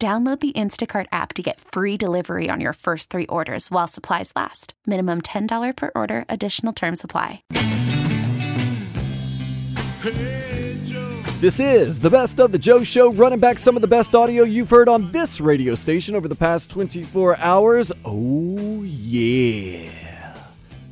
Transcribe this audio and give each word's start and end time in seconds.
Download 0.00 0.38
the 0.38 0.52
Instacart 0.52 1.06
app 1.10 1.32
to 1.32 1.42
get 1.42 1.60
free 1.60 1.96
delivery 1.96 2.48
on 2.48 2.60
your 2.60 2.72
first 2.72 3.10
three 3.10 3.26
orders 3.26 3.68
while 3.68 3.88
supplies 3.88 4.32
last. 4.36 4.74
Minimum 4.86 5.22
$10 5.22 5.76
per 5.76 5.90
order, 5.96 6.24
additional 6.28 6.72
term 6.72 6.94
supply. 6.94 7.42
This 11.40 11.58
is 11.58 11.98
the 11.98 12.10
best 12.10 12.38
of 12.38 12.52
the 12.52 12.60
Joe 12.60 12.84
Show, 12.84 13.12
running 13.12 13.40
back 13.40 13.58
some 13.58 13.74
of 13.74 13.82
the 13.82 13.88
best 13.88 14.14
audio 14.14 14.44
you've 14.44 14.70
heard 14.70 14.88
on 14.88 15.10
this 15.10 15.40
radio 15.40 15.74
station 15.74 16.14
over 16.14 16.28
the 16.28 16.36
past 16.36 16.70
24 16.70 17.36
hours. 17.38 17.90
Oh, 18.04 18.84
yeah. 18.84 19.90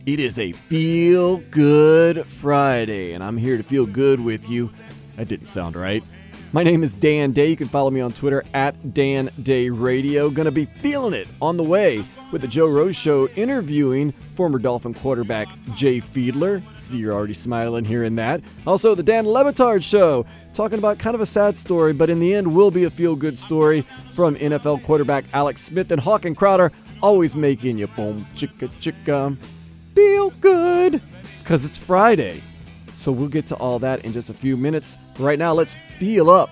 It 0.04 0.18
is 0.18 0.36
a 0.40 0.50
feel 0.50 1.36
good 1.52 2.26
Friday, 2.26 3.12
and 3.12 3.22
I'm 3.22 3.36
here 3.36 3.56
to 3.56 3.62
feel 3.62 3.86
good 3.86 4.18
with 4.18 4.50
you. 4.50 4.72
That 5.14 5.28
didn't 5.28 5.46
sound 5.46 5.76
right. 5.76 6.02
My 6.56 6.62
name 6.62 6.82
is 6.82 6.94
Dan 6.94 7.32
Day. 7.32 7.50
You 7.50 7.56
can 7.58 7.68
follow 7.68 7.90
me 7.90 8.00
on 8.00 8.14
Twitter 8.14 8.42
at 8.54 8.94
Dan 8.94 9.28
Day 9.42 9.68
Radio. 9.68 10.30
Gonna 10.30 10.50
be 10.50 10.64
feeling 10.64 11.12
it 11.12 11.28
on 11.42 11.58
the 11.58 11.62
way 11.62 12.02
with 12.32 12.40
the 12.40 12.48
Joe 12.48 12.66
Rose 12.66 12.96
Show 12.96 13.28
interviewing 13.36 14.14
former 14.34 14.58
Dolphin 14.58 14.94
quarterback 14.94 15.48
Jay 15.74 15.98
Fiedler. 16.00 16.62
See, 16.78 16.96
you're 16.96 17.12
already 17.12 17.34
smiling 17.34 17.84
hearing 17.84 18.16
that. 18.16 18.40
Also, 18.66 18.94
the 18.94 19.02
Dan 19.02 19.26
Le 19.26 19.44
Batard 19.44 19.84
Show, 19.84 20.24
talking 20.54 20.78
about 20.78 20.98
kind 20.98 21.14
of 21.14 21.20
a 21.20 21.26
sad 21.26 21.58
story, 21.58 21.92
but 21.92 22.08
in 22.08 22.20
the 22.20 22.32
end 22.32 22.54
will 22.54 22.70
be 22.70 22.84
a 22.84 22.90
feel 22.90 23.14
good 23.14 23.38
story 23.38 23.86
from 24.14 24.34
NFL 24.36 24.82
quarterback 24.84 25.26
Alex 25.34 25.60
Smith 25.60 25.92
and 25.92 26.00
Hochman 26.00 26.28
and 26.28 26.36
Crowder, 26.38 26.72
always 27.02 27.36
making 27.36 27.76
you 27.76 27.86
boom 27.88 28.26
chicka 28.34 28.70
chicka 28.80 29.36
feel 29.94 30.30
good 30.40 31.02
because 31.40 31.66
it's 31.66 31.76
Friday. 31.76 32.42
So 32.94 33.12
we'll 33.12 33.28
get 33.28 33.46
to 33.48 33.56
all 33.56 33.78
that 33.80 34.06
in 34.06 34.14
just 34.14 34.30
a 34.30 34.34
few 34.34 34.56
minutes. 34.56 34.96
Right 35.18 35.38
now, 35.38 35.54
let's 35.54 35.76
feel 35.98 36.28
up 36.28 36.50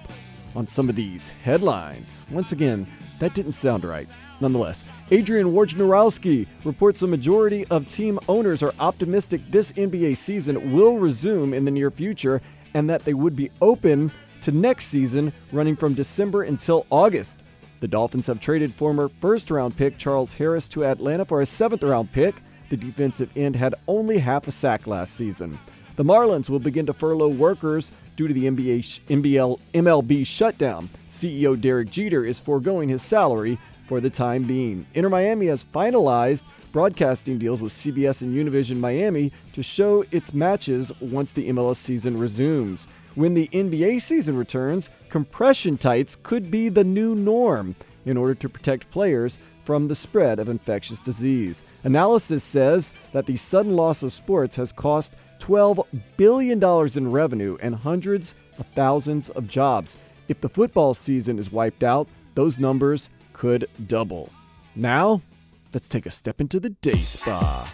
on 0.57 0.67
some 0.67 0.89
of 0.89 0.97
these 0.97 1.31
headlines. 1.43 2.25
Once 2.31 2.53
again, 2.53 2.87
that 3.19 3.35
didn't 3.35 3.53
sound 3.53 3.85
right. 3.85 4.09
Nonetheless, 4.41 4.85
Adrian 5.11 5.53
Wojnarowski 5.53 6.47
reports 6.65 7.03
a 7.03 7.07
majority 7.07 7.67
of 7.67 7.87
team 7.89 8.19
owners 8.27 8.63
are 8.63 8.73
optimistic 8.81 9.43
this 9.51 9.73
NBA 9.73 10.17
season 10.17 10.73
will 10.73 10.97
resume 10.97 11.53
in 11.53 11.67
the 11.67 11.71
near 11.71 11.91
future 11.91 12.41
and 12.73 12.89
that 12.89 13.05
they 13.05 13.13
would 13.13 13.37
be 13.37 13.51
open 13.61 14.11
to 14.41 14.51
next 14.51 14.87
season 14.87 15.31
running 15.53 15.77
from 15.77 15.93
December 15.93 16.45
until 16.45 16.87
August. 16.89 17.41
The 17.81 17.89
Dolphins 17.89 18.29
have 18.29 18.41
traded 18.41 18.75
former 18.75 19.11
first 19.21 19.51
round 19.51 19.77
pick 19.77 19.99
Charles 19.99 20.33
Harris 20.33 20.71
to 20.71 20.87
Atlanta 20.87 21.27
for 21.27 21.43
a 21.43 21.47
seventh 21.47 21.83
round 21.83 22.13
pick. 22.13 22.35
The 22.71 22.79
defensive 22.79 23.29
end 23.37 23.57
had 23.57 23.75
only 23.87 24.17
half 24.17 24.49
a 24.49 24.53
sack 24.53 24.87
last 24.87 25.15
season. 25.15 25.59
The 25.97 26.05
Marlins 26.05 26.51
will 26.51 26.59
begin 26.59 26.87
to 26.87 26.93
furlough 26.93 27.29
workers 27.29 27.93
due 28.17 28.29
to 28.29 28.35
the 28.35 28.45
NBA, 28.45 29.01
NBL, 29.09 29.59
MLB 29.73 30.27
shutdown. 30.27 30.89
CEO 31.09 31.61
Derek 31.61 31.91
Jeter 31.91 32.25
is 32.25 32.41
foregoing 32.41 32.89
his 32.89 33.03
salary 33.03 33.59
for 33.87 34.01
the 34.01 34.11
time 34.11 34.45
being. 34.45 34.87
Inter 34.95 35.09
Miami 35.09 35.47
has 35.47 35.65
finalized 35.65 36.45
broadcasting 36.73 37.39
deals 37.39 37.63
with 37.63 37.73
CBS 37.73 38.23
and 38.23 38.35
Univision 38.35 38.79
Miami 38.79 39.33
to 39.53 39.63
show 39.63 40.05
its 40.11 40.35
matches 40.35 40.91
once 41.01 41.33
the 41.33 41.49
MLS 41.51 41.77
season 41.77 42.19
resumes. 42.19 42.89
When 43.15 43.35
the 43.35 43.49
NBA 43.49 44.03
season 44.03 44.37
returns, 44.37 44.91
compression 45.09 45.79
tights 45.79 46.17
could 46.23 46.51
be 46.51 46.69
the 46.69 46.83
new 46.83 47.15
norm 47.15 47.77
in 48.05 48.17
order 48.17 48.35
to 48.35 48.49
protect 48.49 48.91
players 48.91 49.39
from 49.65 49.89
the 49.89 49.95
spread 49.95 50.39
of 50.39 50.49
infectious 50.49 51.01
disease. 51.01 51.65
Analysis 51.83 52.45
says 52.45 52.93
that 53.13 53.27
the 53.27 53.37
sudden 53.37 53.75
loss 53.75 54.03
of 54.03 54.13
sports 54.13 54.57
has 54.57 54.73
cost 54.73 55.15
$12 55.41 55.85
billion 56.17 56.63
in 56.97 57.13
revenue 57.13 57.57
and 57.61 57.75
hundreds 57.75 58.35
of 58.59 58.67
thousands 58.75 59.31
of 59.31 59.49
jobs. 59.49 59.97
If 60.29 60.41
the 60.41 60.49
football 60.49 60.95
season 60.95 61.39
is 61.39 61.53
wiped 61.53 61.83
out, 61.83 62.09
those 62.35 62.59
numbers 62.59 63.11
could 63.33 63.69
double. 63.87 64.31
Now, 64.75 65.23
let's 65.73 65.89
take 65.89 66.07
a 66.07 66.11
step 66.11 66.41
into 66.41 66.61
the 66.61 66.71
day 66.71 66.95
spa. 66.95 67.71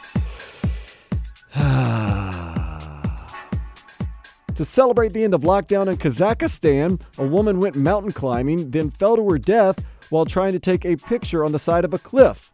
to 4.54 4.64
celebrate 4.64 5.12
the 5.12 5.24
end 5.24 5.34
of 5.34 5.42
lockdown 5.42 5.88
in 5.88 5.96
Kazakhstan, 5.96 7.18
a 7.18 7.26
woman 7.26 7.60
went 7.60 7.76
mountain 7.76 8.12
climbing, 8.12 8.70
then 8.70 8.90
fell 8.90 9.16
to 9.16 9.30
her 9.30 9.38
death 9.38 9.84
while 10.10 10.26
trying 10.26 10.52
to 10.52 10.58
take 10.58 10.84
a 10.84 10.96
picture 10.96 11.44
on 11.44 11.52
the 11.52 11.58
side 11.58 11.84
of 11.84 11.94
a 11.94 11.98
cliff. 11.98 12.52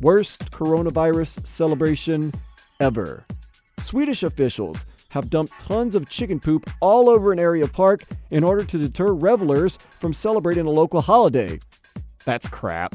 Worst 0.00 0.50
coronavirus 0.50 1.46
celebration 1.46 2.32
ever. 2.80 3.24
Swedish 3.80 4.22
officials 4.22 4.84
have 5.10 5.30
dumped 5.30 5.58
tons 5.60 5.94
of 5.94 6.08
chicken 6.08 6.38
poop 6.38 6.68
all 6.80 7.08
over 7.08 7.32
an 7.32 7.38
area 7.38 7.66
park 7.66 8.02
in 8.30 8.44
order 8.44 8.64
to 8.64 8.78
deter 8.78 9.12
revelers 9.14 9.76
from 9.76 10.12
celebrating 10.12 10.66
a 10.66 10.70
local 10.70 11.00
holiday. 11.00 11.58
That's 12.24 12.46
crap. 12.46 12.94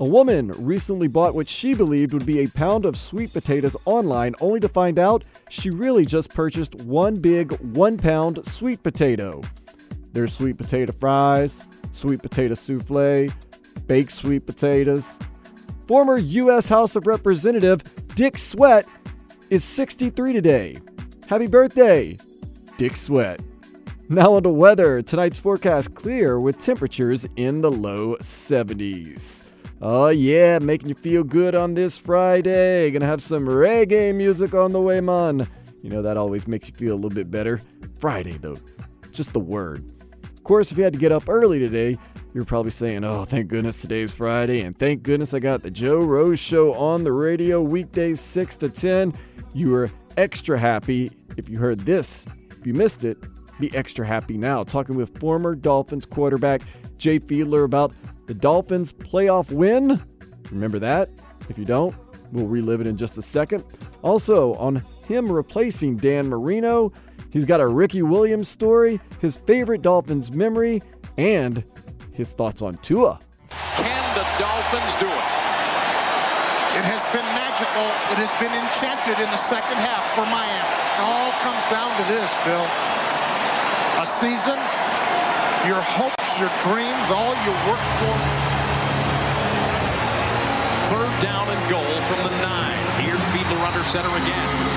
A 0.00 0.08
woman 0.08 0.52
recently 0.58 1.08
bought 1.08 1.34
what 1.34 1.48
she 1.48 1.74
believed 1.74 2.12
would 2.12 2.26
be 2.26 2.40
a 2.40 2.48
pound 2.48 2.84
of 2.84 2.96
sweet 2.96 3.32
potatoes 3.32 3.76
online, 3.84 4.34
only 4.40 4.60
to 4.60 4.68
find 4.68 4.98
out 4.98 5.24
she 5.48 5.70
really 5.70 6.04
just 6.04 6.32
purchased 6.32 6.74
one 6.76 7.14
big 7.14 7.52
one 7.74 7.96
pound 7.96 8.40
sweet 8.46 8.82
potato. 8.82 9.42
There's 10.12 10.32
sweet 10.32 10.56
potato 10.56 10.92
fries, 10.92 11.66
sweet 11.98 12.22
potato 12.22 12.54
souffle, 12.54 13.28
baked 13.86 14.12
sweet 14.12 14.46
potatoes. 14.46 15.18
Former 15.88 16.18
U.S. 16.18 16.68
House 16.68 16.94
of 16.94 17.06
Representative 17.06 17.82
Dick 18.14 18.38
Sweat 18.38 18.86
is 19.50 19.64
63 19.64 20.32
today. 20.32 20.78
Happy 21.28 21.46
birthday, 21.46 22.16
Dick 22.76 22.96
Sweat. 22.96 23.40
Now 24.08 24.34
on 24.34 24.44
to 24.44 24.50
weather. 24.50 25.02
Tonight's 25.02 25.38
forecast 25.38 25.94
clear 25.94 26.38
with 26.38 26.58
temperatures 26.58 27.26
in 27.36 27.60
the 27.60 27.70
low 27.70 28.16
70s. 28.16 29.42
Oh, 29.80 30.08
yeah, 30.08 30.58
making 30.58 30.88
you 30.88 30.94
feel 30.94 31.24
good 31.24 31.54
on 31.54 31.74
this 31.74 31.98
Friday. 31.98 32.90
Gonna 32.90 33.06
have 33.06 33.22
some 33.22 33.46
reggae 33.46 34.14
music 34.14 34.54
on 34.54 34.70
the 34.70 34.80
way, 34.80 35.00
man. 35.00 35.48
You 35.82 35.90
know, 35.90 36.02
that 36.02 36.16
always 36.16 36.46
makes 36.48 36.68
you 36.68 36.74
feel 36.74 36.94
a 36.94 36.96
little 36.96 37.10
bit 37.10 37.30
better. 37.30 37.60
Friday, 38.00 38.38
though, 38.38 38.56
just 39.12 39.32
the 39.32 39.40
word. 39.40 39.84
Course, 40.48 40.72
if 40.72 40.78
you 40.78 40.84
had 40.84 40.94
to 40.94 40.98
get 40.98 41.12
up 41.12 41.28
early 41.28 41.58
today, 41.58 41.98
you're 42.32 42.46
probably 42.46 42.70
saying, 42.70 43.04
oh, 43.04 43.26
thank 43.26 43.48
goodness 43.48 43.82
today's 43.82 44.12
Friday, 44.12 44.62
and 44.62 44.74
thank 44.78 45.02
goodness 45.02 45.34
I 45.34 45.40
got 45.40 45.62
the 45.62 45.70
Joe 45.70 45.98
Rose 45.98 46.40
Show 46.40 46.72
on 46.72 47.04
the 47.04 47.12
radio 47.12 47.60
weekdays 47.60 48.18
6 48.18 48.56
to 48.56 48.70
10. 48.70 49.12
You 49.52 49.68
were 49.68 49.90
extra 50.16 50.58
happy 50.58 51.12
if 51.36 51.50
you 51.50 51.58
heard 51.58 51.80
this. 51.80 52.24
If 52.50 52.66
you 52.66 52.72
missed 52.72 53.04
it, 53.04 53.18
be 53.60 53.76
extra 53.76 54.06
happy 54.06 54.38
now. 54.38 54.64
Talking 54.64 54.96
with 54.96 55.18
former 55.18 55.54
Dolphins 55.54 56.06
quarterback 56.06 56.62
Jay 56.96 57.18
Fiedler 57.18 57.64
about 57.64 57.92
the 58.26 58.32
Dolphins' 58.32 58.90
playoff 58.90 59.52
win. 59.52 60.02
Remember 60.50 60.78
that? 60.78 61.10
If 61.50 61.58
you 61.58 61.66
don't, 61.66 61.94
we'll 62.32 62.46
relive 62.46 62.80
it 62.80 62.86
in 62.86 62.96
just 62.96 63.18
a 63.18 63.22
second. 63.22 63.66
Also, 64.00 64.54
on 64.54 64.76
him 65.06 65.30
replacing 65.30 65.98
Dan 65.98 66.26
Marino, 66.30 66.90
He's 67.32 67.44
got 67.44 67.60
a 67.60 67.66
Ricky 67.66 68.02
Williams 68.02 68.48
story, 68.48 69.00
his 69.20 69.36
favorite 69.36 69.82
Dolphins 69.82 70.30
memory, 70.30 70.82
and 71.16 71.64
his 72.12 72.32
thoughts 72.32 72.62
on 72.62 72.76
Tua. 72.78 73.18
Can 73.50 74.14
the 74.14 74.26
Dolphins 74.38 74.94
do 75.00 75.06
it? 75.06 75.26
It 76.78 76.86
has 76.86 77.02
been 77.10 77.26
magical. 77.34 77.86
It 78.14 78.22
has 78.22 78.30
been 78.38 78.54
enchanted 78.54 79.18
in 79.18 79.28
the 79.34 79.42
second 79.50 79.78
half 79.82 80.04
for 80.14 80.22
Miami. 80.30 80.62
It 80.62 81.02
all 81.02 81.32
comes 81.42 81.64
down 81.74 81.90
to 81.90 82.04
this, 82.06 82.30
Bill. 82.46 82.66
A 83.98 84.06
season, 84.06 84.58
your 85.66 85.82
hopes, 85.82 86.28
your 86.38 86.52
dreams, 86.62 87.06
all 87.10 87.34
you 87.42 87.52
worked 87.66 87.92
for. 87.98 88.14
Third 90.92 91.12
down 91.18 91.50
and 91.50 91.62
goal 91.66 91.94
from 92.06 92.20
the 92.22 92.34
nine. 92.46 92.78
Here's 93.02 93.18
Fiedler 93.34 93.58
under 93.58 93.82
center 93.90 94.14
again. 94.14 94.67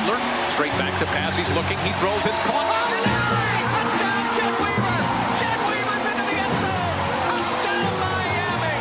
Fiedler 0.00 0.16
straight 0.54 0.72
back 0.80 0.96
to 0.98 1.04
pass. 1.12 1.36
He's 1.36 1.50
looking. 1.52 1.76
He 1.84 1.92
throws. 2.00 2.24
It's 2.24 2.38
caught. 2.48 2.64
Touchdown, 2.64 4.24
Jed 4.32 4.54
Weaver! 4.56 4.96
Into 5.44 6.24
the 6.24 6.36
end 6.40 6.56
zone! 6.64 6.96
Touchdown, 7.28 7.92
Miami! 8.00 8.76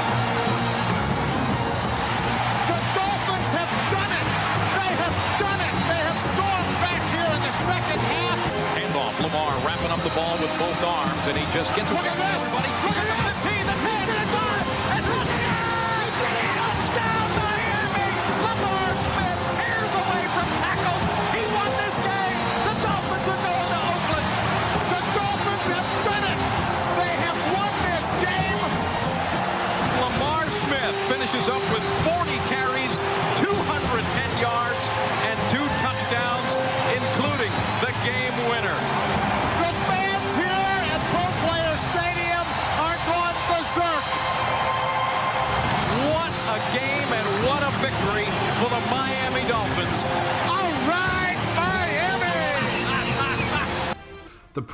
The 2.71 2.79
Dolphins 2.95 3.49
have 3.51 3.71
done 3.91 4.11
it. 4.15 4.27
They 4.79 4.91
have 4.95 5.15
done 5.43 5.59
it. 5.59 5.75
They 5.91 6.01
have 6.07 6.19
stormed 6.23 6.75
back 6.79 7.01
here 7.11 7.31
in 7.35 7.41
the 7.43 7.53
second 7.67 7.99
half. 7.99 8.39
Handoff. 8.79 9.15
Lamar 9.19 9.51
wrapping 9.67 9.91
up 9.91 9.99
the 10.07 10.13
ball 10.15 10.39
with 10.39 10.53
both 10.55 10.79
arms, 10.87 11.23
and 11.27 11.35
he 11.35 11.43
just 11.51 11.75
gets 11.75 11.91
Look 11.91 11.99
at 11.99 12.15
this. 12.15 12.47
everybody. 12.47 12.71
Look 12.87 12.95
at 12.95 13.08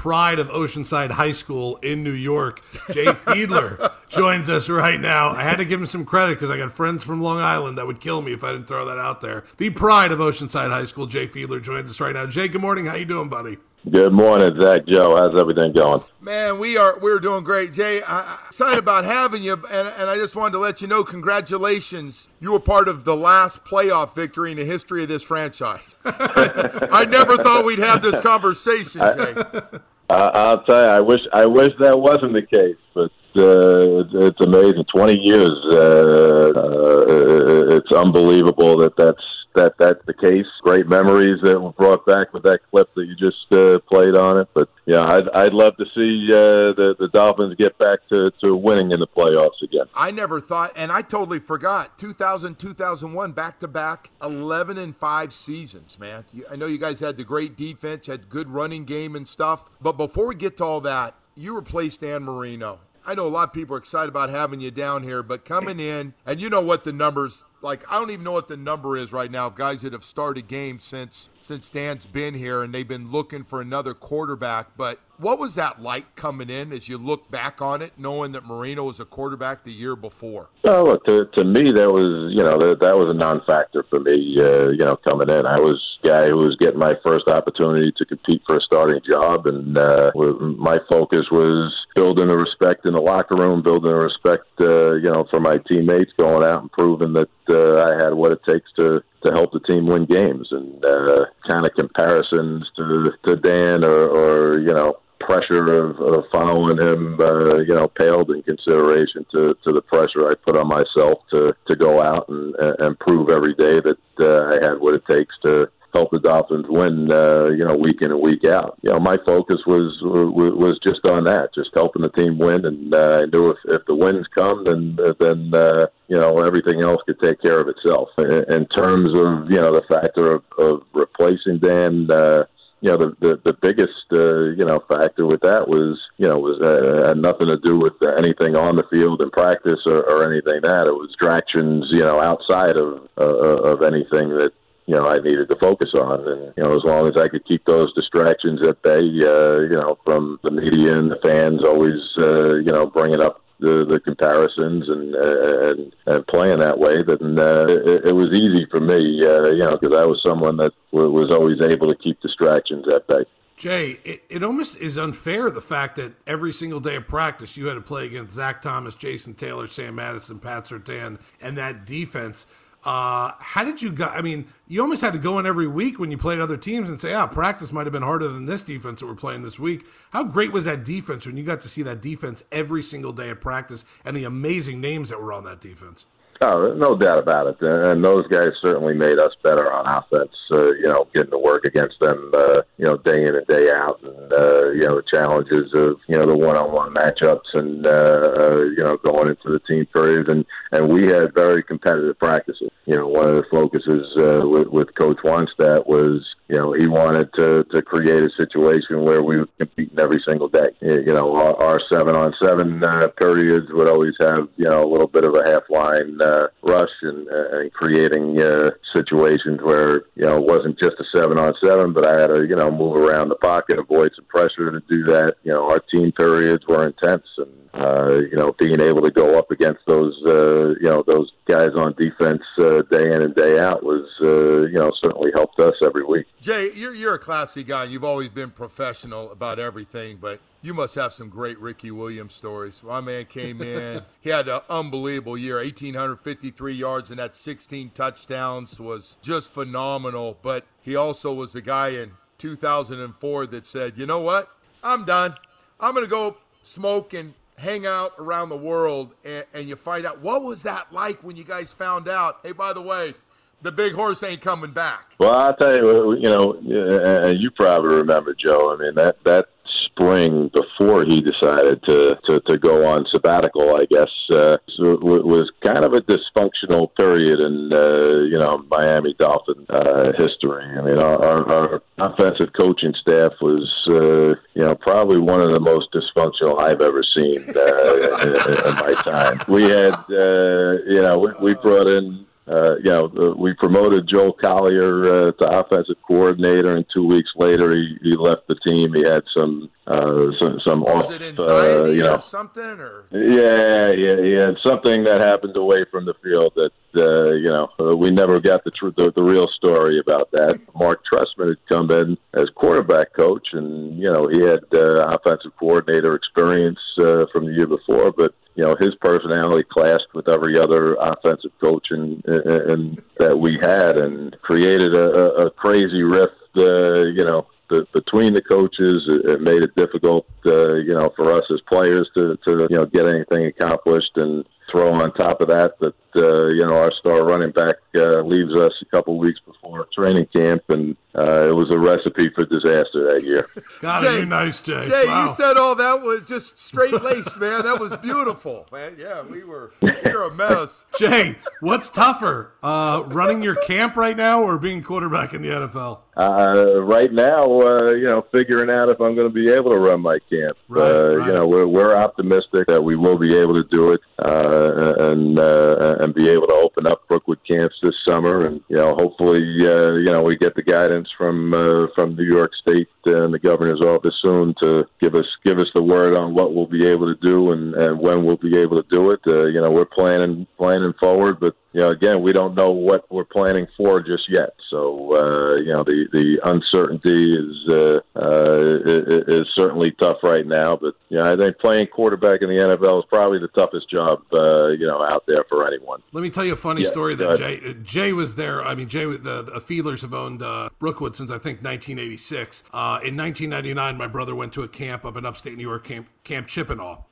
pride 0.05 0.37
of 0.37 0.49
Oceanside 0.49 1.09
High 1.09 1.31
School 1.31 1.77
in 1.77 2.03
New 2.03 2.11
York, 2.11 2.61
Jay 2.91 3.05
Fiedler, 3.05 3.91
joins 4.07 4.51
us 4.51 4.69
right 4.69 5.01
now. 5.01 5.29
I 5.29 5.41
had 5.41 5.55
to 5.55 5.65
give 5.65 5.79
him 5.79 5.87
some 5.87 6.05
credit 6.05 6.35
because 6.35 6.51
I 6.51 6.57
got 6.57 6.69
friends 6.69 7.03
from 7.03 7.21
Long 7.21 7.39
Island 7.39 7.75
that 7.79 7.87
would 7.87 7.99
kill 7.99 8.21
me 8.21 8.31
if 8.31 8.43
I 8.43 8.51
didn't 8.51 8.67
throw 8.67 8.85
that 8.85 8.99
out 8.99 9.21
there. 9.21 9.45
The 9.57 9.71
pride 9.71 10.11
of 10.11 10.19
Oceanside 10.19 10.69
High 10.69 10.85
School, 10.85 11.07
Jay 11.07 11.27
Fiedler, 11.27 11.59
joins 11.59 11.89
us 11.89 11.99
right 11.99 12.13
now. 12.13 12.27
Jay, 12.27 12.47
good 12.47 12.61
morning. 12.61 12.85
How 12.85 12.93
you 12.93 13.05
doing, 13.05 13.29
buddy? 13.29 13.57
Good 13.89 14.13
morning, 14.13 14.61
Zach. 14.61 14.85
Joe, 14.85 15.15
how's 15.15 15.39
everything 15.39 15.73
going? 15.73 16.03
Man, 16.21 16.59
we 16.59 16.77
are 16.77 16.99
we're 16.99 17.19
doing 17.19 17.43
great, 17.43 17.73
Jay. 17.73 18.03
I, 18.03 18.21
I'm 18.21 18.39
excited 18.47 18.77
about 18.77 19.05
having 19.05 19.41
you, 19.41 19.53
and, 19.53 19.87
and 19.87 20.09
I 20.09 20.17
just 20.17 20.35
wanted 20.35 20.51
to 20.53 20.59
let 20.59 20.81
you 20.81 20.87
know, 20.87 21.03
congratulations! 21.03 22.29
You 22.39 22.51
were 22.51 22.59
part 22.59 22.87
of 22.87 23.05
the 23.05 23.15
last 23.15 23.63
playoff 23.63 24.13
victory 24.13 24.51
in 24.51 24.57
the 24.57 24.65
history 24.65 25.01
of 25.01 25.09
this 25.09 25.23
franchise. 25.23 25.95
I 26.05 27.07
never 27.09 27.37
thought 27.37 27.65
we'd 27.65 27.79
have 27.79 28.03
this 28.03 28.19
conversation, 28.19 29.01
Jay. 29.01 29.79
Uh, 30.09 30.31
I'll 30.33 30.63
tell 30.63 30.85
you, 30.85 30.91
I 30.91 30.99
wish 30.99 31.21
I 31.33 31.45
wish 31.45 31.71
that 31.79 31.99
wasn't 31.99 32.33
the 32.33 32.43
case, 32.43 32.77
but 32.93 33.11
uh, 33.37 34.27
it's, 34.27 34.39
amazing. 34.39 34.85
Twenty 34.93 35.17
years, 35.19 35.51
uh, 35.71 36.51
uh, 36.55 37.75
it's 37.75 37.91
unbelievable 37.91 38.77
that 38.77 38.95
that's 38.97 39.23
that 39.55 39.77
that's 39.77 40.03
the 40.05 40.13
case. 40.13 40.45
Great 40.61 40.87
memories 40.87 41.39
that 41.43 41.59
were 41.59 41.71
brought 41.71 42.05
back 42.05 42.33
with 42.33 42.43
that 42.43 42.59
clip 42.71 42.93
that 42.95 43.05
you 43.05 43.15
just 43.15 43.51
uh, 43.51 43.79
played 43.89 44.15
on 44.15 44.39
it. 44.39 44.47
But 44.53 44.69
yeah, 44.85 45.03
I'd 45.03 45.29
I'd 45.29 45.53
love 45.53 45.75
to 45.77 45.85
see 45.95 46.29
uh, 46.29 46.73
the 46.73 46.95
the 46.99 47.09
Dolphins 47.09 47.55
get 47.55 47.77
back 47.77 47.99
to, 48.11 48.31
to 48.43 48.55
winning 48.55 48.91
in 48.91 48.99
the 48.99 49.07
playoffs 49.07 49.61
again. 49.63 49.85
I 49.95 50.11
never 50.11 50.39
thought, 50.39 50.71
and 50.75 50.91
I 50.91 51.01
totally 51.01 51.39
forgot. 51.39 51.97
2000, 51.97 52.59
2001, 52.59 53.31
back 53.31 53.59
to 53.59 53.67
back, 53.67 54.11
11 54.21 54.77
and 54.77 54.95
5 54.95 55.33
seasons, 55.33 55.99
man. 55.99 56.25
I 56.49 56.55
know 56.55 56.65
you 56.65 56.77
guys 56.77 56.99
had 56.99 57.17
the 57.17 57.23
great 57.23 57.55
defense, 57.55 58.07
had 58.07 58.29
good 58.29 58.49
running 58.49 58.85
game 58.85 59.15
and 59.15 59.27
stuff. 59.27 59.65
But 59.81 59.93
before 59.93 60.27
we 60.27 60.35
get 60.35 60.57
to 60.57 60.63
all 60.63 60.81
that, 60.81 61.15
you 61.35 61.55
replaced 61.55 62.01
Dan 62.01 62.23
Marino. 62.23 62.79
I 63.07 63.13
know 63.13 63.27
a 63.27 63.29
lot 63.29 63.49
of 63.49 63.53
people 63.53 63.75
are 63.75 63.79
excited 63.79 64.09
about 64.09 64.29
having 64.29 64.61
you 64.61 64.71
down 64.71 65.03
here, 65.03 65.21
but 65.21 65.45
coming 65.45 65.79
in, 65.79 66.15
and 66.25 66.41
you 66.41 66.49
know 66.49 66.61
what 66.61 66.83
the 66.83 66.91
numbers 66.91 67.43
like. 67.61 67.89
I 67.91 67.99
don't 67.99 68.09
even 68.09 68.23
know 68.23 68.31
what 68.31 68.47
the 68.47 68.57
number 68.57 68.97
is 68.97 69.11
right 69.11 69.29
now 69.29 69.47
of 69.47 69.55
guys 69.55 69.83
that 69.83 69.93
have 69.93 70.03
started 70.03 70.47
games 70.47 70.83
since 70.83 71.29
since 71.39 71.69
Dan's 71.69 72.05
been 72.05 72.33
here, 72.33 72.63
and 72.63 72.73
they've 72.73 72.87
been 72.87 73.11
looking 73.11 73.43
for 73.43 73.61
another 73.61 73.93
quarterback. 73.93 74.75
But 74.75 74.99
what 75.17 75.39
was 75.39 75.55
that 75.55 75.81
like 75.81 76.15
coming 76.15 76.49
in 76.49 76.71
as 76.71 76.89
you 76.89 76.97
look 76.97 77.29
back 77.31 77.61
on 77.61 77.81
it, 77.81 77.93
knowing 77.97 78.31
that 78.33 78.45
Marino 78.45 78.85
was 78.85 78.99
a 78.99 79.05
quarterback 79.05 79.63
the 79.63 79.73
year 79.73 79.95
before? 79.95 80.49
Well, 80.63 80.85
look, 80.85 81.05
to, 81.05 81.25
to 81.35 81.43
me, 81.43 81.71
that 81.71 81.91
was, 81.91 82.33
you 82.33 82.43
know, 82.43 82.57
that, 82.57 82.79
that 82.79 82.95
was 82.95 83.07
a 83.09 83.13
non-factor 83.13 83.85
for 83.89 83.99
me, 83.99 84.37
uh, 84.39 84.69
you 84.69 84.79
know, 84.79 84.97
coming 84.97 85.29
in. 85.29 85.45
I 85.45 85.59
was 85.59 85.81
guy 86.05 86.29
who 86.29 86.37
was 86.37 86.55
getting 86.57 86.79
my 86.79 86.95
first 87.03 87.27
opportunity 87.27 87.91
to 87.97 88.05
compete 88.05 88.41
for 88.45 88.57
a 88.57 88.61
starting 88.61 89.01
job, 89.09 89.47
and 89.47 89.77
uh, 89.77 90.11
my 90.15 90.79
focus 90.89 91.23
was 91.31 91.73
building 91.95 92.27
the 92.27 92.37
respect 92.37 92.85
in 92.85 92.93
the 92.93 93.01
locker 93.01 93.35
room, 93.35 93.63
building 93.63 93.91
the 93.91 93.97
respect, 93.97 94.45
uh, 94.59 94.93
you 94.95 95.11
know, 95.11 95.25
for 95.31 95.39
my 95.39 95.57
teammates, 95.69 96.11
going 96.17 96.47
out 96.47 96.61
and 96.61 96.71
proving 96.71 97.13
that 97.13 97.29
uh, 97.49 97.83
I 97.83 98.01
had 98.01 98.13
what 98.13 98.31
it 98.31 98.43
takes 98.47 98.71
to 98.77 99.03
to 99.25 99.31
help 99.31 99.51
the 99.51 99.59
team 99.61 99.87
win 99.87 100.05
games, 100.05 100.47
and 100.51 100.85
uh, 100.85 101.25
kind 101.47 101.65
of 101.65 101.73
comparisons 101.73 102.69
to 102.75 103.11
to 103.25 103.35
Dan 103.35 103.83
or, 103.83 104.07
or 104.07 104.59
you 104.59 104.73
know 104.73 104.97
pressure 105.19 105.73
of, 105.73 105.99
of 105.99 106.25
following 106.31 106.79
him, 106.79 107.19
uh, 107.19 107.57
you 107.57 107.73
know, 107.73 107.87
paled 107.87 108.31
in 108.31 108.43
consideration 108.43 109.25
to, 109.33 109.55
to 109.65 109.71
the 109.71 109.81
pressure 109.81 110.29
I 110.29 110.35
put 110.35 110.57
on 110.57 110.67
myself 110.67 111.19
to, 111.31 111.55
to 111.67 111.75
go 111.75 112.01
out 112.01 112.27
and, 112.29 112.55
and 112.79 112.99
prove 112.99 113.29
every 113.29 113.53
day 113.55 113.79
that 113.79 113.97
uh, 114.19 114.55
I 114.55 114.65
had 114.65 114.79
what 114.79 114.95
it 114.95 115.05
takes 115.07 115.35
to 115.43 115.69
help 115.95 116.11
the 116.11 116.19
Dolphins 116.19 116.65
win, 116.67 117.11
uh, 117.11 117.49
you 117.57 117.63
know, 117.63 117.75
week 117.75 118.01
in 118.01 118.11
and 118.11 118.21
week 118.21 118.45
out. 118.45 118.77
You 118.81 118.91
know, 118.91 118.99
my 118.99 119.17
focus 119.25 119.61
was 119.65 119.97
was, 120.03 120.77
just 120.85 121.07
on 121.07 121.23
that, 121.23 121.53
just 121.55 121.69
helping 121.73 122.01
the 122.01 122.09
team 122.09 122.37
win, 122.37 122.65
and 122.65 122.93
uh, 122.93 123.21
I 123.21 123.25
knew 123.25 123.49
if, 123.49 123.57
if 123.65 123.85
the 123.85 123.95
wins 123.95 124.27
come, 124.37 124.65
then 124.65 124.97
then 125.19 125.53
uh, 125.53 125.87
you 126.07 126.17
know 126.17 126.39
everything 126.39 126.83
else 126.83 127.01
could 127.05 127.19
take 127.21 127.41
care 127.41 127.59
of 127.59 127.69
itself. 127.69 128.09
In, 128.17 128.43
in 128.53 128.65
terms 128.67 129.09
of 129.09 129.49
you 129.49 129.61
know 129.61 129.71
the 129.71 129.83
factor 129.89 130.35
of, 130.35 130.43
of 130.57 130.81
replacing 130.93 131.59
Dan. 131.59 132.11
Uh, 132.11 132.45
you 132.85 132.91
know, 132.91 132.97
the, 132.97 133.15
the, 133.19 133.41
the 133.43 133.53
biggest, 133.53 134.05
uh, 134.11 134.51
you 134.51 134.63
know, 134.63 134.79
factor 134.87 135.25
with 135.25 135.41
that 135.41 135.67
was, 135.67 135.99
you 136.17 136.27
know, 136.27 136.37
was 136.37 136.61
uh, 136.61 137.07
had 137.07 137.17
nothing 137.17 137.47
to 137.47 137.57
do 137.57 137.79
with 137.79 137.93
anything 138.15 138.55
on 138.55 138.75
the 138.75 138.85
field 138.91 139.23
in 139.23 139.31
practice 139.31 139.79
or, 139.87 140.07
or 140.07 140.31
anything 140.31 140.61
that. 140.61 140.85
It 140.85 140.93
was 140.93 141.07
distractions, 141.07 141.87
you 141.89 142.01
know, 142.01 142.21
outside 142.21 142.77
of 142.77 143.09
uh, 143.17 143.23
of 143.23 143.81
anything 143.81 144.29
that 144.35 144.53
you 144.85 144.93
know 144.93 145.07
I 145.07 145.17
needed 145.17 145.49
to 145.49 145.55
focus 145.55 145.95
on, 145.95 146.27
and 146.27 146.53
you 146.55 146.63
know 146.63 146.77
as 146.77 146.83
long 146.83 147.07
as 147.07 147.17
I 147.17 147.27
could 147.27 147.43
keep 147.47 147.65
those 147.65 147.91
distractions 147.95 148.61
at 148.67 148.79
bay, 148.83 148.99
uh, 148.99 149.61
you 149.61 149.77
know 149.81 149.97
from 150.05 150.39
the 150.43 150.51
media 150.51 150.95
and 150.95 151.09
the 151.09 151.19
fans 151.23 151.63
always 151.63 152.01
uh, 152.19 152.57
you 152.57 152.71
know 152.71 152.85
bringing 152.85 153.19
up 153.19 153.41
the, 153.59 153.85
the 153.85 153.99
comparisons 153.99 154.89
and, 154.89 155.15
and 155.15 155.95
and 156.07 156.27
playing 156.27 156.59
that 156.59 156.77
way, 156.77 157.01
then 157.03 157.39
uh, 157.39 157.65
it, 157.69 158.07
it 158.07 158.15
was 158.15 158.27
easy 158.33 158.65
for 158.69 158.79
me, 158.79 159.25
uh, 159.25 159.47
you 159.49 159.59
know, 159.59 159.77
because 159.77 159.95
I 159.95 160.05
was 160.05 160.21
someone 160.25 160.57
that 160.57 160.73
was 160.91 161.31
always 161.31 161.61
able 161.61 161.87
to 161.87 161.95
keep 161.95 162.19
distractions 162.21 162.85
at 162.93 163.07
bay. 163.07 163.25
Jay, 163.57 163.99
it, 164.03 164.23
it 164.29 164.43
almost 164.43 164.77
is 164.81 164.97
unfair 164.97 165.49
the 165.49 165.61
fact 165.61 165.95
that 165.95 166.13
every 166.27 166.51
single 166.51 166.81
day 166.81 166.95
of 166.95 167.07
practice 167.07 167.55
you 167.55 167.67
had 167.67 167.75
to 167.75 167.81
play 167.81 168.05
against 168.05 168.33
Zach 168.33 168.61
Thomas, 168.61 168.95
Jason 168.95 169.33
Taylor, 169.33 169.67
Sam 169.67 169.95
Madison, 169.95 170.39
Pat 170.39 170.65
Surtain, 170.65 171.19
and 171.41 171.57
that 171.57 171.85
defense. 171.85 172.45
Uh, 172.85 173.31
how 173.39 173.63
did 173.63 173.81
you 173.81 173.91
go? 173.91 174.05
I 174.05 174.21
mean, 174.21 174.45
you 174.67 174.79
almost 174.79 175.01
had 175.01 175.13
to 175.13 175.19
go 175.19 175.39
in 175.39 175.47
every 175.47 175.67
week 175.67 175.99
when 175.99 176.11
you 176.11 176.17
played 176.17 176.39
other 176.39 176.55
teams 176.55 176.87
and 176.87 176.99
say, 176.99 177.13
"Ah, 177.13 177.25
practice 177.25 177.71
might 177.71 177.87
have 177.87 177.93
been 177.93 178.03
harder 178.03 178.27
than 178.27 178.45
this 178.45 178.61
defense 178.61 178.99
that 178.99 179.07
we're 179.07 179.15
playing 179.15 179.41
this 179.41 179.57
week." 179.57 179.87
How 180.11 180.23
great 180.23 180.51
was 180.51 180.65
that 180.65 180.83
defense 180.83 181.25
when 181.25 181.35
you 181.35 181.43
got 181.43 181.61
to 181.61 181.69
see 181.69 181.81
that 181.81 181.99
defense 181.99 182.43
every 182.51 182.83
single 182.83 183.11
day 183.11 183.31
of 183.31 183.41
practice 183.41 183.85
and 184.03 184.15
the 184.15 184.23
amazing 184.23 184.81
names 184.81 185.09
that 185.09 185.19
were 185.19 185.33
on 185.33 185.45
that 185.45 185.61
defense? 185.61 186.05
Oh, 186.41 186.73
no 186.73 186.97
doubt 186.97 187.19
about 187.19 187.47
it. 187.47 187.61
And 187.61 188.03
those 188.03 188.27
guys 188.27 188.49
certainly 188.61 188.93
made 188.93 189.19
us 189.19 189.31
better 189.41 189.71
on 189.71 189.87
offense. 189.87 190.35
Uh, 190.51 190.73
you 190.73 190.83
know, 190.83 191.07
getting 191.13 191.31
to 191.31 191.37
work 191.37 191.63
against 191.63 191.97
them, 192.01 192.31
uh, 192.33 192.61
you 192.77 192.83
know, 192.85 192.97
day 192.97 193.23
in 193.23 193.35
and 193.35 193.47
day 193.47 193.71
out, 193.71 194.01
and 194.03 194.33
uh, 194.33 194.69
you 194.71 194.81
know 194.81 194.95
the 194.95 195.03
challenges 195.09 195.73
of 195.73 195.97
you 196.07 196.17
know 196.17 196.25
the 196.25 196.35
one-on-one 196.35 196.93
matchups, 196.93 197.53
and 197.53 197.87
uh, 197.87 198.33
uh, 198.37 198.63
you 198.77 198.83
know 198.83 198.97
going 198.97 199.29
into 199.29 199.49
the 199.49 199.59
team 199.59 199.85
period, 199.87 200.29
and 200.29 200.45
and 200.73 200.89
we 200.89 201.03
had 201.03 201.33
very 201.33 201.63
competitive 201.63 202.19
practices. 202.19 202.69
You 202.85 202.97
know, 202.97 203.07
one 203.07 203.29
of 203.29 203.35
the 203.35 203.45
focuses 203.49 204.15
uh, 204.17 204.45
with, 204.45 204.67
with 204.67 204.95
Coach 204.95 205.17
Wannstedt 205.23 205.87
was 205.87 206.21
you 206.47 206.57
know, 206.57 206.73
he 206.73 206.87
wanted 206.87 207.33
to 207.33 207.63
to 207.71 207.81
create 207.81 208.23
a 208.23 208.29
situation 208.37 209.03
where 209.03 209.23
we 209.23 209.39
would 209.39 209.57
compete 209.57 209.91
in 209.91 209.99
every 209.99 210.21
single 210.27 210.47
day. 210.47 210.69
You 210.81 211.13
know, 211.13 211.35
our, 211.35 211.55
our 211.61 211.79
seven 211.91 212.15
on 212.15 212.35
seven 212.41 212.83
uh, 212.83 213.07
periods 213.19 213.67
would 213.71 213.87
always 213.87 214.13
have 214.19 214.47
you 214.57 214.65
know 214.65 214.83
a 214.83 214.89
little 214.89 215.07
bit 215.07 215.25
of 215.25 215.35
a 215.35 215.49
half 215.49 215.63
line 215.69 216.19
uh, 216.21 216.47
rush 216.61 216.89
and, 217.01 217.27
uh, 217.29 217.59
and 217.59 217.73
creating 217.73 218.39
uh, 218.39 218.71
situations 218.93 219.59
where 219.61 220.03
you 220.15 220.23
know 220.23 220.37
it 220.37 220.43
wasn't 220.43 220.77
just 220.79 220.95
a 220.99 221.05
seven 221.17 221.39
on 221.39 221.53
seven, 221.63 221.93
but 221.93 222.05
I 222.05 222.19
had 222.19 222.27
to 222.27 222.45
you 222.47 222.55
know 222.55 222.69
move 222.69 222.95
around 222.95 223.29
the 223.29 223.35
pocket, 223.35 223.79
avoid 223.79 224.11
some 224.15 224.25
pressure 224.25 224.71
to 224.71 224.81
do 224.87 225.03
that. 225.05 225.35
You 225.43 225.53
know, 225.53 225.69
our 225.69 225.79
team 225.79 226.11
periods 226.11 226.65
were 226.67 226.85
intense 226.85 227.25
and 227.37 227.65
uh, 227.75 228.21
you 228.31 228.37
know, 228.37 228.53
being 228.57 228.79
able 228.79 229.01
to 229.01 229.11
go 229.11 229.37
up 229.37 229.51
against 229.51 229.81
those, 229.85 230.15
uh, 230.25 230.69
you 230.79 230.87
know, 230.87 231.03
those 231.05 231.31
guys 231.45 231.71
on 231.75 231.93
defense 231.97 232.41
uh, 232.57 232.81
day 232.83 233.11
in 233.13 233.21
and 233.21 233.35
day 233.35 233.59
out 233.59 233.83
was, 233.83 234.07
uh, 234.21 234.65
you 234.67 234.79
know, 234.79 234.91
certainly 235.03 235.31
helped 235.35 235.59
us 235.59 235.75
every 235.83 236.05
week. 236.05 236.25
Jay, 236.45 236.69
you're 236.75 236.93
you're 236.93 237.15
a 237.15 237.17
classy 237.17 237.63
guy. 237.63 237.85
and 237.85 237.91
You've 237.91 238.03
always 238.03 238.29
been 238.29 238.51
professional 238.51 239.31
about 239.31 239.57
everything, 239.57 240.17
but 240.17 240.39
you 240.61 240.75
must 240.75 240.93
have 240.93 241.11
some 241.11 241.27
great 241.27 241.57
Ricky 241.59 241.89
Williams 241.89 242.35
stories. 242.35 242.83
My 242.83 243.01
man 243.01 243.25
came 243.25 243.63
in. 243.63 244.03
he 244.21 244.29
had 244.29 244.47
an 244.47 244.61
unbelievable 244.69 245.39
year 245.39 245.55
1,853 245.55 246.71
yards 246.71 247.09
and 247.09 247.17
that 247.17 247.35
16 247.35 247.89
touchdowns 247.95 248.79
was 248.79 249.17
just 249.23 249.49
phenomenal. 249.49 250.37
But 250.43 250.67
he 250.83 250.95
also 250.95 251.33
was 251.33 251.53
the 251.53 251.63
guy 251.63 251.87
in 251.87 252.11
2004 252.37 253.47
that 253.47 253.65
said, 253.65 253.93
you 253.97 254.05
know 254.05 254.19
what? 254.19 254.55
I'm 254.83 255.03
done. 255.03 255.33
I'm 255.79 255.95
going 255.95 256.05
to 256.05 256.11
go 256.11 256.37
smoke 256.61 257.15
and 257.15 257.33
hang 257.57 257.87
out 257.87 258.13
around 258.19 258.49
the 258.49 258.57
world 258.57 259.15
and, 259.23 259.45
and 259.51 259.67
you 259.67 259.75
find 259.75 260.05
out 260.05 260.21
what 260.21 260.43
was 260.43 260.61
that 260.61 260.93
like 260.93 261.23
when 261.23 261.37
you 261.37 261.43
guys 261.43 261.73
found 261.73 262.07
out, 262.07 262.37
hey, 262.43 262.51
by 262.51 262.71
the 262.71 262.83
way, 262.83 263.15
the 263.61 263.71
big 263.71 263.93
horse 263.93 264.23
ain't 264.23 264.41
coming 264.41 264.71
back. 264.71 265.11
Well, 265.17 265.33
I'll 265.33 265.55
tell 265.55 265.75
you, 265.75 266.15
you 266.15 266.29
know, 266.29 266.53
and 266.53 267.39
you 267.39 267.51
probably 267.51 267.95
remember, 267.95 268.33
Joe. 268.33 268.73
I 268.73 268.77
mean, 268.77 268.95
that 268.95 269.23
that 269.23 269.47
spring 269.95 270.51
before 270.53 271.05
he 271.05 271.21
decided 271.21 271.81
to 271.83 272.17
to, 272.27 272.39
to 272.41 272.57
go 272.57 272.85
on 272.85 273.05
sabbatical, 273.13 273.75
I 273.75 273.85
guess, 273.85 274.09
uh, 274.31 274.57
so 274.75 274.97
was 274.97 275.51
kind 275.63 275.83
of 275.83 275.93
a 275.93 276.01
dysfunctional 276.01 276.93
period 276.95 277.39
in 277.39 277.73
uh, 277.73 278.23
you 278.29 278.37
know 278.37 278.63
Miami 278.69 279.13
Dolphin 279.13 279.65
uh, 279.69 280.11
history. 280.17 280.65
I 280.65 280.81
mean, 280.81 280.99
our, 280.99 281.23
our, 281.23 281.49
our 281.49 281.81
offensive 281.97 282.51
coaching 282.53 282.93
staff 282.99 283.33
was 283.41 283.71
uh, 283.89 284.35
you 284.53 284.61
know 284.61 284.75
probably 284.75 285.17
one 285.17 285.41
of 285.41 285.51
the 285.51 285.59
most 285.59 285.91
dysfunctional 285.93 286.59
I've 286.59 286.81
ever 286.81 287.03
seen 287.15 287.39
uh, 287.55 288.21
in, 288.21 288.67
in 288.67 288.75
my 288.75 288.93
time. 289.03 289.39
We 289.47 289.63
had 289.63 289.93
uh, 290.09 290.77
you 290.87 291.01
know 291.01 291.19
we, 291.19 291.31
we 291.41 291.53
brought 291.55 291.87
in 291.87 292.25
uh, 292.47 292.75
you 292.77 292.91
know, 292.91 293.11
uh, 293.17 293.33
we 293.35 293.53
promoted 293.53 294.07
Joel 294.07 294.33
Collier 294.33 295.03
uh, 295.05 295.31
to 295.31 295.59
offensive 295.59 295.95
coordinator, 296.07 296.75
and 296.75 296.85
two 296.93 297.05
weeks 297.05 297.31
later 297.35 297.75
he, 297.75 297.97
he 298.03 298.15
left 298.15 298.47
the 298.47 298.55
team. 298.67 298.93
He 298.93 299.03
had 299.03 299.23
some 299.35 299.69
uh, 299.87 300.31
some, 300.39 300.59
some 300.61 300.81
Was 300.81 301.05
off, 301.05 301.21
it 301.21 301.39
uh, 301.39 301.85
you 301.85 302.01
know, 302.01 302.15
or 302.15 302.19
something? 302.19 302.63
Or 302.63 303.05
yeah, 303.11 303.91
yeah, 303.91 304.19
yeah, 304.19 304.51
something 304.63 305.03
that 305.03 305.21
happened 305.21 305.55
away 305.55 305.85
from 305.91 306.05
the 306.05 306.15
field 306.23 306.53
that 306.55 306.71
uh, 306.97 307.33
you 307.35 307.49
know 307.49 307.69
uh, 307.79 307.95
we 307.95 308.09
never 308.09 308.39
got 308.39 308.63
the, 308.63 308.71
tr- 308.71 308.89
the 308.97 309.11
the 309.11 309.23
real 309.23 309.47
story 309.49 309.99
about 309.99 310.31
that. 310.31 310.59
Mark 310.75 311.03
Trestman 311.05 311.49
had 311.49 311.67
come 311.69 311.91
in 311.91 312.17
as 312.33 312.49
quarterback 312.55 313.13
coach, 313.13 313.49
and 313.53 313.99
you 313.99 314.11
know 314.11 314.27
he 314.27 314.41
had 314.41 314.63
uh, 314.73 315.05
offensive 315.07 315.51
coordinator 315.59 316.15
experience 316.15 316.79
uh, 316.97 317.25
from 317.31 317.45
the 317.45 317.53
year 317.53 317.67
before, 317.67 318.11
but 318.11 318.33
you 318.55 318.63
know 318.63 318.75
his 318.79 318.95
personality 318.95 319.67
clashed 319.69 320.07
with 320.15 320.27
every 320.27 320.57
other 320.57 320.95
offensive 320.95 321.51
coach 321.61 321.87
and, 321.91 322.25
and 322.25 323.03
that 323.19 323.37
we 323.37 323.59
had, 323.59 323.99
and 323.99 324.35
created 324.41 324.95
a, 324.95 325.11
a, 325.11 325.45
a 325.45 325.51
crazy 325.51 326.01
rift. 326.01 326.33
Uh, 326.57 327.05
you 327.07 327.25
know, 327.25 327.45
the, 327.69 327.87
between 327.93 328.33
the 328.33 328.41
coaches, 328.41 329.05
it, 329.07 329.25
it 329.29 329.41
made 329.41 329.63
it 329.63 329.75
difficult, 329.75 330.25
uh, 330.45 330.75
you 330.75 330.93
know, 330.93 331.11
for 331.15 331.31
us 331.31 331.43
as 331.51 331.61
players 331.61 332.09
to, 332.15 332.37
to 332.45 332.67
you 332.69 332.77
know 332.77 332.85
get 332.85 333.07
anything 333.07 333.45
accomplished. 333.45 334.11
And 334.15 334.45
throw 334.71 334.91
on 334.93 335.13
top 335.13 335.41
of 335.41 335.47
that 335.47 335.77
that 335.79 335.95
uh, 336.15 336.49
you 336.49 336.65
know 336.65 336.75
our 336.75 336.91
star 336.99 337.25
running 337.25 337.51
back 337.51 337.75
uh, 337.95 338.21
leaves 338.21 338.57
us 338.57 338.73
a 338.81 338.85
couple 338.85 339.17
weeks 339.17 339.39
before 339.45 339.87
training 339.93 340.27
camp, 340.35 340.63
and 340.69 340.95
uh, 341.17 341.47
it 341.49 341.55
was 341.55 341.69
a 341.71 341.77
recipe 341.77 342.29
for 342.35 342.45
disaster 342.45 343.11
that 343.13 343.23
year. 343.23 343.47
God, 343.81 344.03
Jay, 344.03 344.19
you 344.19 344.25
nice, 344.25 344.61
Jay. 344.61 344.87
Jay, 344.87 345.03
Wow. 345.07 345.25
you 345.25 345.31
said 345.33 345.57
all 345.57 345.75
that 345.75 346.01
was 346.01 346.21
just 346.23 346.57
straight 346.57 346.93
lace, 347.01 347.35
man. 347.37 347.63
That 347.63 347.79
was 347.79 347.95
beautiful, 347.97 348.65
man. 348.71 348.95
Yeah, 348.99 349.23
we 349.23 349.43
were 349.43 349.71
you're 349.81 350.23
a 350.23 350.33
mess. 350.33 350.85
Jay, 350.99 351.37
what's 351.59 351.89
tougher, 351.89 352.53
uh, 352.63 353.03
running 353.07 353.41
your 353.41 353.55
camp 353.55 353.95
right 353.95 354.15
now 354.17 354.41
or 354.41 354.57
being 354.57 354.81
quarterback 354.83 355.33
in 355.33 355.41
the 355.41 355.49
NFL? 355.49 355.99
Uh, 356.17 356.81
right 356.81 357.11
now, 357.11 357.43
uh, 357.59 357.91
you 357.91 358.07
know, 358.07 358.21
figuring 358.31 358.71
out 358.71 358.87
if 358.87 359.01
I'm 359.01 359.15
going 359.15 359.27
to 359.27 359.33
be 359.33 359.49
able 359.51 359.71
to 359.71 359.77
run 359.77 359.99
my 359.99 360.17
camp. 360.29 360.57
Right, 360.69 360.89
uh, 360.89 361.17
right. 361.17 361.27
You 361.27 361.33
know, 361.33 361.45
we're 361.47 361.67
we're 361.67 361.93
optimistic 361.95 362.67
that 362.67 362.81
we 362.81 362.95
will 362.95 363.17
be 363.17 363.35
able 363.37 363.53
to 363.55 363.63
do 363.65 363.91
it 363.91 363.99
uh, 364.23 364.93
and 364.97 365.37
uh, 365.37 365.97
and 365.99 366.13
be 366.13 366.29
able 366.29 366.47
to 366.47 366.53
open 366.53 366.87
up 366.87 367.05
Brookwood 367.09 367.39
camps 367.49 367.75
this 367.83 367.95
summer. 368.07 368.45
And 368.45 368.61
you 368.69 368.77
know, 368.77 368.95
hopefully, 368.95 369.41
uh, 369.67 369.93
you 369.95 370.05
know, 370.11 370.21
we 370.23 370.37
get 370.37 370.55
the 370.55 370.63
guidance 370.63 371.04
from 371.17 371.53
uh, 371.53 371.87
from 371.95 372.15
New 372.15 372.23
York 372.23 372.51
State 372.55 372.89
and 373.05 373.33
the 373.33 373.39
governor's 373.39 373.81
office 373.81 374.15
soon 374.23 374.53
to 374.61 374.87
give 374.99 375.15
us 375.15 375.25
give 375.43 375.59
us 375.59 375.67
the 375.73 375.83
word 375.83 376.15
on 376.15 376.33
what 376.33 376.53
we'll 376.53 376.65
be 376.65 376.85
able 376.87 377.13
to 377.13 377.19
do 377.21 377.51
and, 377.51 377.73
and 377.75 377.99
when 377.99 378.25
we'll 378.25 378.37
be 378.37 378.57
able 378.57 378.81
to 378.81 378.87
do 378.89 379.11
it. 379.11 379.19
Uh, 379.27 379.47
you 379.47 379.61
know, 379.61 379.71
we're 379.71 379.85
planning 379.85 380.47
planning 380.57 380.93
forward, 380.99 381.39
but 381.39 381.55
you 381.75 381.81
know, 381.81 381.89
again, 381.89 382.21
we 382.21 382.31
don't 382.31 382.55
know 382.55 382.71
what 382.71 383.05
we're 383.11 383.25
planning 383.25 383.67
for 383.75 384.01
just 384.01 384.29
yet. 384.29 384.51
So, 384.69 385.13
uh, 385.13 385.55
you 385.57 385.73
know, 385.73 385.83
the, 385.83 386.07
the 386.13 386.39
uncertainty 386.45 387.33
is, 387.33 387.69
uh, 387.69 387.99
uh, 388.15 388.79
is 389.27 389.45
certainly 389.53 389.91
tough 389.99 390.19
right 390.23 390.47
now. 390.47 390.77
But, 390.77 390.95
you 391.09 391.17
know, 391.17 391.33
I 391.33 391.35
think 391.35 391.59
playing 391.59 391.87
quarterback 391.87 392.41
in 392.41 392.47
the 392.47 392.55
NFL 392.55 392.99
is 392.99 393.05
probably 393.09 393.39
the 393.39 393.49
toughest 393.49 393.89
job, 393.89 394.21
uh, 394.31 394.69
you 394.71 394.87
know, 394.87 395.03
out 395.03 395.25
there 395.27 395.43
for 395.49 395.67
anyone. 395.67 396.01
Let 396.13 396.21
me 396.21 396.29
tell 396.29 396.45
you 396.45 396.53
a 396.53 396.55
funny 396.55 396.83
Yeah, 396.83 396.91
story 396.91 397.13
that. 397.15 397.37
Jay 397.37 397.75
Jay 397.83 398.13
was 398.13 398.37
there. 398.37 398.63
I 398.63 398.73
mean, 398.73 398.87
Jay, 398.87 399.03
the, 399.03 399.41
the 399.41 399.59
Fiedlers 399.59 400.01
have 400.01 400.13
owned 400.13 400.41
uh, 400.41 400.69
Brookwood 400.79 401.17
since 401.17 401.29
I 401.29 401.39
think 401.39 401.61
1986. 401.61 402.63
Uh, 402.71 402.94
Uh, 402.95 402.99
in 402.99 403.17
1999, 403.17 403.97
my 403.97 404.07
brother 404.07 404.33
went 404.33 404.53
to 404.53 404.61
a 404.61 404.69
camp 404.69 405.03
up 405.03 405.17
in 405.17 405.25
upstate 405.25 405.57
New 405.57 405.67
York, 405.67 405.83
Camp 405.83 406.07
Camp. 406.23 406.47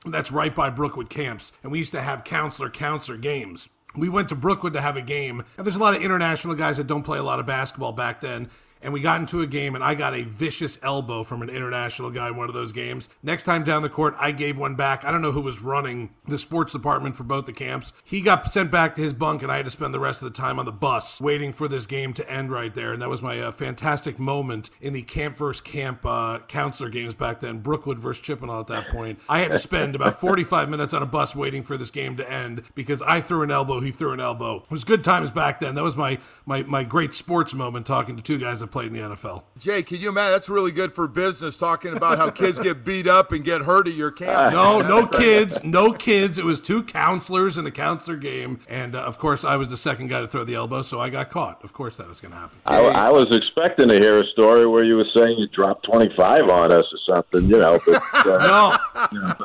That's 0.06 0.32
right 0.32 0.56
by 0.56 0.70
Brookwood 0.70 1.10
camps, 1.10 1.52
and 1.62 1.74
we 1.74 1.80
used 1.80 1.92
to 1.92 2.00
have 2.00 2.24
counselor 2.24 2.70
counselor 2.70 3.18
games. 3.18 3.68
We 3.94 4.08
went 4.08 4.30
to 4.30 4.36
Brookwood 4.36 4.72
to 4.74 4.82
have 4.82 4.96
a 4.96 5.02
game, 5.02 5.44
and 5.58 5.66
there's 5.66 5.76
a 5.76 5.80
lot 5.80 5.94
of 5.94 6.02
international 6.02 6.56
guys 6.56 6.78
that 6.78 6.88
don't 6.88 7.04
play 7.04 7.18
a 7.18 7.24
lot 7.24 7.42
of 7.42 7.46
basketball 7.46 7.92
back 7.92 8.22
then. 8.22 8.50
And 8.84 8.92
we 8.92 9.00
got 9.00 9.22
into 9.22 9.42
a 9.42 9.48
game, 9.48 9.76
and 9.76 9.84
I 9.84 9.96
got 9.96 10.14
a 10.14 10.24
vicious 10.24 10.78
elbow 10.84 11.24
from 11.24 11.42
an 11.42 11.50
international 11.50 12.12
guy 12.12 12.28
in 12.28 12.36
one 12.36 12.50
of 12.50 12.54
those 12.54 12.72
games. 12.72 13.10
Next 13.24 13.44
time 13.44 13.64
down 13.64 13.82
the 13.82 13.90
court, 13.90 14.14
I 14.20 14.32
gave 14.32 14.58
one 14.58 14.76
back. 14.76 15.06
I 15.06 15.12
don't 15.12 15.22
know 15.22 15.32
who 15.32 15.42
was 15.42 15.62
running 15.62 16.14
the 16.28 16.38
sports 16.38 16.74
department 16.74 17.16
for 17.16 17.24
both 17.24 17.46
the 17.46 17.54
camps. 17.54 17.94
He 18.04 18.22
got 18.22 18.52
sent 18.52 18.72
back 18.72 18.96
to 18.96 19.02
his 19.02 19.14
bunk, 19.14 19.42
and 19.42 19.52
I 19.52 19.58
had 19.58 19.66
to 19.66 19.72
spend 19.72 19.94
the 19.94 20.00
rest 20.00 20.22
of 20.22 20.32
the 20.32 20.38
time 20.38 20.60
on 20.60 20.66
the 20.66 20.72
bus 20.72 21.22
waiting 21.22 21.54
for 21.54 21.68
this 21.68 21.86
game 21.86 22.14
to 22.14 22.30
end 22.30 22.52
right 22.52 22.74
there. 22.74 22.94
And 22.94 23.02
that 23.02 23.10
was 23.10 23.22
my 23.22 23.40
uh, 23.40 23.52
fantastic 23.52 24.20
moment 24.20 24.70
in 24.82 24.94
the 24.94 25.02
camp 25.02 25.38
versus 25.38 25.62
camp 25.62 26.06
uh, 26.06 26.40
counselor 26.48 26.90
games 26.90 27.14
back 27.14 27.40
then, 27.40 27.60
Brookwood 27.60 28.00
versus 28.00 28.22
Chippendale 28.22 28.60
at 28.60 28.68
that 28.68 28.90
point. 28.90 29.20
I 29.30 29.40
had 29.40 29.52
to 29.52 29.60
spend 29.60 29.96
about 29.96 30.20
45 30.20 30.70
minutes 30.70 30.94
on 30.94 31.02
a 31.02 31.06
bus 31.06 31.36
waiting 31.36 31.64
for 31.64 31.78
this 31.78 31.90
game 31.90 32.18
to 32.18 32.30
end 32.30 32.64
because 32.76 33.02
I 33.02 33.22
threw 33.22 33.44
an 33.44 33.52
elbow, 33.52 33.80
he 33.80 33.92
threw 33.92 34.12
an 34.12 34.20
elbow. 34.20 34.58
It 34.58 34.72
was 34.72 34.84
good 34.84 35.04
times 35.04 35.32
back 35.32 35.60
then. 35.60 35.76
That 35.76 35.84
was 35.84 35.96
my 35.96 36.20
my, 36.46 36.64
my 36.64 36.84
great 36.84 37.14
sports 37.14 37.54
moment 37.54 37.86
talking 37.86 38.18
to 38.18 38.24
two 38.24 38.38
guys 38.38 38.62
played 38.74 38.88
in 38.88 38.94
the 38.94 39.16
NFL. 39.16 39.44
Jay, 39.60 39.84
can 39.84 40.02
you 40.02 40.10
imagine? 40.10 40.32
That's 40.34 40.50
really 40.50 40.72
good 40.72 40.94
for 40.94 41.08
business. 41.08 41.58
Talking 41.58 41.96
about 41.96 42.18
how 42.18 42.32
kids 42.32 42.58
get 42.60 42.84
beat 42.84 43.06
up 43.06 43.32
and 43.32 43.46
get 43.46 43.62
hurt 43.62 43.88
at 43.88 43.94
your 43.94 44.12
camp. 44.12 44.34
No, 44.64 44.82
no 44.82 45.06
kids, 45.06 45.64
no 45.64 45.94
kids. 45.94 46.38
It 46.38 46.46
was 46.46 46.60
two 46.60 46.84
counselors 46.84 47.58
in 47.58 47.66
a 47.66 47.72
counselor 47.72 48.18
game, 48.18 48.60
and 48.68 48.96
uh, 48.96 49.00
of 49.00 49.18
course, 49.18 49.44
I 49.44 49.58
was 49.58 49.70
the 49.70 49.78
second 49.78 50.08
guy 50.08 50.22
to 50.22 50.28
throw 50.28 50.44
the 50.44 50.56
elbow, 50.56 50.82
so 50.82 51.00
I 51.00 51.10
got 51.10 51.30
caught. 51.30 51.64
Of 51.64 51.74
course, 51.74 51.98
that 51.98 52.08
was 52.08 52.20
going 52.20 52.32
to 52.32 52.38
happen. 52.38 52.60
I, 52.66 52.80
I 52.82 53.10
was 53.10 53.26
expecting 53.36 53.88
to 53.90 53.96
hear 54.00 54.20
a 54.20 54.26
story 54.28 54.66
where 54.66 54.84
you 54.84 54.96
were 54.96 55.06
saying 55.16 55.38
you 55.38 55.48
dropped 55.48 55.86
25 55.86 56.50
on 56.50 56.72
us 56.72 56.86
or 56.92 57.16
something, 57.16 57.48
you 57.50 57.58
know. 57.58 57.80
But, 57.86 58.04
uh, 58.14 58.24
No, 58.48 58.78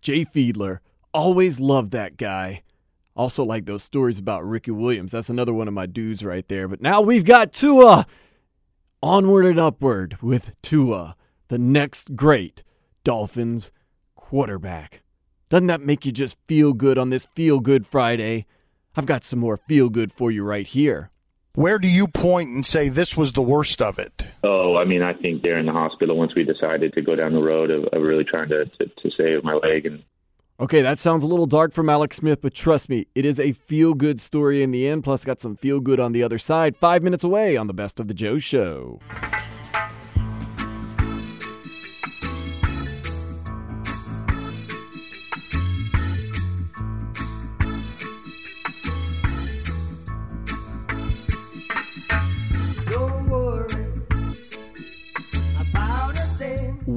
Jay 0.00 0.24
Fiedler. 0.24 0.78
Always 1.12 1.60
loved 1.60 1.92
that 1.92 2.16
guy. 2.16 2.62
Also, 3.16 3.42
like 3.44 3.66
those 3.66 3.82
stories 3.82 4.18
about 4.18 4.46
Ricky 4.46 4.70
Williams. 4.70 5.12
That's 5.12 5.30
another 5.30 5.52
one 5.52 5.66
of 5.66 5.74
my 5.74 5.86
dudes 5.86 6.24
right 6.24 6.46
there. 6.48 6.68
But 6.68 6.80
now 6.80 7.00
we've 7.00 7.24
got 7.24 7.52
Tua. 7.52 8.06
Onward 9.02 9.46
and 9.46 9.60
upward 9.60 10.18
with 10.20 10.52
Tua, 10.60 11.14
the 11.48 11.58
next 11.58 12.16
great 12.16 12.64
Dolphins 13.04 13.70
quarterback. 14.16 15.02
Doesn't 15.48 15.68
that 15.68 15.80
make 15.80 16.04
you 16.04 16.12
just 16.12 16.36
feel 16.46 16.72
good 16.72 16.98
on 16.98 17.10
this 17.10 17.26
Feel 17.26 17.60
Good 17.60 17.86
Friday? 17.86 18.44
I've 18.96 19.06
got 19.06 19.24
some 19.24 19.38
more 19.38 19.56
feel 19.56 19.88
good 19.88 20.12
for 20.12 20.30
you 20.30 20.42
right 20.42 20.66
here. 20.66 21.10
Where 21.58 21.80
do 21.80 21.88
you 21.88 22.06
point 22.06 22.50
and 22.50 22.64
say 22.64 22.88
this 22.88 23.16
was 23.16 23.32
the 23.32 23.42
worst 23.42 23.82
of 23.82 23.98
it? 23.98 24.22
Oh, 24.44 24.76
I 24.76 24.84
mean, 24.84 25.02
I 25.02 25.12
think 25.12 25.42
there 25.42 25.58
in 25.58 25.66
the 25.66 25.72
hospital 25.72 26.16
once 26.16 26.32
we 26.36 26.44
decided 26.44 26.92
to 26.92 27.02
go 27.02 27.16
down 27.16 27.32
the 27.32 27.42
road 27.42 27.72
of, 27.72 27.82
of 27.86 28.00
really 28.00 28.22
trying 28.22 28.48
to, 28.50 28.66
to, 28.66 28.86
to 28.86 29.10
save 29.16 29.42
my 29.42 29.54
leg 29.54 29.84
and 29.84 30.04
Okay, 30.60 30.82
that 30.82 31.00
sounds 31.00 31.24
a 31.24 31.26
little 31.26 31.46
dark 31.46 31.72
from 31.72 31.88
Alex 31.88 32.18
Smith, 32.18 32.40
but 32.42 32.54
trust 32.54 32.88
me, 32.88 33.08
it 33.16 33.24
is 33.24 33.40
a 33.40 33.52
feel 33.54 33.94
good 33.94 34.20
story 34.20 34.62
in 34.62 34.70
the 34.70 34.86
end, 34.86 35.02
plus 35.02 35.24
got 35.24 35.40
some 35.40 35.56
feel 35.56 35.80
good 35.80 35.98
on 35.98 36.12
the 36.12 36.22
other 36.22 36.38
side. 36.38 36.76
Five 36.76 37.02
minutes 37.02 37.24
away 37.24 37.56
on 37.56 37.66
the 37.66 37.74
Best 37.74 37.98
of 37.98 38.06
the 38.06 38.14
Joe 38.14 38.38
Show. 38.38 39.00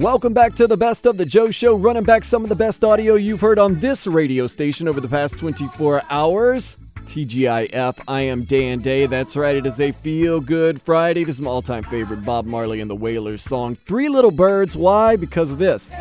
Welcome 0.02 0.34
back 0.34 0.56
to 0.56 0.66
the 0.66 0.78
Best 0.78 1.06
of 1.06 1.18
the 1.18 1.28
Joe 1.28 1.52
Show, 1.52 1.76
running 1.76 2.02
back 2.02 2.24
some 2.24 2.42
of 2.42 2.50
the 2.50 2.56
best 2.56 2.84
audio 2.84 3.14
you've 3.14 3.40
heard 3.40 3.60
on 3.60 3.80
this 3.80 4.08
radio 4.08 4.48
station 4.48 4.88
over 4.88 5.00
the 5.00 5.08
past 5.08 5.38
24 5.38 6.02
hours. 6.10 6.76
TGIF, 7.02 8.02
I 8.08 8.22
am 8.22 8.44
Day 8.46 8.70
and 8.70 8.82
Day. 8.82 9.06
That's 9.06 9.36
right, 9.36 9.56
it 9.56 9.68
is 9.68 9.80
a 9.80 9.92
feel 9.92 10.42
good 10.42 10.82
Friday. 10.82 11.24
This 11.24 11.36
is 11.36 11.42
my 11.42 11.52
all 11.52 11.62
time 11.62 11.84
favorite 11.84 12.24
Bob 12.24 12.48
Marley 12.48 12.82
and 12.82 12.90
the 12.90 12.96
Wailers 12.96 13.44
song, 13.44 13.76
Three 13.76 14.10
Little 14.10 14.32
Birds. 14.32 14.76
Why? 14.76 15.18
Because 15.18 15.52
of 15.52 15.60
this. 15.60 15.94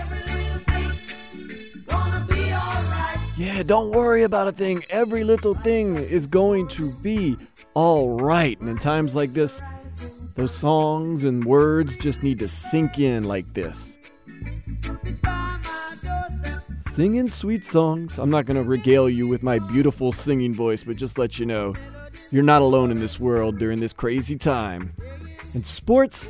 Yeah, 3.37 3.63
don't 3.67 3.91
worry 3.91 4.23
about 4.23 4.49
a 4.49 4.53
thing. 4.53 4.83
Every 4.89 5.25
little 5.25 5.55
thing 5.57 5.99
is 5.99 6.27
going 6.27 6.69
to 6.69 6.91
be 7.03 7.37
all 7.75 8.17
right. 8.19 8.59
And 8.61 8.69
in 8.71 8.79
times 8.79 9.15
like 9.15 9.35
this, 9.35 9.61
those 10.35 10.55
songs 10.55 11.25
and 11.25 11.45
words 11.45 11.97
just 11.97 12.23
need 12.23 12.39
to 12.39 12.49
sink 12.49 12.99
in 12.99 13.25
like 13.25 13.53
this. 13.53 13.99
Singing 16.79 17.29
sweet 17.29 17.65
songs. 17.65 18.19
I'm 18.19 18.31
not 18.31 18.47
going 18.47 18.57
to 18.57 18.69
regale 18.69 19.09
you 19.09 19.27
with 19.27 19.43
my 19.43 19.59
beautiful 19.59 20.13
singing 20.13 20.55
voice, 20.55 20.85
but 20.85 20.97
just 20.97 21.19
let 21.19 21.39
you 21.39 21.47
know 21.47 21.75
you're 22.31 22.43
not 22.43 22.63
alone 22.63 22.91
in 22.91 23.01
this 23.01 23.19
world 23.19 23.59
during 23.59 23.81
this 23.81 23.93
crazy 23.93 24.37
time. 24.37 24.93
And 25.55 25.65
sports, 25.67 26.29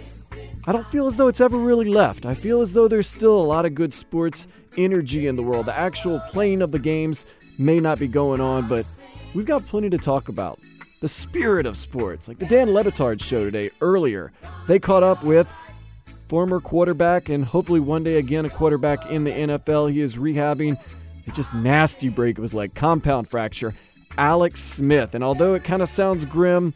I 0.66 0.72
don't 0.72 0.86
feel 0.86 1.06
as 1.06 1.16
though 1.16 1.28
it's 1.28 1.40
ever 1.40 1.58
really 1.58 1.88
left. 1.88 2.26
I 2.26 2.34
feel 2.34 2.60
as 2.60 2.72
though 2.72 2.88
there's 2.88 3.08
still 3.08 3.38
a 3.38 3.42
lot 3.42 3.64
of 3.66 3.74
good 3.74 3.92
sports 3.92 4.46
energy 4.76 5.26
in 5.26 5.36
the 5.36 5.42
world. 5.42 5.66
The 5.66 5.76
actual 5.76 6.20
playing 6.30 6.62
of 6.62 6.72
the 6.72 6.78
games 6.78 7.26
may 7.58 7.80
not 7.80 7.98
be 7.98 8.08
going 8.08 8.40
on, 8.40 8.68
but 8.68 8.86
we've 9.34 9.46
got 9.46 9.66
plenty 9.66 9.90
to 9.90 9.98
talk 9.98 10.28
about 10.28 10.58
the 11.00 11.08
spirit 11.08 11.66
of 11.66 11.76
sports. 11.76 12.28
Like 12.28 12.38
the 12.38 12.46
Dan 12.46 12.72
Le 12.72 12.84
Batard 12.84 13.22
show 13.22 13.44
today 13.44 13.70
earlier, 13.80 14.32
they 14.68 14.78
caught 14.78 15.02
up 15.02 15.24
with 15.24 15.50
former 16.28 16.60
quarterback 16.60 17.28
and 17.28 17.44
hopefully 17.44 17.80
one 17.80 18.04
day 18.04 18.18
again 18.18 18.44
a 18.44 18.50
quarterback 18.50 19.10
in 19.10 19.24
the 19.24 19.32
NFL. 19.32 19.90
He 19.90 20.00
is 20.00 20.16
rehabbing 20.16 20.78
a 21.26 21.30
just 21.32 21.52
nasty 21.54 22.08
break. 22.08 22.38
It 22.38 22.42
was 22.42 22.54
like 22.54 22.74
compound 22.74 23.28
fracture. 23.28 23.74
Alex 24.18 24.62
Smith. 24.62 25.14
And 25.14 25.24
although 25.24 25.54
it 25.54 25.64
kind 25.64 25.82
of 25.82 25.88
sounds 25.88 26.24
grim, 26.24 26.74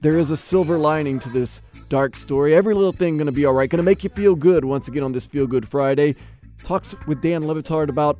there 0.00 0.18
is 0.18 0.30
a 0.30 0.36
silver 0.36 0.78
lining 0.78 1.18
to 1.20 1.28
this 1.28 1.60
dark 1.88 2.16
story. 2.16 2.54
Every 2.54 2.74
little 2.74 2.92
thing 2.92 3.16
going 3.16 3.26
to 3.26 3.32
be 3.32 3.44
all 3.44 3.52
right. 3.52 3.68
Going 3.68 3.78
to 3.78 3.82
make 3.82 4.04
you 4.04 4.10
feel 4.10 4.34
good 4.34 4.64
once 4.64 4.88
again 4.88 5.02
on 5.02 5.12
this 5.12 5.26
Feel 5.26 5.46
Good 5.46 5.68
Friday. 5.68 6.14
Talks 6.62 6.94
with 7.06 7.20
Dan 7.20 7.46
Le 7.46 7.54
Batard 7.54 7.88
about 7.88 8.18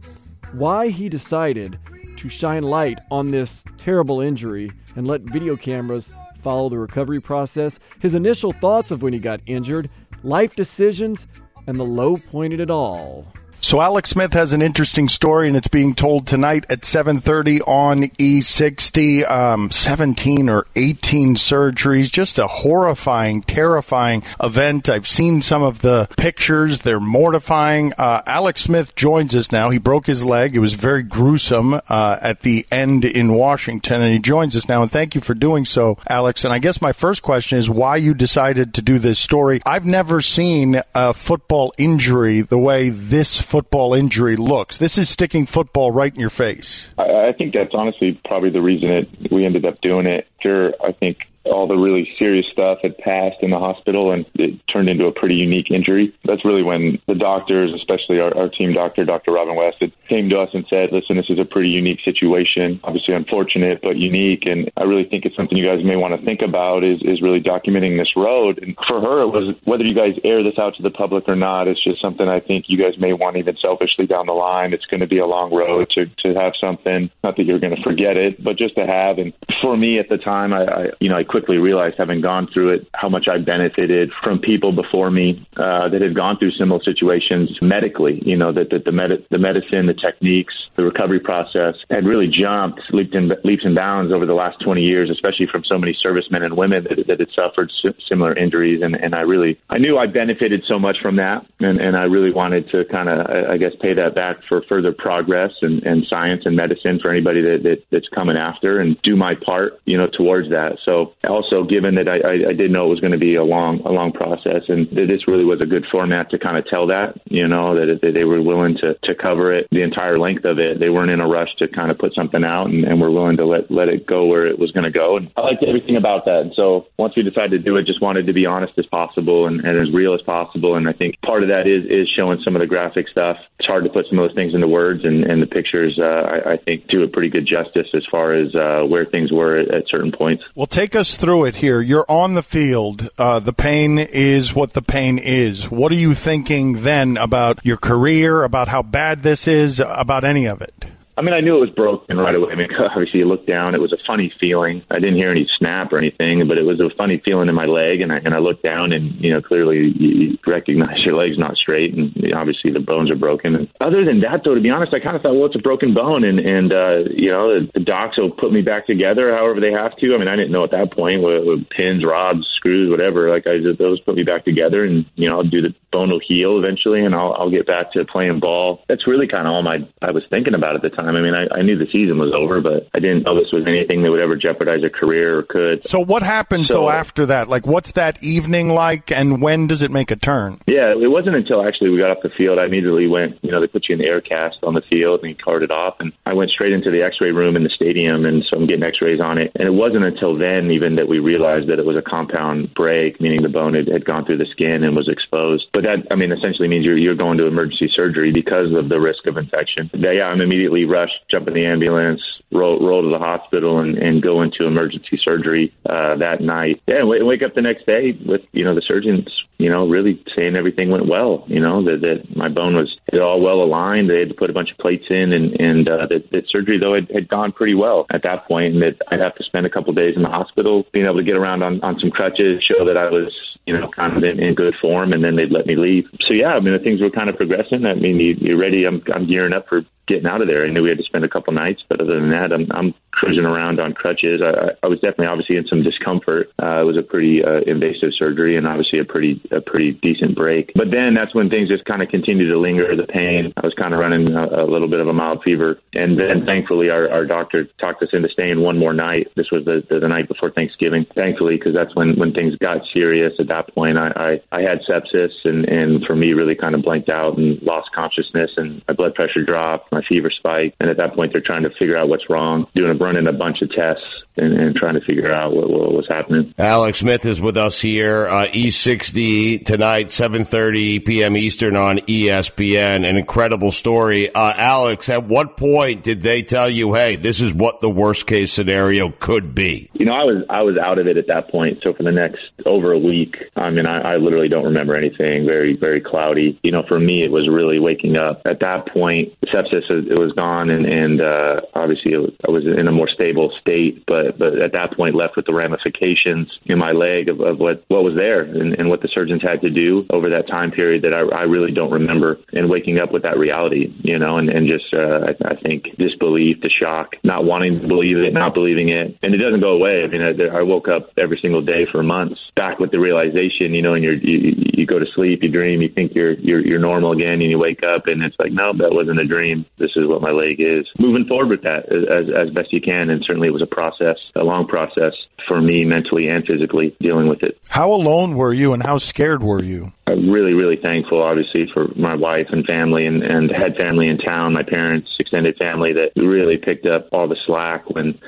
why 0.52 0.88
he 0.88 1.08
decided 1.08 1.78
to 2.16 2.28
shine 2.28 2.62
light 2.62 2.98
on 3.10 3.30
this 3.30 3.64
terrible 3.78 4.20
injury 4.20 4.72
and 4.96 5.06
let 5.06 5.22
video 5.22 5.56
cameras 5.56 6.10
follow 6.38 6.68
the 6.68 6.78
recovery 6.78 7.20
process, 7.20 7.78
his 8.00 8.14
initial 8.14 8.52
thoughts 8.52 8.90
of 8.90 9.02
when 9.02 9.12
he 9.12 9.18
got 9.18 9.40
injured, 9.46 9.90
life 10.22 10.54
decisions, 10.54 11.26
and 11.66 11.78
the 11.78 11.84
low 11.84 12.16
point 12.16 12.52
in 12.52 12.60
it 12.60 12.70
all. 12.70 13.26
So 13.66 13.80
Alex 13.80 14.10
Smith 14.10 14.32
has 14.34 14.52
an 14.52 14.62
interesting 14.62 15.08
story, 15.08 15.48
and 15.48 15.56
it's 15.56 15.66
being 15.66 15.96
told 15.96 16.28
tonight 16.28 16.66
at 16.70 16.84
7:30 16.84 17.60
on 17.62 18.04
E60. 18.16 19.28
Um, 19.28 19.72
17 19.72 20.48
or 20.48 20.68
18 20.76 21.34
surgeries, 21.34 22.08
just 22.08 22.38
a 22.38 22.46
horrifying, 22.46 23.42
terrifying 23.42 24.22
event. 24.40 24.88
I've 24.88 25.08
seen 25.08 25.42
some 25.42 25.64
of 25.64 25.82
the 25.82 26.08
pictures; 26.16 26.82
they're 26.82 27.00
mortifying. 27.00 27.92
Uh, 27.98 28.22
Alex 28.24 28.62
Smith 28.62 28.94
joins 28.94 29.34
us 29.34 29.50
now. 29.50 29.70
He 29.70 29.78
broke 29.78 30.06
his 30.06 30.24
leg; 30.24 30.54
it 30.54 30.60
was 30.60 30.74
very 30.74 31.02
gruesome 31.02 31.74
uh, 31.74 32.18
at 32.22 32.42
the 32.42 32.64
end 32.70 33.04
in 33.04 33.32
Washington, 33.34 34.00
and 34.00 34.12
he 34.12 34.20
joins 34.20 34.54
us 34.54 34.68
now. 34.68 34.82
And 34.82 34.92
thank 34.92 35.16
you 35.16 35.20
for 35.20 35.34
doing 35.34 35.64
so, 35.64 35.98
Alex. 36.08 36.44
And 36.44 36.54
I 36.54 36.60
guess 36.60 36.80
my 36.80 36.92
first 36.92 37.22
question 37.22 37.58
is 37.58 37.68
why 37.68 37.96
you 37.96 38.14
decided 38.14 38.74
to 38.74 38.82
do 38.82 39.00
this 39.00 39.18
story. 39.18 39.60
I've 39.66 39.84
never 39.84 40.22
seen 40.22 40.82
a 40.94 41.12
football 41.12 41.74
injury 41.76 42.42
the 42.42 42.58
way 42.58 42.90
this 42.90 43.40
football 43.40 43.55
injury 43.94 44.36
looks. 44.36 44.78
This 44.78 44.98
is 44.98 45.08
sticking 45.08 45.46
football 45.46 45.90
right 45.90 46.12
in 46.12 46.20
your 46.20 46.30
face. 46.30 46.88
I, 46.98 47.28
I 47.28 47.32
think 47.32 47.54
that's 47.54 47.74
honestly 47.74 48.20
probably 48.24 48.50
the 48.50 48.62
reason 48.62 48.90
it 48.90 49.32
we 49.32 49.44
ended 49.44 49.64
up 49.64 49.80
doing 49.80 50.06
it. 50.06 50.26
Sure, 50.40 50.72
I 50.82 50.92
think 50.92 51.18
all 51.46 51.66
the 51.66 51.76
really 51.76 52.10
serious 52.18 52.46
stuff 52.52 52.78
had 52.82 52.96
passed 52.98 53.38
in 53.42 53.50
the 53.50 53.58
hospital 53.58 54.12
and 54.12 54.26
it 54.34 54.66
turned 54.66 54.88
into 54.88 55.06
a 55.06 55.12
pretty 55.12 55.34
unique 55.34 55.70
injury. 55.70 56.14
That's 56.24 56.44
really 56.44 56.62
when 56.62 56.98
the 57.06 57.14
doctors, 57.14 57.72
especially 57.74 58.20
our, 58.20 58.36
our 58.36 58.48
team 58.48 58.72
doctor, 58.72 59.04
Dr. 59.04 59.32
Robin 59.32 59.54
West, 59.54 59.82
came 60.08 60.28
to 60.30 60.40
us 60.40 60.50
and 60.52 60.66
said, 60.68 60.92
listen, 60.92 61.16
this 61.16 61.30
is 61.30 61.38
a 61.38 61.44
pretty 61.44 61.70
unique 61.70 62.00
situation. 62.04 62.80
Obviously 62.84 63.14
unfortunate, 63.14 63.80
but 63.82 63.96
unique. 63.96 64.46
And 64.46 64.70
I 64.76 64.84
really 64.84 65.04
think 65.04 65.24
it's 65.24 65.36
something 65.36 65.56
you 65.56 65.66
guys 65.66 65.84
may 65.84 65.96
want 65.96 66.18
to 66.18 66.24
think 66.24 66.42
about 66.42 66.84
is, 66.84 67.00
is 67.02 67.22
really 67.22 67.40
documenting 67.40 67.98
this 67.98 68.16
road. 68.16 68.58
And 68.62 68.76
for 68.86 69.00
her, 69.00 69.22
it 69.22 69.28
was 69.28 69.54
whether 69.64 69.84
you 69.84 69.94
guys 69.94 70.18
air 70.24 70.42
this 70.42 70.58
out 70.58 70.76
to 70.76 70.82
the 70.82 70.90
public 70.90 71.28
or 71.28 71.36
not, 71.36 71.68
it's 71.68 71.82
just 71.82 72.00
something 72.00 72.28
I 72.28 72.40
think 72.40 72.68
you 72.68 72.78
guys 72.78 72.98
may 72.98 73.12
want 73.12 73.36
even 73.36 73.56
selfishly 73.56 74.06
down 74.06 74.26
the 74.26 74.32
line. 74.32 74.72
It's 74.72 74.86
going 74.86 75.00
to 75.00 75.06
be 75.06 75.18
a 75.18 75.26
long 75.26 75.52
road 75.52 75.90
to, 75.90 76.06
to 76.06 76.34
have 76.34 76.54
something, 76.60 77.10
not 77.22 77.36
that 77.36 77.44
you're 77.44 77.58
going 77.58 77.74
to 77.74 77.82
forget 77.82 78.16
it, 78.16 78.42
but 78.42 78.56
just 78.56 78.76
to 78.76 78.86
have. 78.86 79.18
And 79.18 79.32
for 79.60 79.76
me 79.76 79.98
at 79.98 80.08
the 80.08 80.18
time, 80.18 80.52
I, 80.52 80.64
I 80.64 80.86
you 81.00 81.08
know, 81.08 81.16
I 81.16 81.24
quickly 81.36 81.58
realized, 81.58 81.96
having 81.98 82.22
gone 82.22 82.46
through 82.46 82.70
it, 82.70 82.88
how 82.94 83.10
much 83.10 83.28
I 83.28 83.36
benefited 83.36 84.10
from 84.22 84.38
people 84.38 84.72
before 84.72 85.10
me 85.10 85.46
uh, 85.58 85.86
that 85.90 86.00
had 86.00 86.14
gone 86.14 86.38
through 86.38 86.52
similar 86.52 86.82
situations 86.82 87.58
medically. 87.60 88.22
You 88.24 88.38
know 88.38 88.52
that, 88.52 88.70
that 88.70 88.86
the 88.86 88.92
med- 88.92 89.26
the 89.30 89.36
medicine, 89.36 89.84
the 89.84 89.92
techniques, 89.92 90.54
the 90.76 90.84
recovery 90.84 91.20
process 91.20 91.74
had 91.90 92.06
really 92.06 92.26
jumped 92.26 92.90
leaped 92.90 93.14
in, 93.14 93.30
leaps 93.44 93.66
and 93.66 93.74
bounds 93.74 94.14
over 94.14 94.24
the 94.24 94.32
last 94.32 94.60
20 94.60 94.80
years, 94.80 95.10
especially 95.10 95.46
from 95.46 95.62
so 95.62 95.76
many 95.76 95.92
servicemen 95.92 96.42
and 96.42 96.56
women 96.56 96.84
that, 96.84 97.06
that 97.06 97.20
had 97.20 97.30
suffered 97.32 97.70
similar 98.08 98.34
injuries. 98.34 98.80
And, 98.80 98.96
and 98.96 99.14
I 99.14 99.20
really 99.20 99.60
I 99.68 99.76
knew 99.76 99.98
I 99.98 100.06
benefited 100.06 100.64
so 100.66 100.78
much 100.78 101.00
from 101.02 101.16
that, 101.16 101.44
and, 101.60 101.78
and 101.78 101.98
I 101.98 102.04
really 102.04 102.32
wanted 102.32 102.70
to 102.70 102.86
kind 102.86 103.10
of 103.10 103.26
I 103.50 103.58
guess 103.58 103.72
pay 103.78 103.92
that 103.92 104.14
back 104.14 104.38
for 104.48 104.62
further 104.62 104.92
progress 104.92 105.52
and, 105.60 105.82
and 105.82 106.06
science 106.08 106.46
and 106.46 106.56
medicine 106.56 106.98
for 106.98 107.10
anybody 107.10 107.42
that, 107.42 107.62
that 107.64 107.84
that's 107.90 108.08
coming 108.08 108.38
after 108.38 108.80
and 108.80 108.96
do 109.02 109.16
my 109.16 109.34
part, 109.34 109.78
you 109.84 109.98
know, 109.98 110.06
towards 110.06 110.48
that. 110.48 110.78
So 110.86 111.12
also 111.26 111.64
given 111.64 111.96
that 111.96 112.08
I, 112.08 112.50
I, 112.50 112.52
did 112.52 112.70
know 112.70 112.86
it 112.86 112.90
was 112.90 113.00
going 113.00 113.12
to 113.12 113.18
be 113.18 113.36
a 113.36 113.44
long 113.44 113.80
a 113.84 113.90
long 113.90 114.12
process, 114.12 114.62
and 114.68 114.88
this 114.90 115.26
really 115.28 115.44
was 115.44 115.60
a 115.62 115.66
good 115.66 115.86
format 115.90 116.30
to 116.30 116.38
kind 116.38 116.56
of 116.56 116.66
tell 116.66 116.88
that 116.88 117.20
you 117.26 117.46
know 117.48 117.74
that, 117.74 118.00
that 118.02 118.14
they 118.14 118.24
were 118.24 118.40
willing 118.42 118.76
to 118.82 118.94
to 119.04 119.14
cover 119.14 119.52
it 119.52 119.68
the 119.70 119.82
entire 119.82 120.16
length 120.16 120.44
of 120.44 120.58
it. 120.58 120.78
They 120.80 120.90
weren't 120.90 121.10
in 121.10 121.20
a 121.20 121.28
rush 121.28 121.54
to 121.58 121.68
kind 121.68 121.90
of 121.90 121.98
put 121.98 122.14
something 122.14 122.44
out, 122.44 122.70
and, 122.70 122.84
and 122.84 123.00
were 123.00 123.10
willing 123.10 123.36
to 123.38 123.46
let 123.46 123.70
let 123.70 123.88
it 123.88 124.06
go 124.06 124.26
where 124.26 124.46
it 124.46 124.58
was 124.58 124.72
going 124.72 124.84
to 124.84 124.90
go. 124.90 125.16
And 125.16 125.30
I 125.36 125.42
liked 125.42 125.64
everything 125.66 125.96
about 125.96 126.26
that. 126.26 126.40
And 126.40 126.52
so 126.54 126.86
once 126.98 127.14
we 127.16 127.22
decided 127.22 127.50
to 127.50 127.58
do 127.58 127.76
it, 127.76 127.86
just 127.86 128.02
wanted 128.02 128.26
to 128.26 128.32
be 128.32 128.46
honest 128.46 128.72
as 128.78 128.86
possible 128.86 129.46
and, 129.46 129.64
and 129.64 129.80
as 129.80 129.92
real 129.92 130.14
as 130.14 130.22
possible. 130.22 130.76
And 130.76 130.88
I 130.88 130.92
think 130.92 131.20
part 131.22 131.42
of 131.42 131.48
that 131.50 131.66
is 131.66 131.84
is 131.88 132.08
showing 132.08 132.40
some 132.44 132.56
of 132.56 132.60
the 132.60 132.66
graphic 132.66 133.08
stuff. 133.08 133.36
It's 133.58 133.66
hard 133.66 133.84
to 133.84 133.90
put 133.90 134.06
some 134.08 134.18
of 134.18 134.28
those 134.28 134.34
things 134.34 134.54
into 134.54 134.68
words, 134.68 135.04
and, 135.04 135.24
and 135.24 135.42
the 135.42 135.46
pictures 135.46 135.98
uh, 136.02 136.08
I, 136.08 136.52
I 136.52 136.56
think 136.56 136.88
do 136.88 137.02
a 137.02 137.08
pretty 137.08 137.28
good 137.28 137.46
justice 137.46 137.88
as 137.94 138.04
far 138.10 138.32
as 138.32 138.54
uh, 138.54 138.82
where 138.86 139.04
things 139.04 139.32
were 139.32 139.58
at, 139.58 139.74
at 139.74 139.88
certain 139.88 140.12
points. 140.12 140.44
Well, 140.54 140.66
take 140.66 140.94
us 140.94 141.05
through 141.14 141.44
it 141.44 141.56
here. 141.56 141.80
You're 141.80 142.06
on 142.08 142.34
the 142.34 142.42
field. 142.42 143.08
Uh, 143.18 143.38
the 143.38 143.52
pain 143.52 143.98
is 143.98 144.54
what 144.54 144.72
the 144.72 144.82
pain 144.82 145.18
is. 145.18 145.70
What 145.70 145.92
are 145.92 145.96
you 145.96 146.14
thinking 146.14 146.82
then 146.82 147.16
about 147.16 147.64
your 147.64 147.76
career, 147.76 148.42
about 148.42 148.68
how 148.68 148.82
bad 148.82 149.22
this 149.22 149.46
is, 149.46 149.78
about 149.78 150.24
any 150.24 150.46
of 150.46 150.62
it? 150.62 150.86
I 151.16 151.22
mean, 151.22 151.32
I 151.32 151.40
knew 151.40 151.56
it 151.56 151.60
was 151.60 151.72
broken 151.72 152.18
right 152.18 152.36
away. 152.36 152.52
I 152.52 152.56
mean, 152.56 152.68
obviously, 152.78 153.20
you 153.20 153.26
look 153.26 153.46
down. 153.46 153.74
It 153.74 153.80
was 153.80 153.92
a 153.92 153.98
funny 154.06 154.32
feeling. 154.38 154.82
I 154.90 154.98
didn't 154.98 155.16
hear 155.16 155.30
any 155.30 155.48
snap 155.58 155.92
or 155.92 155.96
anything, 155.96 156.46
but 156.46 156.58
it 156.58 156.64
was 156.64 156.80
a 156.80 156.90
funny 156.96 157.22
feeling 157.24 157.48
in 157.48 157.54
my 157.54 157.64
leg. 157.64 158.02
And 158.02 158.12
I 158.12 158.18
and 158.18 158.34
I 158.34 158.38
looked 158.38 158.62
down, 158.62 158.92
and 158.92 159.12
you 159.20 159.32
know, 159.32 159.40
clearly 159.40 159.92
you 159.96 160.38
recognize 160.46 161.04
your 161.04 161.14
leg's 161.14 161.38
not 161.38 161.56
straight, 161.56 161.94
and 161.94 162.34
obviously 162.34 162.70
the 162.70 162.80
bones 162.80 163.10
are 163.10 163.16
broken. 163.16 163.54
And 163.54 163.68
other 163.80 164.04
than 164.04 164.20
that, 164.20 164.42
though, 164.44 164.54
to 164.54 164.60
be 164.60 164.70
honest, 164.70 164.92
I 164.92 165.00
kind 165.00 165.16
of 165.16 165.22
thought, 165.22 165.34
well, 165.34 165.46
it's 165.46 165.56
a 165.56 165.60
broken 165.60 165.94
bone, 165.94 166.24
and 166.24 166.38
and 166.38 166.72
uh, 166.72 166.98
you 167.10 167.30
know, 167.30 167.60
the, 167.60 167.70
the 167.74 167.80
docs 167.80 168.18
will 168.18 168.30
put 168.30 168.52
me 168.52 168.60
back 168.60 168.86
together 168.86 169.34
however 169.34 169.60
they 169.60 169.72
have 169.72 169.96
to. 169.96 170.14
I 170.14 170.18
mean, 170.18 170.28
I 170.28 170.36
didn't 170.36 170.52
know 170.52 170.64
at 170.64 170.72
that 170.72 170.92
point 170.92 171.22
with, 171.22 171.46
with 171.46 171.68
pins, 171.70 172.04
rods, 172.04 172.46
screws, 172.56 172.90
whatever. 172.90 173.30
Like 173.30 173.46
I 173.46 173.58
just 173.58 173.78
those 173.78 174.00
put 174.00 174.16
me 174.16 174.22
back 174.22 174.44
together, 174.44 174.84
and 174.84 175.06
you 175.14 175.30
know, 175.30 175.38
I'll 175.38 175.44
do 175.44 175.62
the 175.62 175.74
bone 175.92 176.10
will 176.10 176.20
heal 176.20 176.58
eventually, 176.58 177.04
and 177.04 177.14
I'll 177.14 177.32
I'll 177.32 177.50
get 177.50 177.66
back 177.66 177.92
to 177.92 178.04
playing 178.04 178.40
ball. 178.40 178.84
That's 178.88 179.06
really 179.06 179.26
kind 179.26 179.46
of 179.46 179.54
all 179.54 179.62
my 179.62 179.88
I 180.02 180.10
was 180.10 180.24
thinking 180.28 180.54
about 180.54 180.76
at 180.76 180.82
the 180.82 180.90
time. 181.06 181.16
I 181.16 181.20
mean, 181.20 181.34
I, 181.34 181.60
I 181.60 181.62
knew 181.62 181.78
the 181.78 181.86
season 181.92 182.18
was 182.18 182.32
over, 182.38 182.60
but 182.60 182.88
I 182.94 182.98
didn't 183.00 183.22
know 183.24 183.38
this 183.38 183.50
was 183.52 183.64
anything 183.66 184.02
that 184.02 184.10
would 184.10 184.20
ever 184.20 184.36
jeopardize 184.36 184.82
a 184.84 184.90
career 184.90 185.38
or 185.38 185.42
could. 185.42 185.88
So 185.88 186.00
what 186.00 186.22
happens 186.22 186.68
So- 186.68 186.74
though 186.74 186.90
after 186.90 187.26
that? 187.26 187.48
Like, 187.48 187.66
what's 187.66 187.92
that 187.92 188.22
evening 188.22 188.68
like, 188.68 189.10
and 189.12 189.40
when 189.40 189.66
does 189.66 189.82
it 189.82 189.90
make 189.90 190.10
a 190.10 190.16
turn? 190.16 190.60
Yeah, 190.66 190.92
it 190.92 191.10
wasn't 191.10 191.36
until 191.36 191.66
actually 191.66 191.90
we 191.90 191.98
got 191.98 192.10
off 192.10 192.22
the 192.22 192.30
field. 192.30 192.58
I 192.58 192.64
immediately 192.66 193.06
went, 193.06 193.38
you 193.42 193.50
know, 193.50 193.60
they 193.60 193.66
put 193.66 193.88
you 193.88 193.94
in 193.94 194.00
the 194.00 194.06
air 194.06 194.20
cast 194.20 194.58
on 194.62 194.74
the 194.74 194.82
field 194.82 195.20
and 195.20 195.30
you 195.30 195.36
carted 195.36 195.70
off. 195.70 195.96
And 196.00 196.12
I 196.24 196.34
went 196.34 196.50
straight 196.50 196.72
into 196.72 196.90
the 196.90 197.02
x 197.02 197.16
ray 197.20 197.30
room 197.30 197.56
in 197.56 197.62
the 197.62 197.70
stadium. 197.70 198.24
And 198.24 198.44
so 198.44 198.56
I'm 198.56 198.66
getting 198.66 198.84
x 198.84 199.00
rays 199.00 199.20
on 199.20 199.38
it. 199.38 199.52
And 199.56 199.68
it 199.68 199.72
wasn't 199.72 200.04
until 200.04 200.36
then 200.36 200.70
even 200.70 200.96
that 200.96 201.08
we 201.08 201.18
realized 201.18 201.68
that 201.68 201.78
it 201.78 201.86
was 201.86 201.96
a 201.96 202.02
compound 202.02 202.74
break, 202.74 203.20
meaning 203.20 203.42
the 203.42 203.48
bone 203.48 203.74
had, 203.74 203.88
had 203.88 204.04
gone 204.04 204.24
through 204.24 204.38
the 204.38 204.46
skin 204.46 204.84
and 204.84 204.96
was 204.96 205.08
exposed. 205.08 205.66
But 205.72 205.84
that, 205.84 206.06
I 206.10 206.14
mean, 206.16 206.32
essentially 206.32 206.68
means 206.68 206.84
you're, 206.84 206.98
you're 206.98 207.14
going 207.14 207.38
to 207.38 207.46
emergency 207.46 207.88
surgery 207.88 208.32
because 208.32 208.72
of 208.72 208.88
the 208.88 209.00
risk 209.00 209.26
of 209.26 209.36
infection. 209.36 209.90
Yeah, 209.94 210.12
yeah 210.12 210.26
I'm 210.26 210.40
immediately 210.40 210.84
rushed, 210.96 211.28
jump 211.30 211.48
in 211.48 211.54
the 211.54 211.66
ambulance, 211.66 212.22
roll, 212.50 212.78
roll 212.86 213.02
to 213.02 213.08
the 213.08 213.18
hospital 213.18 213.80
and, 213.80 213.98
and 213.98 214.22
go 214.22 214.42
into 214.42 214.66
emergency 214.66 215.18
surgery 215.20 215.74
uh, 215.88 216.16
that 216.16 216.40
night. 216.40 216.80
Yeah, 216.86 217.00
and 217.00 217.08
wake, 217.08 217.42
up 217.42 217.54
the 217.54 217.62
next 217.62 217.86
day 217.86 218.12
with, 218.12 218.42
you 218.52 218.64
know, 218.64 218.74
the 218.74 218.82
surgeons, 218.82 219.28
you 219.58 219.68
know, 219.68 219.86
really 219.86 220.22
saying 220.34 220.56
everything 220.56 220.90
went 220.90 221.06
well, 221.06 221.44
you 221.48 221.60
know, 221.60 221.84
that, 221.84 222.00
that 222.00 222.36
my 222.36 222.48
bone 222.48 222.74
was 222.74 222.98
it 223.12 223.20
all 223.20 223.40
well 223.40 223.60
aligned. 223.62 224.08
They 224.08 224.20
had 224.20 224.30
to 224.30 224.34
put 224.34 224.50
a 224.50 224.54
bunch 224.54 224.70
of 224.70 224.78
plates 224.78 225.06
in 225.10 225.32
and, 225.32 225.60
and 225.60 225.88
uh, 225.88 226.06
that, 226.06 226.30
that 226.32 226.48
surgery, 226.48 226.78
though, 226.78 226.94
had, 226.94 227.10
had 227.10 227.28
gone 227.28 227.52
pretty 227.52 227.74
well 227.74 228.06
at 228.10 228.22
that 228.22 228.46
point 228.48 228.74
and 228.74 228.82
that 228.82 228.96
I'd 229.08 229.20
have 229.20 229.34
to 229.36 229.44
spend 229.44 229.66
a 229.66 229.70
couple 229.70 229.90
of 229.90 229.96
days 229.96 230.16
in 230.16 230.22
the 230.22 230.30
hospital 230.30 230.86
being 230.92 231.06
able 231.06 231.18
to 231.18 231.24
get 231.24 231.36
around 231.36 231.62
on, 231.62 231.80
on 231.82 231.98
some 231.98 232.10
crutches, 232.10 232.64
show 232.64 232.86
that 232.86 232.96
I 232.96 233.10
was, 233.10 233.32
you 233.66 233.78
know, 233.78 233.88
kind 233.88 234.16
of 234.16 234.24
in, 234.24 234.42
in 234.42 234.54
good 234.54 234.74
form, 234.80 235.12
and 235.12 235.22
then 235.22 235.36
they'd 235.36 235.52
let 235.52 235.66
me 235.66 235.76
leave. 235.76 236.08
So, 236.22 236.32
yeah, 236.32 236.54
I 236.54 236.60
mean, 236.60 236.72
the 236.72 236.78
things 236.78 237.00
were 237.00 237.10
kind 237.10 237.28
of 237.28 237.36
progressing. 237.36 237.84
I 237.84 237.94
mean, 237.94 238.18
you, 238.18 238.36
you're 238.38 238.58
ready. 238.58 238.86
I'm, 238.86 239.02
I'm 239.12 239.26
gearing 239.26 239.52
up 239.52 239.68
for 239.68 239.82
getting 240.06 240.26
out 240.26 240.40
of 240.40 240.48
there. 240.48 240.64
I 240.64 240.70
knew 240.70 240.82
we 240.82 240.88
had 240.88 240.98
to 240.98 241.04
spend 241.04 241.24
a 241.24 241.28
couple 241.28 241.52
nights, 241.52 241.82
but 241.88 242.00
other 242.00 242.20
than 242.20 242.30
that, 242.30 242.52
I'm, 242.52 242.66
I'm 242.70 242.94
cruising 243.10 243.44
around 243.44 243.80
on 243.80 243.92
crutches. 243.92 244.42
I, 244.44 244.76
I 244.82 244.88
was 244.88 245.00
definitely 245.00 245.26
obviously 245.26 245.56
in 245.56 245.66
some 245.66 245.82
discomfort. 245.82 246.52
Uh, 246.62 246.80
it 246.80 246.84
was 246.84 246.96
a 246.96 247.02
pretty 247.02 247.44
uh, 247.44 247.60
invasive 247.66 248.10
surgery 248.12 248.56
and 248.56 248.66
obviously 248.66 249.00
a 249.00 249.04
pretty 249.04 249.40
a 249.50 249.60
pretty 249.60 249.92
decent 250.02 250.36
break. 250.36 250.72
But 250.74 250.90
then 250.90 251.14
that's 251.14 251.34
when 251.34 251.50
things 251.50 251.68
just 251.68 251.84
kind 251.84 252.02
of 252.02 252.08
continued 252.08 252.52
to 252.52 252.58
linger. 252.58 252.94
The 252.96 253.06
pain. 253.06 253.52
I 253.56 253.66
was 253.66 253.74
kind 253.74 253.92
of 253.92 254.00
running 254.00 254.30
a, 254.32 254.62
a 254.62 254.66
little 254.66 254.88
bit 254.88 255.00
of 255.00 255.08
a 255.08 255.12
mild 255.12 255.42
fever, 255.42 255.80
and 255.94 256.18
then 256.18 256.46
thankfully 256.46 256.90
our, 256.90 257.10
our 257.10 257.24
doctor 257.24 257.64
talked 257.80 258.02
us 258.02 258.10
into 258.12 258.28
staying 258.28 258.60
one 258.60 258.78
more 258.78 258.92
night. 258.92 259.32
This 259.34 259.50
was 259.50 259.64
the 259.64 259.82
the, 259.88 260.00
the 260.00 260.08
night 260.08 260.28
before 260.28 260.50
Thanksgiving. 260.50 261.06
Thankfully, 261.14 261.56
because 261.56 261.74
that's 261.74 261.94
when 261.94 262.16
when 262.16 262.32
things 262.32 262.54
got 262.56 262.82
serious. 262.94 263.32
At 263.40 263.48
that 263.48 263.74
point, 263.74 263.98
I 263.98 264.40
I, 264.52 264.58
I 264.58 264.62
had 264.62 264.80
sepsis, 264.88 265.32
and 265.44 265.64
and 265.64 266.04
for 266.06 266.14
me, 266.14 266.32
really 266.32 266.54
kind 266.54 266.74
of 266.74 266.82
blanked 266.82 267.08
out 267.08 267.38
and 267.38 267.60
lost 267.62 267.90
consciousness, 267.92 268.50
and 268.56 268.82
my 268.86 268.94
blood 268.94 269.14
pressure 269.14 269.42
dropped 269.42 269.90
my 269.96 270.06
fever 270.08 270.30
spiked, 270.30 270.76
and 270.80 270.90
at 270.90 270.98
that 270.98 271.14
point 271.14 271.32
they're 271.32 271.42
trying 271.42 271.64
to 271.64 271.70
figure 271.70 271.96
out 271.96 272.08
what's 272.08 272.28
wrong, 272.28 272.66
doing 272.74 272.90
a 272.90 272.94
running 272.94 273.26
a 273.26 273.32
bunch 273.32 273.62
of 273.62 273.70
tests 273.70 274.04
and, 274.36 274.52
and 274.52 274.76
trying 274.76 274.94
to 274.94 275.00
figure 275.00 275.32
out 275.32 275.52
what, 275.52 275.70
what 275.70 275.92
was 275.92 276.06
happening. 276.08 276.54
Alex 276.58 276.98
Smith 276.98 277.24
is 277.24 277.40
with 277.40 277.56
us 277.56 277.80
here, 277.80 278.26
uh, 278.26 278.46
E60 278.48 279.64
tonight, 279.64 280.08
7.30 280.08 281.04
p.m. 281.04 281.36
Eastern 281.36 281.76
on 281.76 281.98
ESPN. 281.98 283.08
An 283.08 283.16
incredible 283.16 283.72
story. 283.72 284.32
Uh, 284.32 284.52
Alex, 284.56 285.08
at 285.08 285.24
what 285.24 285.56
point 285.56 286.02
did 286.02 286.22
they 286.22 286.42
tell 286.42 286.68
you, 286.68 286.94
hey, 286.94 287.16
this 287.16 287.40
is 287.40 287.52
what 287.52 287.80
the 287.80 287.90
worst 287.90 288.26
case 288.26 288.52
scenario 288.52 289.10
could 289.10 289.54
be? 289.54 289.90
You 289.94 290.06
know, 290.06 290.12
I 290.12 290.24
was 290.24 290.44
I 290.48 290.62
was 290.62 290.76
out 290.76 290.98
of 290.98 291.06
it 291.06 291.16
at 291.16 291.28
that 291.28 291.50
point. 291.50 291.78
So 291.84 291.92
for 291.92 292.02
the 292.02 292.12
next 292.12 292.40
over 292.64 292.92
a 292.92 292.98
week, 292.98 293.36
I 293.56 293.70
mean, 293.70 293.86
I, 293.86 294.14
I 294.14 294.16
literally 294.16 294.48
don't 294.48 294.64
remember 294.64 294.96
anything. 294.96 295.46
Very 295.46 295.76
very 295.76 296.00
cloudy. 296.00 296.58
You 296.62 296.72
know, 296.72 296.84
for 296.86 296.98
me, 296.98 297.22
it 297.22 297.30
was 297.30 297.48
really 297.48 297.78
waking 297.78 298.16
up. 298.16 298.42
At 298.44 298.60
that 298.60 298.86
point, 298.92 299.34
sepsis 299.46 299.85
it 299.90 300.18
was 300.18 300.32
gone, 300.32 300.70
and 300.70 300.86
and 300.86 301.20
uh, 301.20 301.60
obviously 301.74 302.16
was, 302.16 302.32
I 302.46 302.50
was 302.50 302.66
in 302.66 302.88
a 302.88 302.92
more 302.92 303.08
stable 303.08 303.52
state. 303.60 304.04
But 304.06 304.38
but 304.38 304.58
at 304.58 304.72
that 304.72 304.96
point, 304.96 305.14
left 305.14 305.36
with 305.36 305.46
the 305.46 305.54
ramifications 305.54 306.58
in 306.66 306.78
my 306.78 306.92
leg 306.92 307.28
of, 307.28 307.40
of 307.40 307.58
what 307.58 307.84
what 307.88 308.04
was 308.04 308.16
there 308.16 308.42
and, 308.42 308.74
and 308.74 308.88
what 308.88 309.02
the 309.02 309.08
surgeons 309.08 309.42
had 309.42 309.62
to 309.62 309.70
do 309.70 310.06
over 310.10 310.30
that 310.30 310.48
time 310.48 310.70
period 310.70 311.02
that 311.02 311.14
I, 311.14 311.20
I 311.20 311.42
really 311.42 311.72
don't 311.72 311.92
remember. 311.92 312.38
And 312.52 312.68
waking 312.70 312.98
up 312.98 313.12
with 313.12 313.22
that 313.22 313.38
reality, 313.38 313.92
you 314.02 314.18
know, 314.18 314.38
and 314.38 314.48
and 314.48 314.68
just 314.68 314.92
uh, 314.92 315.32
I, 315.32 315.52
I 315.52 315.56
think 315.56 315.96
disbelief, 315.98 316.60
the 316.62 316.70
shock, 316.70 317.16
not 317.22 317.44
wanting 317.44 317.80
to 317.80 317.88
believe 317.88 318.18
it, 318.18 318.32
not 318.32 318.54
believing 318.54 318.88
it, 318.88 319.18
and 319.22 319.34
it 319.34 319.38
doesn't 319.38 319.60
go 319.60 319.72
away. 319.72 320.02
I 320.02 320.06
mean, 320.06 320.22
I, 320.22 320.58
I 320.58 320.62
woke 320.62 320.88
up 320.88 321.10
every 321.16 321.38
single 321.40 321.62
day 321.62 321.86
for 321.90 322.02
months 322.02 322.40
back 322.54 322.78
with 322.78 322.90
the 322.90 323.00
realization, 323.00 323.74
you 323.74 323.82
know, 323.82 323.94
and 323.94 324.04
you 324.04 324.12
you 324.22 324.86
go 324.86 324.98
to 324.98 325.06
sleep, 325.14 325.42
you 325.42 325.48
dream, 325.48 325.82
you 325.82 325.88
think 325.88 326.14
you're 326.14 326.32
you're 326.32 326.60
you're 326.60 326.78
normal 326.78 327.12
again, 327.12 327.40
and 327.40 327.50
you 327.50 327.58
wake 327.58 327.84
up, 327.84 328.06
and 328.06 328.22
it's 328.22 328.36
like, 328.38 328.52
no, 328.52 328.72
that 328.72 328.92
wasn't 328.92 329.20
a 329.20 329.24
dream. 329.24 329.66
This 329.78 329.90
is 329.96 330.06
what 330.06 330.22
my 330.22 330.30
leg 330.30 330.56
is. 330.58 330.86
Moving 330.98 331.26
forward 331.26 331.48
with 331.48 331.62
that 331.62 331.92
as 331.92 332.28
as 332.34 332.50
best 332.50 332.72
you 332.72 332.80
can, 332.80 333.10
and 333.10 333.22
certainly 333.24 333.48
it 333.48 333.52
was 333.52 333.62
a 333.62 333.66
process, 333.66 334.16
a 334.34 334.44
long 334.44 334.66
process 334.66 335.12
for 335.46 335.60
me 335.60 335.84
mentally 335.84 336.28
and 336.28 336.46
physically 336.46 336.96
dealing 337.00 337.28
with 337.28 337.42
it. 337.42 337.58
How 337.68 337.92
alone 337.92 338.36
were 338.36 338.52
you, 338.52 338.72
and 338.72 338.82
how 338.82 338.98
scared 338.98 339.42
were 339.42 339.62
you? 339.62 339.92
I'm 340.06 340.30
really, 340.30 340.54
really 340.54 340.76
thankful, 340.76 341.22
obviously, 341.22 341.68
for 341.72 341.88
my 341.94 342.14
wife 342.14 342.46
and 342.50 342.64
family, 342.66 343.06
and 343.06 343.22
and 343.22 343.50
had 343.50 343.76
family 343.76 344.08
in 344.08 344.18
town, 344.18 344.54
my 344.54 344.62
parents, 344.62 345.10
extended 345.18 345.56
family 345.58 345.92
that 345.92 346.12
really 346.16 346.56
picked 346.56 346.86
up 346.86 347.08
all 347.12 347.28
the 347.28 347.36
slack 347.46 347.88
when 347.90 348.18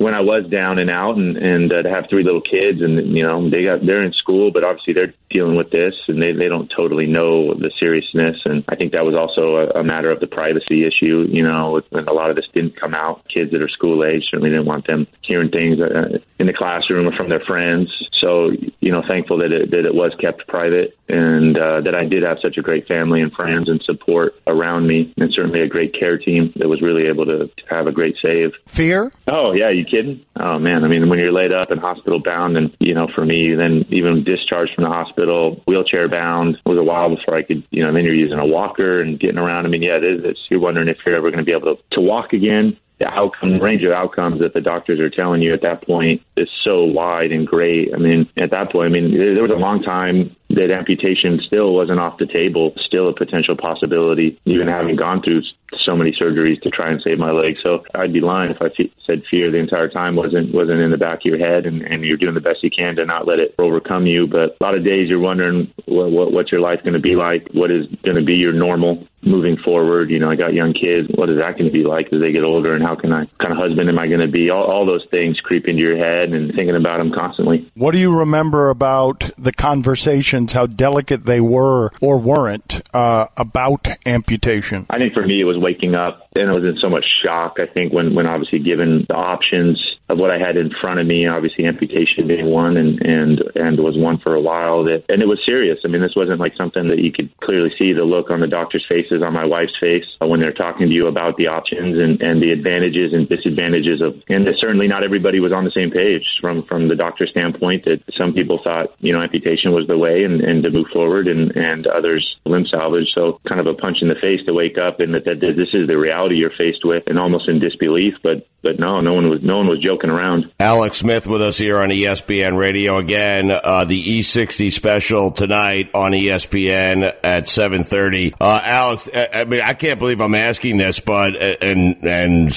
when 0.00 0.14
I 0.14 0.20
was 0.20 0.46
down 0.46 0.78
and 0.78 0.88
out, 0.88 1.18
and 1.18 1.36
and 1.36 1.70
uh, 1.70 1.82
to 1.82 1.90
have 1.90 2.06
three 2.08 2.24
little 2.24 2.40
kids, 2.40 2.80
and 2.80 3.14
you 3.14 3.22
know 3.22 3.50
they 3.50 3.64
got 3.64 3.84
they're 3.84 4.02
in 4.02 4.14
school, 4.14 4.50
but 4.50 4.64
obviously 4.64 4.94
they're 4.94 5.12
dealing 5.28 5.56
with 5.56 5.70
this, 5.70 5.94
and 6.08 6.22
they 6.22 6.32
they 6.32 6.48
don't 6.48 6.72
totally 6.74 7.04
know 7.04 7.52
the 7.52 7.70
seriousness, 7.78 8.38
and 8.46 8.64
I 8.66 8.76
think 8.76 8.92
that 8.92 9.04
was 9.04 9.14
also 9.14 9.56
a, 9.56 9.80
a 9.80 9.84
matter 9.84 10.10
of 10.10 10.20
the 10.20 10.26
privacy 10.26 10.86
issue. 10.86 11.26
You 11.28 11.42
know, 11.42 11.82
when 11.90 12.08
a 12.08 12.14
lot 12.14 12.30
of 12.30 12.36
this 12.36 12.48
didn't 12.54 12.80
come 12.80 12.94
out, 12.94 13.28
kids 13.28 13.52
that 13.52 13.62
are 13.62 13.68
school 13.68 14.02
age 14.02 14.24
certainly 14.30 14.48
didn't 14.48 14.64
want 14.64 14.86
them 14.86 15.06
hearing 15.20 15.50
things 15.50 15.78
uh, 15.78 16.18
in 16.38 16.46
the 16.46 16.54
classroom 16.54 17.06
or 17.06 17.12
from 17.12 17.28
their 17.28 17.40
friends. 17.40 17.92
So 18.20 18.50
you 18.80 18.92
know, 18.92 19.02
thankful 19.06 19.38
that 19.38 19.52
it 19.52 19.70
that 19.70 19.84
it 19.84 19.94
was 19.94 20.14
kept 20.18 20.48
private, 20.48 20.96
and 21.10 21.58
uh, 21.58 21.82
that 21.82 21.94
I 21.94 22.06
did 22.06 22.22
have 22.22 22.38
such 22.42 22.56
a 22.56 22.62
great 22.62 22.88
family 22.88 23.20
and 23.20 23.32
friends 23.32 23.68
and 23.68 23.82
support 23.82 24.34
around 24.46 24.86
me, 24.86 25.12
and 25.18 25.30
certainly 25.30 25.60
a 25.60 25.68
great 25.68 25.94
care 25.98 26.16
team 26.16 26.54
that 26.56 26.68
was 26.68 26.80
really 26.80 27.06
able 27.06 27.26
to, 27.26 27.48
to 27.48 27.62
have 27.68 27.86
a 27.86 27.92
great 27.92 28.16
save. 28.24 28.52
Fear? 28.66 29.12
Oh 29.28 29.52
yeah, 29.52 29.68
you 29.68 29.84
kidding? 29.90 30.24
Oh 30.36 30.58
man, 30.58 30.84
I 30.84 30.88
mean, 30.88 31.08
when 31.08 31.18
you're 31.18 31.32
laid 31.32 31.52
up 31.52 31.70
and 31.70 31.80
hospital 31.80 32.20
bound, 32.20 32.56
and 32.56 32.74
you 32.78 32.94
know, 32.94 33.08
for 33.14 33.24
me, 33.24 33.54
then 33.54 33.84
even 33.90 34.24
discharged 34.24 34.74
from 34.74 34.84
the 34.84 34.90
hospital, 34.90 35.62
wheelchair 35.66 36.08
bound, 36.08 36.56
it 36.56 36.68
was 36.68 36.78
a 36.78 36.82
while 36.82 37.14
before 37.14 37.36
I 37.36 37.42
could, 37.42 37.64
you 37.70 37.84
know, 37.84 37.92
then 37.92 38.04
you're 38.04 38.14
using 38.14 38.38
a 38.38 38.46
walker 38.46 39.00
and 39.00 39.18
getting 39.18 39.38
around. 39.38 39.66
I 39.66 39.68
mean, 39.68 39.82
yeah, 39.82 39.96
it 39.96 40.04
is. 40.04 40.24
It's, 40.24 40.40
you're 40.48 40.60
wondering 40.60 40.88
if 40.88 40.98
you're 41.04 41.16
ever 41.16 41.30
going 41.30 41.44
to 41.44 41.50
be 41.50 41.56
able 41.56 41.76
to, 41.76 41.82
to 41.92 42.00
walk 42.00 42.32
again. 42.32 42.76
The 42.98 43.08
outcome 43.08 43.60
range 43.60 43.82
of 43.82 43.92
outcomes 43.92 44.40
that 44.40 44.52
the 44.52 44.60
doctors 44.60 45.00
are 45.00 45.08
telling 45.08 45.40
you 45.40 45.54
at 45.54 45.62
that 45.62 45.86
point 45.86 46.20
is 46.36 46.50
so 46.62 46.84
wide 46.84 47.32
and 47.32 47.46
great. 47.46 47.94
I 47.94 47.96
mean, 47.96 48.28
at 48.36 48.50
that 48.50 48.70
point, 48.70 48.86
I 48.86 49.00
mean, 49.00 49.16
there 49.16 49.32
there 49.32 49.42
was 49.42 49.50
a 49.50 49.54
long 49.54 49.82
time 49.82 50.36
that 50.50 50.70
amputation 50.70 51.40
still 51.40 51.72
wasn't 51.72 51.98
off 51.98 52.18
the 52.18 52.26
table, 52.26 52.74
still 52.76 53.08
a 53.08 53.14
potential 53.14 53.56
possibility, 53.56 54.38
even 54.44 54.68
having 54.68 54.96
gone 54.96 55.22
through 55.22 55.42
so 55.78 55.96
many 55.96 56.12
surgeries 56.12 56.60
to 56.62 56.70
try 56.70 56.90
and 56.90 57.00
save 57.02 57.18
my 57.18 57.30
leg. 57.30 57.56
So 57.64 57.84
I'd 57.94 58.12
be 58.12 58.20
lying 58.20 58.50
if 58.50 58.60
I 58.60 58.68
fe- 58.70 58.92
said 59.06 59.22
fear 59.30 59.50
the 59.50 59.58
entire 59.58 59.88
time 59.88 60.16
wasn't 60.16 60.54
wasn't 60.54 60.80
in 60.80 60.90
the 60.90 60.98
back 60.98 61.18
of 61.18 61.24
your 61.24 61.38
head, 61.38 61.66
and, 61.66 61.82
and 61.82 62.04
you're 62.04 62.16
doing 62.16 62.34
the 62.34 62.40
best 62.40 62.62
you 62.62 62.70
can 62.70 62.96
to 62.96 63.04
not 63.04 63.26
let 63.26 63.40
it 63.40 63.54
overcome 63.58 64.06
you. 64.06 64.26
But 64.26 64.56
a 64.60 64.64
lot 64.64 64.76
of 64.76 64.84
days 64.84 65.08
you're 65.08 65.20
wondering 65.20 65.72
what, 65.86 66.10
what 66.10 66.32
what's 66.32 66.52
your 66.52 66.60
life 66.60 66.80
going 66.82 66.94
to 66.94 67.00
be 67.00 67.16
like, 67.16 67.48
what 67.52 67.70
is 67.70 67.86
going 68.02 68.16
to 68.16 68.24
be 68.24 68.36
your 68.36 68.52
normal 68.52 69.06
moving 69.22 69.56
forward. 69.58 70.10
You 70.10 70.18
know, 70.18 70.30
I 70.30 70.36
got 70.36 70.54
young 70.54 70.72
kids. 70.72 71.08
What 71.14 71.28
is 71.28 71.38
that 71.38 71.58
going 71.58 71.66
to 71.66 71.72
be 71.72 71.84
like 71.84 72.12
as 72.12 72.20
they 72.20 72.32
get 72.32 72.44
older, 72.44 72.74
and 72.74 72.82
how 72.82 72.94
can 72.94 73.12
I 73.12 73.26
kind 73.38 73.52
of 73.52 73.58
husband 73.58 73.88
am 73.88 73.98
I 73.98 74.06
going 74.06 74.20
to 74.20 74.28
be? 74.28 74.50
All, 74.50 74.64
all 74.64 74.86
those 74.86 75.06
things 75.10 75.40
creep 75.40 75.68
into 75.68 75.82
your 75.82 75.96
head, 75.96 76.32
and 76.32 76.54
thinking 76.54 76.76
about 76.76 76.98
them 76.98 77.12
constantly. 77.12 77.70
What 77.74 77.92
do 77.92 77.98
you 77.98 78.12
remember 78.12 78.70
about 78.70 79.30
the 79.38 79.52
conversations? 79.52 80.52
How 80.52 80.66
delicate 80.66 81.26
they 81.26 81.40
were 81.40 81.90
or 82.00 82.18
weren't 82.18 82.82
uh, 82.94 83.26
about 83.36 83.88
amputation? 84.06 84.86
I 84.90 84.98
think 84.98 85.14
for 85.14 85.26
me 85.26 85.40
it 85.40 85.44
was 85.44 85.58
waking 85.60 85.94
up 85.94 86.28
and 86.34 86.48
I 86.48 86.52
was 86.52 86.64
in 86.64 86.78
so 86.78 86.88
much 86.88 87.06
shock. 87.22 87.58
I 87.58 87.66
think 87.66 87.92
when 87.92 88.14
when 88.14 88.26
obviously 88.26 88.58
given 88.58 89.06
the 89.08 89.14
options 89.14 89.96
of 90.10 90.18
what 90.18 90.30
I 90.30 90.38
had 90.38 90.56
in 90.56 90.70
front 90.80 90.98
of 90.98 91.06
me, 91.06 91.26
obviously 91.26 91.66
amputation 91.66 92.26
being 92.26 92.46
one, 92.46 92.76
and 92.76 93.00
and 93.00 93.40
and 93.54 93.78
was 93.78 93.96
one 93.96 94.18
for 94.18 94.34
a 94.34 94.40
while. 94.40 94.84
That 94.84 95.04
and 95.08 95.22
it 95.22 95.28
was 95.28 95.40
serious. 95.46 95.78
I 95.84 95.88
mean, 95.88 96.02
this 96.02 96.16
wasn't 96.16 96.40
like 96.40 96.56
something 96.56 96.88
that 96.88 96.98
you 96.98 97.12
could 97.12 97.30
clearly 97.38 97.70
see 97.78 97.92
the 97.92 98.04
look 98.04 98.30
on 98.30 98.40
the 98.40 98.48
doctor's 98.48 98.84
faces, 98.88 99.22
on 99.22 99.32
my 99.32 99.44
wife's 99.44 99.78
face 99.78 100.04
uh, 100.20 100.26
when 100.26 100.40
they're 100.40 100.52
talking 100.52 100.88
to 100.88 100.94
you 100.94 101.06
about 101.06 101.36
the 101.36 101.46
options 101.46 101.98
and 101.98 102.20
and 102.20 102.42
the 102.42 102.50
advantages 102.50 103.12
and 103.12 103.28
disadvantages 103.28 104.02
of. 104.02 104.20
And 104.28 104.48
certainly 104.58 104.88
not 104.88 105.04
everybody 105.04 105.38
was 105.38 105.52
on 105.52 105.64
the 105.64 105.70
same 105.70 105.90
page 105.90 106.26
from 106.40 106.64
from 106.64 106.88
the 106.88 106.96
doctor's 106.96 107.30
standpoint. 107.30 107.84
That 107.84 108.02
some 108.18 108.32
people 108.34 108.60
thought 108.64 108.94
you 108.98 109.12
know 109.12 109.22
amputation 109.22 109.72
was 109.72 109.86
the 109.86 109.96
way 109.96 110.24
and 110.24 110.40
and 110.40 110.62
to 110.64 110.70
move 110.70 110.88
forward, 110.92 111.28
and 111.28 111.54
and 111.56 111.86
others 111.86 112.36
limb 112.44 112.66
salvage. 112.66 113.12
So 113.14 113.40
kind 113.46 113.60
of 113.60 113.66
a 113.66 113.74
punch 113.74 114.02
in 114.02 114.08
the 114.08 114.16
face 114.16 114.44
to 114.46 114.52
wake 114.52 114.76
up 114.76 114.98
and 115.00 115.14
that, 115.14 115.24
that 115.24 115.40
this 115.40 115.72
is 115.72 115.86
the 115.86 115.96
reality 115.96 116.36
you're 116.36 116.50
faced 116.50 116.84
with, 116.84 117.04
and 117.06 117.18
almost 117.18 117.48
in 117.48 117.60
disbelief. 117.60 118.14
But 118.22 118.46
but 118.62 118.78
no, 118.78 118.98
no 118.98 119.14
one 119.14 119.30
was 119.30 119.40
no 119.42 119.58
one 119.58 119.68
was 119.68 119.80
joking 119.80 120.10
around. 120.10 120.52
Alex 120.60 120.98
Smith 120.98 121.26
with 121.26 121.42
us 121.42 121.56
here 121.56 121.78
on 121.78 121.88
ESPN 121.88 122.56
Radio 122.56 122.98
again. 122.98 123.50
Uh, 123.50 123.84
the 123.84 124.20
E60 124.20 124.70
special 124.72 125.30
tonight 125.30 125.90
on 125.94 126.12
ESPN 126.12 127.04
at 127.24 127.44
7:30. 127.44 128.34
Uh, 128.40 128.60
Alex, 128.62 129.08
I, 129.14 129.28
I 129.32 129.44
mean, 129.44 129.60
I 129.62 129.74
can't 129.74 129.98
believe 129.98 130.20
I'm 130.20 130.34
asking 130.34 130.76
this, 130.76 131.00
but 131.00 131.36
and 131.36 132.04
and 132.04 132.52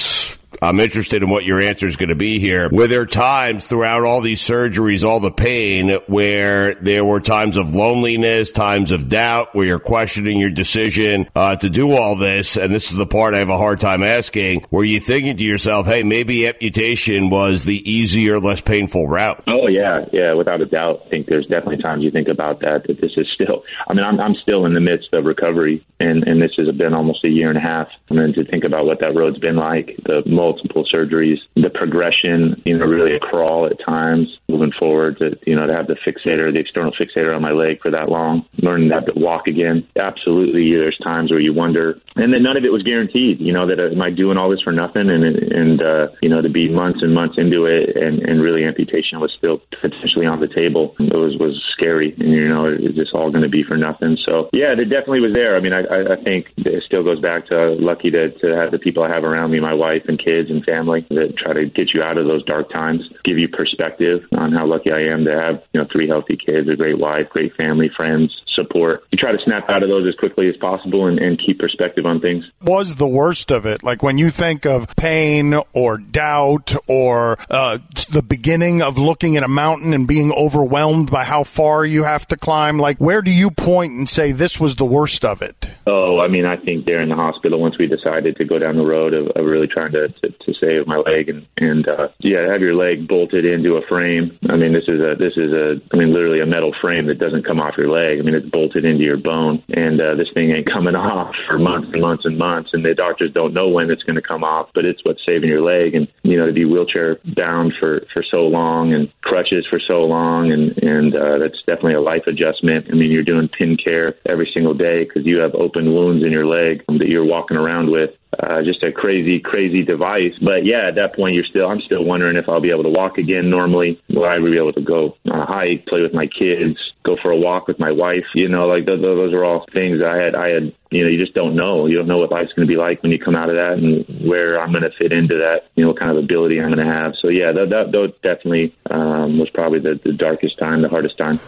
I'm 0.64 0.80
interested 0.80 1.22
in 1.22 1.28
what 1.28 1.44
your 1.44 1.60
answer 1.60 1.86
is 1.86 1.96
going 1.96 2.08
to 2.08 2.14
be 2.14 2.38
here. 2.38 2.68
Were 2.70 2.86
there 2.86 3.06
times 3.06 3.66
throughout 3.66 4.04
all 4.04 4.22
these 4.22 4.40
surgeries, 4.40 5.06
all 5.06 5.20
the 5.20 5.30
pain, 5.30 5.90
where 6.06 6.74
there 6.76 7.04
were 7.04 7.20
times 7.20 7.56
of 7.56 7.74
loneliness, 7.74 8.50
times 8.50 8.90
of 8.90 9.08
doubt, 9.08 9.54
where 9.54 9.66
you're 9.66 9.78
questioning 9.78 10.38
your 10.38 10.50
decision 10.50 11.28
uh, 11.34 11.56
to 11.56 11.68
do 11.68 11.92
all 11.92 12.16
this? 12.16 12.56
And 12.56 12.74
this 12.74 12.90
is 12.90 12.96
the 12.96 13.06
part 13.06 13.34
I 13.34 13.38
have 13.38 13.50
a 13.50 13.58
hard 13.58 13.80
time 13.80 14.02
asking. 14.02 14.64
Were 14.70 14.84
you 14.84 15.00
thinking 15.00 15.36
to 15.36 15.44
yourself, 15.44 15.86
hey, 15.86 16.02
maybe 16.02 16.46
amputation 16.48 17.28
was 17.28 17.64
the 17.64 17.90
easier, 17.90 18.40
less 18.40 18.60
painful 18.60 19.06
route? 19.06 19.44
Oh 19.46 19.68
yeah, 19.68 20.06
yeah, 20.12 20.34
without 20.34 20.60
a 20.60 20.66
doubt. 20.66 21.02
I 21.06 21.08
think 21.10 21.26
there's 21.26 21.46
definitely 21.46 21.82
times 21.82 22.04
you 22.04 22.10
think 22.10 22.28
about 22.28 22.60
that. 22.60 22.86
That 22.86 23.00
this 23.00 23.12
is 23.16 23.26
still. 23.34 23.64
I 23.88 23.94
mean, 23.94 24.04
I'm 24.04 24.20
I'm 24.20 24.34
still 24.42 24.66
in 24.66 24.74
the 24.74 24.80
midst 24.80 25.08
of 25.12 25.24
recovery, 25.24 25.84
and 26.00 26.24
and 26.24 26.40
this 26.40 26.52
has 26.58 26.74
been 26.76 26.94
almost 26.94 27.24
a 27.24 27.30
year 27.30 27.48
and 27.48 27.58
a 27.58 27.60
half. 27.60 27.88
I 28.10 28.14
mean, 28.14 28.32
to 28.34 28.44
think 28.44 28.64
about 28.64 28.86
what 28.86 29.00
that 29.00 29.14
road's 29.14 29.38
been 29.38 29.56
like, 29.56 29.96
the 30.04 30.22
multiple 30.54 30.84
surgeries, 30.92 31.38
the 31.54 31.70
progression, 31.70 32.62
you 32.64 32.78
know, 32.78 32.86
really 32.86 33.16
a 33.16 33.20
crawl 33.20 33.66
at 33.66 33.78
times 33.84 34.38
moving 34.54 34.72
forward 34.78 35.18
to, 35.18 35.38
you 35.46 35.56
know, 35.56 35.66
to 35.66 35.74
have 35.74 35.86
the 35.86 35.96
fixator, 36.06 36.52
the 36.52 36.60
external 36.60 36.92
fixator 36.92 37.34
on 37.34 37.42
my 37.42 37.50
leg 37.50 37.80
for 37.82 37.90
that 37.90 38.08
long, 38.08 38.46
learning 38.62 38.88
to 38.88 39.04
to 39.04 39.12
walk 39.18 39.46
again. 39.48 39.86
Absolutely. 39.96 40.70
There's 40.70 40.98
times 40.98 41.30
where 41.30 41.40
you 41.40 41.52
wonder, 41.52 42.00
and 42.16 42.32
then 42.32 42.42
none 42.42 42.56
of 42.56 42.64
it 42.64 42.72
was 42.72 42.82
guaranteed, 42.82 43.40
you 43.40 43.52
know, 43.52 43.66
that 43.66 43.80
uh, 43.80 43.90
am 43.90 44.00
I 44.00 44.10
doing 44.10 44.38
all 44.38 44.50
this 44.50 44.62
for 44.62 44.72
nothing? 44.72 45.10
And, 45.10 45.24
and, 45.24 45.82
uh, 45.82 46.08
you 46.22 46.28
know, 46.28 46.40
to 46.40 46.48
be 46.48 46.68
months 46.68 47.00
and 47.02 47.12
months 47.14 47.36
into 47.38 47.66
it 47.66 47.96
and, 47.96 48.20
and 48.20 48.42
really 48.42 48.64
amputation 48.64 49.20
was 49.20 49.32
still 49.36 49.60
potentially 49.80 50.26
on 50.26 50.40
the 50.40 50.48
table. 50.48 50.94
It 50.98 51.16
was, 51.16 51.36
was 51.38 51.62
scary. 51.72 52.14
And, 52.18 52.30
you 52.30 52.48
know, 52.48 52.66
is 52.66 52.96
this 52.96 53.10
all 53.12 53.30
going 53.30 53.42
to 53.42 53.48
be 53.48 53.62
for 53.64 53.76
nothing? 53.76 54.16
So 54.26 54.48
yeah, 54.52 54.72
it 54.72 54.88
definitely 54.88 55.20
was 55.20 55.34
there. 55.34 55.56
I 55.56 55.60
mean, 55.60 55.72
I, 55.72 56.14
I 56.14 56.16
think 56.22 56.52
it 56.58 56.82
still 56.84 57.02
goes 57.02 57.20
back 57.20 57.46
to 57.48 57.74
lucky 57.74 58.10
to, 58.10 58.30
to 58.30 58.56
have 58.56 58.70
the 58.70 58.78
people 58.78 59.02
I 59.02 59.08
have 59.12 59.24
around 59.24 59.50
me, 59.50 59.60
my 59.60 59.74
wife 59.74 60.04
and 60.08 60.18
kids 60.18 60.50
and 60.50 60.64
family 60.64 61.06
that 61.10 61.36
try 61.36 61.52
to 61.52 61.66
get 61.66 61.92
you 61.94 62.02
out 62.02 62.18
of 62.18 62.26
those 62.28 62.44
dark 62.44 62.70
times, 62.70 63.02
give 63.24 63.38
you 63.38 63.48
perspective 63.48 64.22
on 64.44 64.52
how 64.52 64.66
lucky 64.66 64.92
I 64.92 65.12
am 65.12 65.24
to 65.24 65.32
have, 65.32 65.62
you 65.72 65.80
know, 65.80 65.86
three 65.90 66.06
healthy 66.06 66.36
kids, 66.36 66.68
a 66.68 66.76
great 66.76 66.98
wife, 66.98 67.28
great 67.30 67.54
family, 67.56 67.90
friends, 67.96 68.30
support. 68.54 69.04
You 69.10 69.18
try 69.18 69.32
to 69.32 69.38
snap 69.44 69.68
out 69.68 69.82
of 69.82 69.88
those 69.88 70.06
as 70.06 70.14
quickly 70.14 70.48
as 70.48 70.56
possible 70.56 71.06
and, 71.06 71.18
and 71.18 71.38
keep 71.38 71.58
perspective 71.58 72.06
on 72.06 72.20
things. 72.20 72.44
Was 72.62 72.96
the 72.96 73.08
worst 73.08 73.50
of 73.50 73.66
it? 73.66 73.82
Like 73.82 74.02
when 74.02 74.18
you 74.18 74.30
think 74.30 74.64
of 74.64 74.94
pain 74.96 75.54
or 75.72 75.98
doubt 75.98 76.74
or 76.86 77.38
uh, 77.50 77.78
the 78.10 78.22
beginning 78.22 78.82
of 78.82 78.98
looking 78.98 79.36
at 79.36 79.42
a 79.42 79.48
mountain 79.48 79.94
and 79.94 80.06
being 80.06 80.32
overwhelmed 80.32 81.10
by 81.10 81.24
how 81.24 81.42
far 81.44 81.84
you 81.84 82.04
have 82.04 82.26
to 82.28 82.36
climb, 82.36 82.78
like 82.78 82.98
where 82.98 83.22
do 83.22 83.30
you 83.30 83.50
point 83.50 83.92
and 83.92 84.08
say 84.08 84.32
this 84.32 84.60
was 84.60 84.76
the 84.76 84.84
worst 84.84 85.24
of 85.24 85.42
it? 85.42 85.66
Oh, 85.86 86.20
I 86.20 86.28
mean, 86.28 86.46
I 86.46 86.56
think 86.56 86.86
there 86.86 87.00
in 87.00 87.08
the 87.08 87.16
hospital, 87.16 87.60
once 87.60 87.78
we 87.78 87.86
decided 87.86 88.36
to 88.36 88.44
go 88.44 88.58
down 88.58 88.76
the 88.76 88.86
road 88.86 89.14
of, 89.14 89.28
of 89.28 89.44
really 89.44 89.66
trying 89.66 89.92
to, 89.92 90.08
to, 90.08 90.30
to 90.30 90.54
save 90.60 90.86
my 90.86 90.96
leg 90.98 91.28
and, 91.28 91.46
and 91.56 91.88
uh, 91.88 92.08
yeah, 92.20 92.50
have 92.50 92.60
your 92.60 92.74
leg 92.74 93.08
bolted 93.08 93.44
into 93.44 93.76
a 93.76 93.86
frame. 93.86 94.33
I 94.48 94.56
mean, 94.56 94.72
this 94.72 94.84
is 94.88 95.00
a, 95.00 95.14
this 95.16 95.34
is 95.36 95.52
a, 95.52 95.80
I 95.92 95.96
mean, 95.96 96.12
literally 96.12 96.40
a 96.40 96.46
metal 96.46 96.74
frame 96.80 97.06
that 97.06 97.18
doesn't 97.18 97.46
come 97.46 97.60
off 97.60 97.76
your 97.76 97.90
leg. 97.90 98.18
I 98.18 98.22
mean, 98.22 98.34
it's 98.34 98.48
bolted 98.48 98.84
into 98.84 99.04
your 99.04 99.16
bone 99.16 99.62
and 99.68 100.00
uh, 100.00 100.14
this 100.14 100.28
thing 100.34 100.50
ain't 100.50 100.70
coming 100.70 100.94
off 100.96 101.34
for 101.48 101.58
months 101.58 101.88
and 101.92 102.00
months 102.00 102.24
and 102.24 102.38
months. 102.38 102.70
And 102.72 102.84
the 102.84 102.94
doctors 102.94 103.32
don't 103.32 103.54
know 103.54 103.68
when 103.68 103.90
it's 103.90 104.02
going 104.02 104.16
to 104.16 104.22
come 104.22 104.44
off, 104.44 104.70
but 104.74 104.84
it's 104.84 105.04
what's 105.04 105.24
saving 105.26 105.48
your 105.48 105.62
leg. 105.62 105.94
And, 105.94 106.08
you 106.22 106.36
know, 106.36 106.46
to 106.46 106.52
be 106.52 106.64
wheelchair 106.64 107.18
bound 107.36 107.74
for, 107.78 108.06
for 108.12 108.22
so 108.22 108.46
long 108.46 108.92
and 108.92 109.12
crutches 109.22 109.66
for 109.68 109.80
so 109.80 110.04
long. 110.04 110.52
And, 110.52 110.78
and 110.82 111.14
uh, 111.14 111.38
that's 111.38 111.62
definitely 111.62 111.94
a 111.94 112.00
life 112.00 112.26
adjustment. 112.26 112.86
I 112.90 112.94
mean, 112.94 113.10
you're 113.10 113.22
doing 113.22 113.48
pin 113.48 113.76
care 113.76 114.08
every 114.26 114.50
single 114.52 114.74
day 114.74 115.04
because 115.04 115.26
you 115.26 115.40
have 115.40 115.54
open 115.54 115.92
wounds 115.92 116.24
in 116.24 116.32
your 116.32 116.46
leg 116.46 116.84
that 116.88 117.08
you're 117.08 117.24
walking 117.24 117.56
around 117.56 117.90
with 117.90 118.10
uh, 118.38 118.62
just 118.62 118.82
a 118.82 118.92
crazy, 118.92 119.40
crazy 119.40 119.82
device. 119.82 120.34
But 120.40 120.64
yeah, 120.64 120.88
at 120.88 120.96
that 120.96 121.14
point, 121.14 121.34
you're 121.34 121.44
still, 121.44 121.68
I'm 121.68 121.80
still 121.80 122.04
wondering 122.04 122.36
if 122.36 122.48
I'll 122.48 122.60
be 122.60 122.70
able 122.70 122.84
to 122.84 122.90
walk 122.90 123.18
again 123.18 123.50
normally. 123.50 124.00
Will 124.08 124.24
I 124.24 124.38
be 124.38 124.56
able 124.56 124.72
to 124.72 124.82
go 124.82 125.16
on 125.30 125.40
a 125.40 125.46
hike, 125.46 125.86
play 125.86 126.02
with 126.02 126.14
my 126.14 126.26
kids, 126.26 126.78
go 127.04 127.14
for 127.22 127.30
a 127.30 127.36
walk 127.36 127.68
with 127.68 127.78
my 127.78 127.92
wife? 127.92 128.26
You 128.34 128.48
know, 128.48 128.66
like 128.66 128.86
those, 128.86 129.00
those 129.00 129.32
are 129.32 129.44
all 129.44 129.66
things 129.72 130.02
I 130.02 130.16
had, 130.16 130.34
I 130.34 130.48
had, 130.50 130.74
you 130.90 131.02
know, 131.02 131.10
you 131.10 131.20
just 131.20 131.34
don't 131.34 131.56
know. 131.56 131.86
You 131.86 131.98
don't 131.98 132.08
know 132.08 132.18
what 132.18 132.30
life's 132.30 132.52
going 132.52 132.68
to 132.68 132.72
be 132.72 132.78
like 132.78 133.02
when 133.02 133.12
you 133.12 133.18
come 133.18 133.36
out 133.36 133.50
of 133.50 133.56
that 133.56 133.78
and 133.78 134.28
where 134.28 134.60
I'm 134.60 134.70
going 134.70 134.84
to 134.84 134.92
fit 134.98 135.12
into 135.12 135.38
that, 135.38 135.68
you 135.74 135.84
know, 135.84 135.90
what 135.90 135.98
kind 135.98 136.10
of 136.10 136.22
ability 136.22 136.60
I'm 136.60 136.72
going 136.72 136.86
to 136.86 136.92
have. 136.92 137.14
So 137.20 137.28
yeah, 137.28 137.52
that, 137.52 137.70
that, 137.70 137.92
that 137.92 138.22
definitely 138.22 138.74
um, 138.90 139.38
was 139.38 139.50
probably 139.50 139.80
the, 139.80 140.00
the 140.02 140.12
darkest 140.12 140.58
time, 140.58 140.82
the 140.82 140.88
hardest 140.88 141.18
time. 141.18 141.40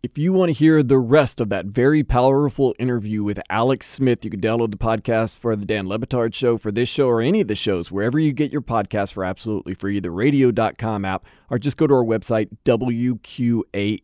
If 0.00 0.16
you 0.16 0.32
want 0.32 0.50
to 0.50 0.52
hear 0.52 0.84
the 0.84 0.96
rest 0.96 1.40
of 1.40 1.48
that 1.48 1.66
very 1.66 2.04
powerful 2.04 2.72
interview 2.78 3.24
with 3.24 3.40
Alex 3.50 3.88
Smith, 3.88 4.24
you 4.24 4.30
can 4.30 4.40
download 4.40 4.70
the 4.70 4.76
podcast 4.76 5.36
for 5.38 5.56
the 5.56 5.66
Dan 5.66 5.88
Le 5.88 5.98
Batard 5.98 6.34
Show, 6.34 6.56
for 6.56 6.70
this 6.70 6.88
show, 6.88 7.08
or 7.08 7.20
any 7.20 7.40
of 7.40 7.48
the 7.48 7.56
shows, 7.56 7.90
wherever 7.90 8.16
you 8.16 8.32
get 8.32 8.52
your 8.52 8.62
podcast 8.62 9.12
for 9.12 9.24
absolutely 9.24 9.74
free, 9.74 9.98
the 9.98 10.12
radio.com 10.12 11.04
app, 11.04 11.24
or 11.50 11.58
just 11.58 11.76
go 11.76 11.88
to 11.88 11.94
our 11.94 12.04
website, 12.04 12.48
WQAM.com. 12.64 13.98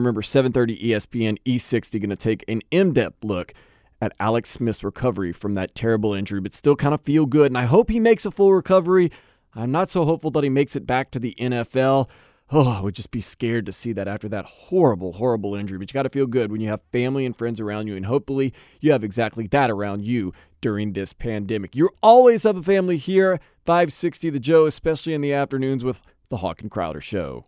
Remember, 0.00 0.22
730 0.22 0.88
ESPN 0.88 1.36
E60 1.44 2.00
going 2.00 2.08
to 2.08 2.16
take 2.16 2.42
an 2.48 2.62
in 2.70 2.94
depth 2.94 3.22
look 3.22 3.52
at 4.00 4.14
Alex 4.18 4.48
Smith's 4.48 4.82
recovery 4.82 5.32
from 5.32 5.56
that 5.56 5.74
terrible 5.74 6.14
injury, 6.14 6.40
but 6.40 6.54
still 6.54 6.74
kind 6.74 6.94
of 6.94 7.02
feel 7.02 7.26
good. 7.26 7.48
And 7.48 7.58
I 7.58 7.64
hope 7.64 7.90
he 7.90 8.00
makes 8.00 8.24
a 8.24 8.30
full 8.30 8.54
recovery. 8.54 9.12
I'm 9.54 9.72
not 9.72 9.90
so 9.90 10.06
hopeful 10.06 10.30
that 10.30 10.42
he 10.42 10.48
makes 10.48 10.74
it 10.74 10.86
back 10.86 11.10
to 11.10 11.18
the 11.18 11.34
NFL. 11.38 12.08
Oh, 12.52 12.68
I 12.68 12.80
would 12.80 12.96
just 12.96 13.12
be 13.12 13.20
scared 13.20 13.66
to 13.66 13.72
see 13.72 13.92
that 13.92 14.08
after 14.08 14.28
that 14.28 14.44
horrible, 14.44 15.12
horrible 15.12 15.54
injury. 15.54 15.78
But 15.78 15.90
you 15.90 15.94
got 15.94 16.02
to 16.02 16.08
feel 16.08 16.26
good 16.26 16.50
when 16.50 16.60
you 16.60 16.68
have 16.68 16.80
family 16.90 17.24
and 17.24 17.36
friends 17.36 17.60
around 17.60 17.86
you, 17.86 17.94
and 17.94 18.06
hopefully 18.06 18.52
you 18.80 18.90
have 18.90 19.04
exactly 19.04 19.46
that 19.48 19.70
around 19.70 20.04
you 20.04 20.32
during 20.60 20.92
this 20.92 21.12
pandemic. 21.12 21.76
You 21.76 21.90
always 22.02 22.42
have 22.42 22.56
a 22.56 22.62
family 22.62 22.96
here, 22.96 23.38
560 23.66 24.30
The 24.30 24.40
Joe, 24.40 24.66
especially 24.66 25.14
in 25.14 25.20
the 25.20 25.32
afternoons 25.32 25.84
with 25.84 26.02
the 26.28 26.38
Hawk 26.38 26.60
and 26.60 26.70
Crowder 26.70 27.00
Show. 27.00 27.46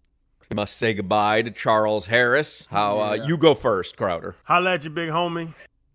I 0.53 0.55
must 0.55 0.77
say 0.77 0.95
goodbye 0.95 1.43
to 1.43 1.51
Charles 1.51 2.07
Harris. 2.07 2.69
How 2.71 3.01
uh, 3.01 3.15
you 3.15 3.37
go 3.37 3.55
first, 3.55 3.97
Crowder? 3.97 4.37
Holla 4.45 4.75
at 4.75 4.85
you, 4.85 4.91
big 4.91 5.09
homie. 5.09 5.55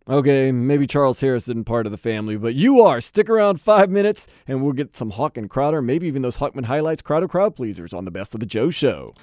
Okay, 0.10 0.54
maybe 0.54 0.88
Charles 0.88 1.20
Harris 1.20 1.50
isn't 1.50 1.66
part 1.66 1.86
of 1.86 1.92
the 1.92 1.98
family, 1.98 2.38
but 2.38 2.56
you 2.56 2.82
are. 2.82 3.02
Stick 3.02 3.30
around 3.30 3.60
five 3.60 3.90
minutes 3.90 4.28
and 4.48 4.64
we'll 4.64 4.72
get 4.72 4.96
some 4.96 5.10
Hawk 5.10 5.36
and 5.36 5.50
Crowder, 5.50 5.82
maybe 5.82 6.08
even 6.08 6.22
those 6.22 6.38
Hochman 6.38 6.66
highlights, 6.66 7.02
Crowder 7.02 7.28
crowd 7.28 7.58
pleasers 7.58 7.94
on 7.94 8.06
the 8.06 8.12
Best 8.12 8.34
of 8.34 8.40
the 8.40 8.46
Joe 8.46 8.70
Show. 8.70 9.14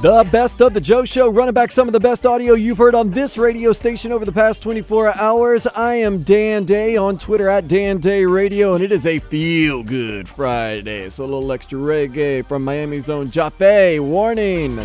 The 0.00 0.26
best 0.30 0.62
of 0.62 0.74
the 0.74 0.80
Joe 0.80 1.04
Show, 1.04 1.28
running 1.28 1.52
back 1.52 1.72
some 1.72 1.88
of 1.88 1.92
the 1.92 1.98
best 1.98 2.24
audio 2.24 2.54
you've 2.54 2.78
heard 2.78 2.94
on 2.94 3.10
this 3.10 3.36
radio 3.36 3.72
station 3.72 4.12
over 4.12 4.24
the 4.24 4.32
past 4.32 4.62
24 4.62 5.18
hours. 5.18 5.66
I 5.66 5.96
am 5.96 6.22
Dan 6.22 6.64
Day 6.64 6.96
on 6.96 7.18
Twitter 7.18 7.48
at 7.48 7.66
Dan 7.66 7.98
Day 7.98 8.24
Radio, 8.24 8.74
and 8.74 8.84
it 8.84 8.92
is 8.92 9.06
a 9.06 9.18
feel 9.18 9.82
good 9.82 10.28
Friday. 10.28 11.10
So 11.10 11.24
a 11.24 11.26
little 11.26 11.50
extra 11.50 11.80
reggae 11.80 12.46
from 12.46 12.62
Miami's 12.62 13.10
own 13.10 13.30
Jaffe. 13.30 13.98
Warning. 13.98 14.78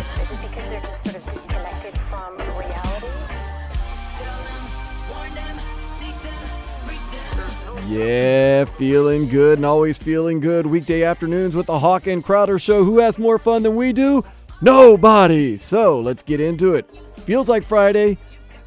Yeah, 7.86 8.64
feeling 8.64 9.28
good 9.28 9.58
and 9.58 9.66
always 9.66 9.98
feeling 9.98 10.40
good. 10.40 10.66
Weekday 10.66 11.02
afternoons 11.02 11.54
with 11.54 11.66
the 11.66 11.78
Hawk 11.78 12.06
and 12.06 12.24
Crowder 12.24 12.58
Show. 12.58 12.82
Who 12.82 12.98
has 12.98 13.18
more 13.18 13.38
fun 13.38 13.62
than 13.62 13.76
we 13.76 13.92
do? 13.92 14.24
Nobody. 14.62 15.58
So 15.58 16.00
let's 16.00 16.22
get 16.22 16.40
into 16.40 16.74
it. 16.74 16.88
Feels 17.20 17.48
like 17.48 17.64
Friday. 17.64 18.16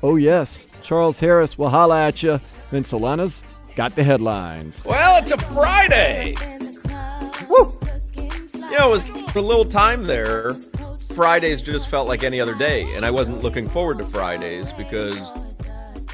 Oh, 0.04 0.18
yes. 0.18 0.68
Charles 0.84 1.20
Harris 1.20 1.58
will 1.58 1.70
holla 1.70 2.04
at 2.04 2.22
you. 2.22 2.40
Then 2.70 2.84
Solana's 2.84 3.44
got 3.76 3.96
the 3.96 4.04
headlines. 4.04 4.86
Well, 4.86 5.22
it's 5.22 5.32
a 5.32 5.38
Friday. 5.38 6.36
Woo! 7.50 7.74
You 8.16 8.78
know, 8.78 8.90
it 8.90 8.92
was 8.92 9.04
for 9.32 9.40
a 9.40 9.42
little 9.42 9.66
time 9.66 10.04
there. 10.04 10.52
Fridays 11.14 11.64
just 11.64 11.90
felt 11.90 12.08
like 12.08 12.24
any 12.24 12.40
other 12.40 12.54
day, 12.54 12.92
and 12.94 13.04
I 13.04 13.10
wasn't 13.10 13.42
looking 13.42 13.68
forward 13.68 13.98
to 13.98 14.06
Fridays 14.06 14.72
because 14.74 15.32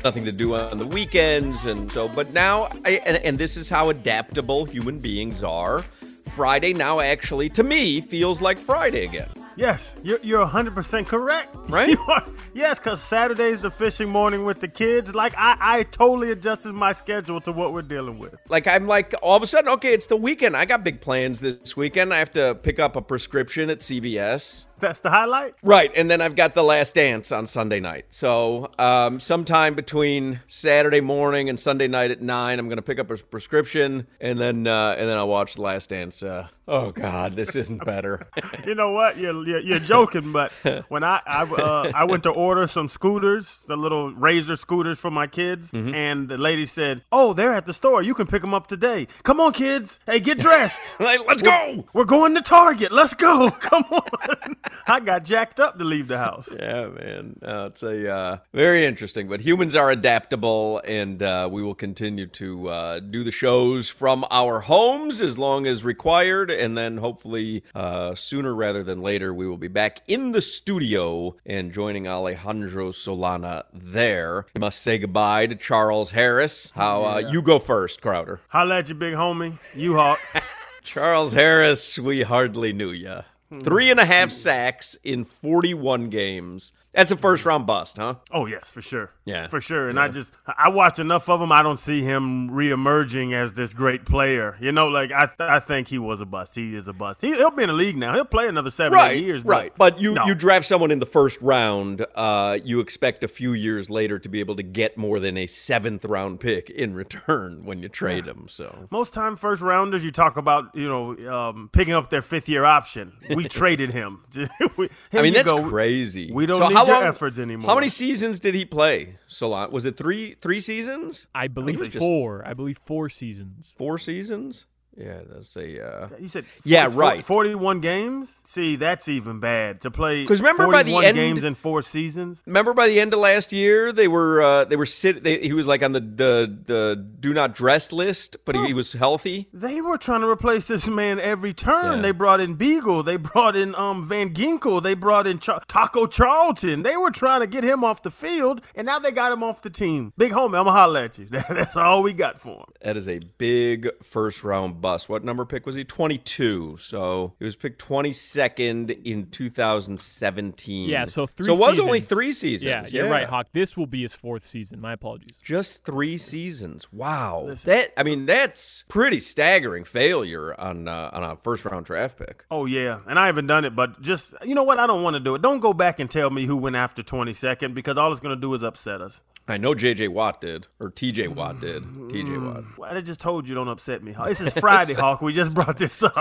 nothing 0.04 0.26
to 0.26 0.32
do 0.32 0.56
on 0.56 0.78
the 0.78 0.88
weekends 0.88 1.66
and 1.66 1.91
so 1.91 2.08
but 2.10 2.34
now 2.34 2.70
I, 2.86 3.01
and, 3.06 3.18
and 3.18 3.38
this 3.39 3.56
is 3.58 3.70
how 3.70 3.89
adaptable 3.89 4.66
human 4.66 4.99
beings 4.99 5.43
are 5.43 5.84
friday 6.30 6.74
now 6.74 6.99
actually 6.99 7.49
to 7.51 7.64
me 7.64 8.01
feels 8.01 8.41
like 8.41 8.58
friday 8.60 9.06
again 9.06 9.30
Yes, 9.56 9.95
you're, 10.01 10.20
you're 10.24 10.45
100% 10.47 11.06
correct. 11.06 11.56
Right? 11.70 11.95
Are- 12.08 12.26
yes, 12.54 12.80
because 12.80 13.01
Saturday's 13.01 13.60
the 13.60 13.70
fishing 13.72 14.10
morning 14.10 14.45
with 14.45 14.60
the 14.60 14.68
kids. 14.68 15.14
Like, 15.14 15.34
I, 15.38 15.56
I 15.60 15.84
totally 15.84 16.32
adjusted 16.32 16.74
my 16.74 16.91
schedule 16.91 17.39
to 17.41 17.51
what 17.51 17.72
we're 17.72 17.84
dealing 17.84 18.18
with. 18.20 18.36
like 18.49 18.68
i'm 18.68 18.88
like 18.88 19.14
all 19.22 19.36
of 19.38 19.43
a 19.43 19.47
sudden 19.47 19.70
okay 19.70 19.93
it's 19.93 20.08
the 20.08 20.18
weekend 20.18 20.58
i 20.58 20.66
got 20.66 20.84
big 20.84 21.01
plans 21.01 21.39
this 21.39 21.78
weekend 21.78 22.14
i 22.14 22.18
have 22.18 22.32
to 22.32 22.56
pick 22.64 22.80
up 22.80 22.95
a 22.95 23.01
prescription 23.01 23.70
at 23.70 23.80
cvs 23.80 24.66
That's 24.84 24.99
the 24.99 25.09
highlight? 25.09 25.53
Right, 25.63 25.91
and 25.95 26.11
then 26.11 26.19
I've 26.21 26.36
got 26.36 26.53
the 26.55 26.63
last 26.63 26.93
dance 26.93 27.31
on 27.31 27.47
Sunday 27.47 27.79
night. 27.79 28.05
So, 28.11 28.69
um, 28.77 29.19
sometime 29.19 29.73
between 29.75 30.41
Saturday 30.47 30.99
morning 31.01 31.47
and 31.49 31.59
Sunday 31.59 31.88
night 31.88 32.11
at 32.11 32.21
nine, 32.21 32.59
I'm 32.59 32.67
going 32.67 32.77
to 32.77 32.81
pick 32.84 32.99
up 32.99 33.09
a 33.09 33.15
prescription, 33.17 34.07
and 34.19 34.38
then 34.39 34.67
uh, 34.67 34.95
and 34.97 35.07
then 35.07 35.17
I'll 35.17 35.27
watch 35.29 35.55
the 35.55 35.61
last 35.61 35.89
dance. 35.89 36.21
Uh, 36.21 36.47
oh 36.67 36.91
God, 36.91 37.34
this 37.34 37.55
isn't 37.55 37.84
better. 37.86 38.27
You 38.65 38.75
know 38.75 38.91
what? 38.91 39.17
You're, 39.17 39.45
you're, 39.45 39.59
you're 39.59 39.79
joking, 39.79 40.31
but 40.31 40.51
when 40.89 41.03
I 41.03 41.21
I, 41.25 41.43
uh, 41.43 41.91
I 41.93 42.03
went 42.05 42.23
to 42.23 42.29
order 42.29 42.65
some 42.67 42.88
scooters, 42.88 43.65
the 43.67 43.75
little 43.75 44.13
razor 44.13 44.55
scooters 44.55 44.99
for 44.99 45.11
my 45.11 45.27
kids, 45.27 45.71
Mm-hmm. 45.71 45.93
and 45.95 46.29
the 46.29 46.38
lady 46.38 46.65
said, 46.65 47.03
"Oh, 47.11 47.34
they're 47.34 47.53
at 47.53 47.65
the 47.65 47.73
store. 47.73 48.01
You 48.03 48.13
can 48.13 48.27
pick 48.27 48.41
them 48.41 48.53
up 48.53 48.67
today. 48.67 49.07
Come 49.23 49.39
on, 49.39 49.53
kids. 49.53 49.99
Hey, 50.05 50.19
get 50.19 50.39
dressed. 50.39 50.95
Let's 50.99 51.41
go. 51.41 51.86
We're 51.93 52.05
going 52.05 52.36
to 52.36 52.41
Target. 52.41 52.91
Let's 52.91 53.13
go. 53.13 53.49
Come 53.51 53.84
on." 53.91 54.55
I 54.88 54.99
got 54.99 55.24
jacked 55.24 55.59
up 55.59 55.78
to 55.78 55.84
leave 55.84 56.07
the 56.07 56.17
house. 56.17 56.49
Yeah, 56.63 56.88
man, 56.88 57.39
uh, 57.41 57.69
it's 57.71 57.84
a 57.84 58.09
uh, 58.09 58.38
very 58.53 58.86
interesting. 58.86 59.28
But 59.28 59.41
humans 59.41 59.76
are 59.76 59.91
adaptable, 59.91 60.82
and 60.86 61.21
uh, 61.21 61.49
we 61.51 61.61
will 61.61 61.76
continue 61.76 62.26
to 62.28 62.69
uh, 62.69 62.99
do 62.99 63.24
the 63.24 63.32
shows 63.32 63.89
from 63.89 64.26
our 64.32 64.61
homes 64.61 65.19
as 65.19 65.38
long 65.38 65.65
as 65.67 65.84
required, 65.84 66.49
and 66.49 66.78
then 66.78 66.97
hopefully 66.97 67.63
uh, 67.76 68.15
sooner 68.15 68.55
rather 68.55 68.82
than 68.82 69.01
later, 69.01 69.34
we 69.34 69.45
will 69.45 69.57
be 69.57 69.67
back 69.67 70.03
in 70.07 70.32
the 70.32 70.41
studio 70.41 71.36
and 71.45 71.74
joining 71.74 72.07
Alejandro 72.07 72.91
Solana 72.91 73.65
there. 73.74 74.45
We 74.55 74.59
must 74.59 74.82
say 74.82 74.97
goodbye 74.99 75.47
to 75.47 75.55
Charles 75.55 76.11
Harris. 76.11 76.71
How 76.76 77.03
uh, 77.03 77.17
you 77.17 77.41
go 77.41 77.59
first, 77.59 78.01
Crowder? 78.01 78.39
Holla 78.49 78.78
at 78.78 78.89
you, 78.89 78.95
big 78.95 79.15
homie. 79.15 79.57
You 79.76 79.95
hawk. 79.95 80.19
Charles 80.84 81.34
Harris, 81.34 81.97
we 81.97 82.24
hardly 82.24 82.74
knew 82.74 82.91
ya. 82.91 83.24
Three 83.62 83.91
and 83.91 83.99
a 83.99 84.06
half 84.06 84.32
sacks 84.32 84.95
in 85.04 85.26
41 85.26 86.10
games. 86.10 86.74
That's 86.93 87.11
a 87.11 87.17
first 87.17 87.45
round 87.45 87.65
bust, 87.65 87.97
huh? 87.97 88.15
Oh 88.31 88.45
yes, 88.45 88.71
for 88.71 88.81
sure. 88.81 89.11
Yeah. 89.25 89.47
for 89.47 89.59
sure. 89.61 89.89
And 89.89 89.99
I 89.99 90.09
just 90.09 90.33
I 90.45 90.69
watch 90.69 90.99
enough 90.99 91.27
of 91.29 91.41
him. 91.41 91.51
I 91.51 91.63
don't 91.63 91.79
see 91.79 92.01
him 92.03 92.49
reemerging 92.49 93.33
as 93.33 93.53
this 93.53 93.73
great 93.73 94.05
player. 94.05 94.57
You 94.59 94.71
know, 94.71 94.87
like 94.87 95.11
I 95.11 95.25
th- 95.25 95.35
I 95.39 95.59
think 95.59 95.87
he 95.87 95.97
was 95.97 96.21
a 96.21 96.25
bust. 96.25 96.55
He 96.55 96.75
is 96.75 96.87
a 96.87 96.93
bust. 96.93 97.21
He, 97.21 97.29
he'll 97.35 97.51
be 97.51 97.63
in 97.63 97.69
the 97.69 97.73
league 97.75 97.97
now. 97.97 98.13
He'll 98.13 98.25
play 98.25 98.47
another 98.47 98.69
seven 98.71 98.93
Right, 98.93 99.17
eight 99.17 99.23
years. 99.23 99.43
right. 99.43 99.73
But 99.77 99.99
you 99.99 100.13
no. 100.13 100.25
you 100.25 100.35
draft 100.35 100.65
someone 100.65 100.91
in 100.91 100.99
the 100.99 101.05
first 101.05 101.41
round, 101.41 102.05
uh, 102.15 102.59
you 102.63 102.79
expect 102.79 103.23
a 103.23 103.27
few 103.27 103.53
years 103.53 103.89
later 103.89 104.19
to 104.19 104.29
be 104.29 104.39
able 104.39 104.55
to 104.57 104.63
get 104.63 104.97
more 104.97 105.19
than 105.19 105.37
a 105.37 105.47
seventh 105.47 106.05
round 106.05 106.39
pick 106.39 106.69
in 106.69 106.93
return 106.93 107.65
when 107.65 107.79
you 107.79 107.89
trade 107.89 108.27
him. 108.27 108.47
So 108.49 108.87
most 108.91 109.13
time 109.13 109.35
first 109.35 109.61
rounders 109.61 110.03
you 110.03 110.11
talk 110.11 110.37
about 110.37 110.75
you 110.75 110.87
know 110.87 111.33
um, 111.33 111.69
picking 111.73 111.93
up 111.93 112.09
their 112.09 112.21
fifth 112.21 112.49
year 112.49 112.65
option. 112.65 113.13
We 113.35 113.45
traded 113.47 113.91
him. 113.91 114.23
We- 114.77 114.89
I 115.13 115.21
mean 115.21 115.33
that's 115.33 115.47
go. 115.47 115.67
crazy. 115.69 116.31
We 116.31 116.45
don't 116.45 116.57
So 116.57 116.69
need 116.86 116.91
how 116.93 116.99
long- 116.99 117.07
efforts 117.09 117.39
anymore. 117.39 117.69
How 117.69 117.75
many 117.75 117.89
seasons 117.89 118.39
did 118.39 118.55
he 118.55 118.65
play? 118.65 119.17
Solon 119.27 119.71
was 119.71 119.86
it 119.86 119.97
three 119.97 120.36
three 120.36 120.59
seasons? 120.59 121.27
I 121.34 121.47
believe 121.47 121.75
it 121.75 121.79
was 121.79 121.89
just 121.89 121.99
four. 121.99 122.43
I 122.45 122.53
believe 122.53 122.77
four 122.77 123.09
seasons. 123.09 123.73
Four 123.77 123.97
seasons? 123.97 124.65
Yeah, 124.97 125.21
that's 125.27 125.55
a. 125.57 125.83
Uh, 125.85 126.09
You 126.19 126.27
said 126.27 126.45
Yeah, 126.63 126.89
right. 126.93 127.23
Forty-one 127.25 127.79
games. 127.81 128.41
See, 128.43 128.75
that's 128.75 129.07
even 129.09 129.39
bad 129.39 129.81
to 129.81 129.91
play. 129.91 130.25
'Cause 130.25 130.39
remember 130.39 130.71
by 130.71 130.83
the 130.83 130.95
end- 130.97 131.15
games 131.15 131.43
in 131.43 131.55
four 131.55 131.81
seasons. 131.81 132.43
Remember 132.45 132.73
by 132.73 132.87
the 132.87 132.99
end 132.99 133.13
of 133.13 133.19
last 133.19 133.51
year, 133.51 133.91
they 133.91 134.07
were 134.07 134.41
uh, 134.41 134.65
they 134.65 134.75
were 134.75 134.85
sit. 134.85 135.23
They, 135.23 135.39
he 135.39 135.53
was 135.53 135.65
like 135.65 135.81
on 135.81 135.93
the, 135.93 135.99
the 135.99 136.57
the 136.65 137.07
do 137.19 137.33
not 137.33 137.55
dress 137.55 137.91
list, 137.91 138.37
but 138.45 138.55
he, 138.55 138.67
he 138.67 138.73
was 138.73 138.93
healthy. 138.93 139.49
They 139.51 139.81
were 139.81 139.97
trying 139.97 140.21
to 140.21 140.29
replace 140.29 140.65
this 140.65 140.87
man 140.87 141.19
every 141.19 141.53
turn. 141.53 141.95
Yeah. 141.97 142.01
They 142.01 142.11
brought 142.11 142.39
in 142.39 142.55
Biegel. 142.57 143.03
They 143.03 143.17
brought 143.17 143.55
in 143.55 143.73
um 143.75 144.07
Van 144.07 144.33
Ginkel. 144.33 144.81
They 144.83 144.93
brought 144.93 145.25
in 145.25 145.39
Taco 145.39 146.05
Charlton. 146.05 146.83
They 146.83 146.97
were 146.97 147.11
trying 147.11 147.39
to 147.41 147.47
get 147.47 147.63
him 147.63 147.83
off 147.83 148.03
the 148.03 148.11
field, 148.11 148.61
and 148.75 148.85
now 148.85 148.99
they 148.99 149.11
got 149.11 149.31
him 149.31 149.43
off 149.43 149.61
the 149.63 149.69
team. 149.71 150.13
Big 150.17 150.31
homie, 150.33 150.59
I'ma 150.59 150.71
holler 150.71 151.01
at 151.05 151.17
you. 151.17 151.25
That's 151.31 151.75
all 151.75 152.03
we 152.03 152.13
got 152.13 152.39
for 152.39 152.57
him. 152.59 152.65
That 152.81 152.95
is 152.97 153.09
a 153.09 153.19
big 153.37 153.89
first 154.03 154.43
round 154.43 154.81
bust. 154.84 155.09
What 155.09 155.23
number 155.23 155.45
pick 155.45 155.65
was 155.65 155.73
he? 155.73 155.84
Twenty 155.84 156.19
two. 156.19 156.77
So 156.79 157.34
he 157.39 157.45
was 157.45 157.55
picked 157.55 157.79
twenty 157.79 158.13
second 158.13 158.91
in 158.91 159.31
two 159.31 159.49
thousand 159.49 159.99
seventeen. 159.99 160.89
Yeah, 160.89 161.05
so 161.05 161.25
three. 161.25 161.47
So 161.47 161.55
it 161.55 161.59
was 161.59 161.79
only 161.79 162.01
three 162.01 162.34
seasons. 162.34 162.67
Yeah, 162.67 162.86
you're 163.01 163.09
right, 163.09 163.27
Hawk. 163.27 163.47
This 163.53 163.75
will 163.75 163.88
be 163.88 164.03
his 164.03 164.13
fourth 164.13 164.43
season. 164.43 164.79
My 164.79 164.93
apologies. 164.93 165.36
Just 165.43 165.86
three 165.86 166.19
seasons. 166.19 166.91
Wow. 166.93 167.55
That 167.63 167.93
I 167.97 168.03
mean, 168.03 168.27
that's 168.27 168.84
pretty 168.89 169.19
staggering 169.19 169.86
failure 169.86 170.53
on 170.59 170.88
uh, 170.88 171.09
on 171.11 171.23
a 171.23 171.36
first 171.38 171.65
round 171.65 171.86
draft 171.86 172.19
pick. 172.19 172.45
Oh 172.51 172.65
yeah, 172.65 172.99
and 173.07 173.17
I 173.17 173.25
haven't 173.25 173.47
done 173.47 173.65
it, 173.65 173.75
but 173.75 174.01
just 174.01 174.36
you 174.43 174.53
know 174.53 174.63
what? 174.63 174.77
I 174.79 174.86
don't 174.86 175.01
want 175.01 175.15
to 175.15 175.19
do 175.19 175.34
it. 175.34 175.41
Don't 175.41 175.59
go 175.59 175.73
back 175.73 175.99
and 175.99 176.11
tell 176.11 176.29
me 176.29 176.45
who 176.45 176.57
went 176.57 176.75
after 176.75 177.01
twenty 177.01 177.34
second 177.34 177.73
because 177.73 177.97
all 177.97 178.11
it's 178.11 178.21
gonna 178.21 178.36
do 178.36 178.53
is 178.53 178.61
upset 178.63 179.01
us. 179.01 179.21
I 179.45 179.57
know 179.57 179.75
J.J. 179.75 180.07
Watt 180.07 180.39
did, 180.39 180.67
or 180.79 180.89
T.J. 180.89 181.27
Watt 181.27 181.59
did. 181.59 181.84
T.J. 182.09 182.38
Watt. 182.38 182.63
Well, 182.77 182.95
I 182.95 183.01
just 183.01 183.19
told 183.19 183.45
you 183.45 183.53
don't 183.53 183.67
upset 183.67 184.01
me. 184.01 184.15
This 184.25 184.39
is 184.39 184.53
Friday, 184.57 184.72
Hawk. 184.97 185.21
We 185.21 185.34
just 185.34 185.53
brought 185.53 185.78
this 185.78 186.03
up. 186.03 186.13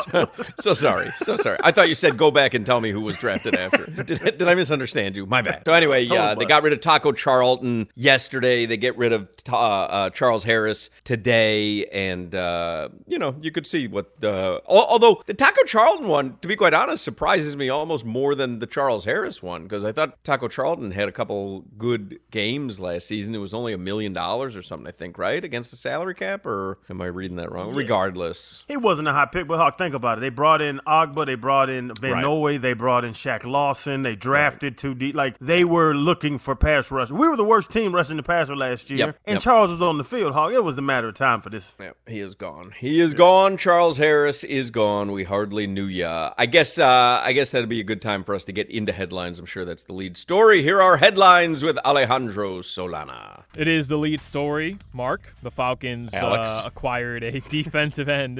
So 0.61 0.75
sorry, 0.75 1.11
so 1.19 1.37
sorry. 1.37 1.59
I 1.63 1.73
thought 1.73 1.89
you 1.89 1.95
said 1.95 2.17
go 2.17 2.31
back 2.31 2.55
and 2.55 2.65
tell 2.65 2.81
me 2.81 2.91
who 2.91 3.01
was 3.01 3.17
drafted 3.17 3.55
after. 3.55 3.87
Did, 4.03 4.39
did 4.39 4.43
I 4.43 4.55
misunderstand 4.55 5.17
you? 5.17 5.27
My 5.27 5.43
bad. 5.43 5.63
So 5.65 5.73
anyway, 5.73 6.03
yeah, 6.03 6.25
uh, 6.25 6.35
they 6.35 6.45
got 6.45 6.63
rid 6.63 6.73
of 6.73 6.81
Taco 6.81 7.13
Charlton 7.13 7.89
yesterday. 7.95 8.67
They 8.67 8.77
get 8.77 8.97
rid 8.97 9.13
of 9.13 9.29
uh, 9.49 9.57
uh, 9.57 10.11
Charles 10.11 10.45
Harris 10.45 10.91
today, 11.05 11.85
and 11.87 12.35
uh, 12.35 12.89
you 13.07 13.19
know 13.19 13.35
you 13.41 13.51
could 13.51 13.67
see 13.67 13.89
what. 13.89 14.23
Uh, 14.23 14.61
although 14.67 15.23
the 15.27 15.35
Taco 15.35 15.63
Charlton 15.65 16.09
one, 16.09 16.39
to 16.43 16.49
be 16.49 16.57
quite 16.57 16.75
honest, 16.75 17.05
surprises 17.05 17.57
me 17.57 17.69
almost 17.69 18.05
more 18.05 18.35
than 18.35 18.59
the 18.59 18.67
Charles 18.67 19.05
Harris 19.05 19.43
one 19.43 19.65
because 19.65 19.85
I 19.85 19.93
thought 19.93 20.23
Taco 20.25 20.49
Charlton 20.49 20.91
had 20.93 21.09
a 21.09 21.13
couple 21.13 21.65
good 21.79 22.21
games 22.31 22.81
last 22.81 23.07
season. 23.07 23.35
It 23.35 23.39
was 23.39 23.55
only 23.55 23.73
a 23.73 23.79
million 23.79 24.13
dollars 24.13 24.57
or 24.57 24.63
something, 24.63 24.87
I 24.87 24.93
think, 24.93 25.19
right 25.19 25.45
against 25.45 25.71
the 25.71 25.77
salary 25.77 26.15
cap, 26.15 26.47
or 26.47 26.79
am 26.91 27.01
I 27.01 27.07
reading 27.07 27.37
that 27.37 27.51
wrong? 27.53 27.75
Regardless. 27.75 28.42
He 28.69 28.77
wasn't 28.77 29.09
a 29.09 29.13
high 29.13 29.27
pick, 29.27 29.47
but 29.47 29.59
Hawk, 29.59 29.79
think 29.79 29.95
about 29.95 30.19
it. 30.19 30.21
They 30.23 30.29
brought 30.29 30.61
in 30.63 30.81
Ogbah, 30.87 31.27
they 31.27 31.35
brought 31.35 31.69
in 31.71 31.93
Van 32.01 32.13
Right. 32.13 32.23
Noy, 32.23 32.59
they 32.59 32.73
brought 32.73 33.05
in 33.05 33.13
Shaq 33.13 33.45
Lawson, 33.45 34.03
they 34.03 34.15
drafted 34.17 34.79
two 34.79 34.95
deep. 34.95 35.15
Like 35.15 35.39
they 35.41 35.65
were 35.65 35.95
looking 35.95 36.39
for 36.39 36.55
pass 36.55 36.91
rush. 36.91 37.11
We 37.11 37.29
were 37.29 37.37
the 37.37 37.45
worst 37.45 37.71
team 37.71 37.95
rushing 37.95 38.17
the 38.17 38.23
passer 38.23 38.55
last 38.57 38.91
year, 38.91 38.99
Yep, 39.07 39.19
and 39.27 39.35
yep. 39.37 39.43
Charles 39.43 39.71
was 39.71 39.83
on 39.83 39.99
the 39.99 40.05
field. 40.05 40.35
Hawk, 40.35 40.53
it 40.53 40.65
was 40.65 40.79
a 40.79 40.83
matter 40.83 41.09
of 41.09 41.15
time 41.15 41.41
for 41.41 41.51
this. 41.51 41.77
Yeah, 41.81 41.93
he 42.07 42.21
is 42.21 42.35
gone. 42.35 42.73
He 42.79 43.01
is 43.01 43.15
gone. 43.15 43.57
Charles 43.57 43.97
Harris 43.99 44.45
is 44.45 44.71
gone. 44.71 45.13
We 45.13 45.25
hardly 45.25 45.67
knew 45.67 45.87
ya. 45.87 46.33
I 46.39 46.47
guess. 46.47 46.79
Uh, 46.79 47.21
I 47.25 47.33
guess 47.33 47.51
that'd 47.51 47.69
be 47.69 47.81
a 47.81 47.85
good 47.85 48.03
time 48.03 48.25
for 48.25 48.35
us 48.35 48.45
to 48.45 48.53
get 48.53 48.71
into 48.71 48.93
headlines. 48.93 49.39
I'm 49.39 49.47
sure 49.47 49.65
that's 49.65 49.83
the 49.85 49.93
lead 49.93 50.17
story. 50.17 50.63
Here 50.63 50.81
are 50.83 50.97
headlines 50.97 51.63
with 51.63 51.79
Alejandro 51.85 52.61
Solana. 52.61 53.43
It 53.55 53.69
is 53.69 53.89
the 53.89 53.97
lead 53.99 54.21
story. 54.21 54.79
Mark, 54.93 55.35
the 55.43 55.51
Falcons 55.51 56.13
Alex. 56.15 56.49
uh, 56.49 56.63
acquired 56.65 57.23
a 57.23 57.41
defensive 57.49 58.09
end 58.09 58.32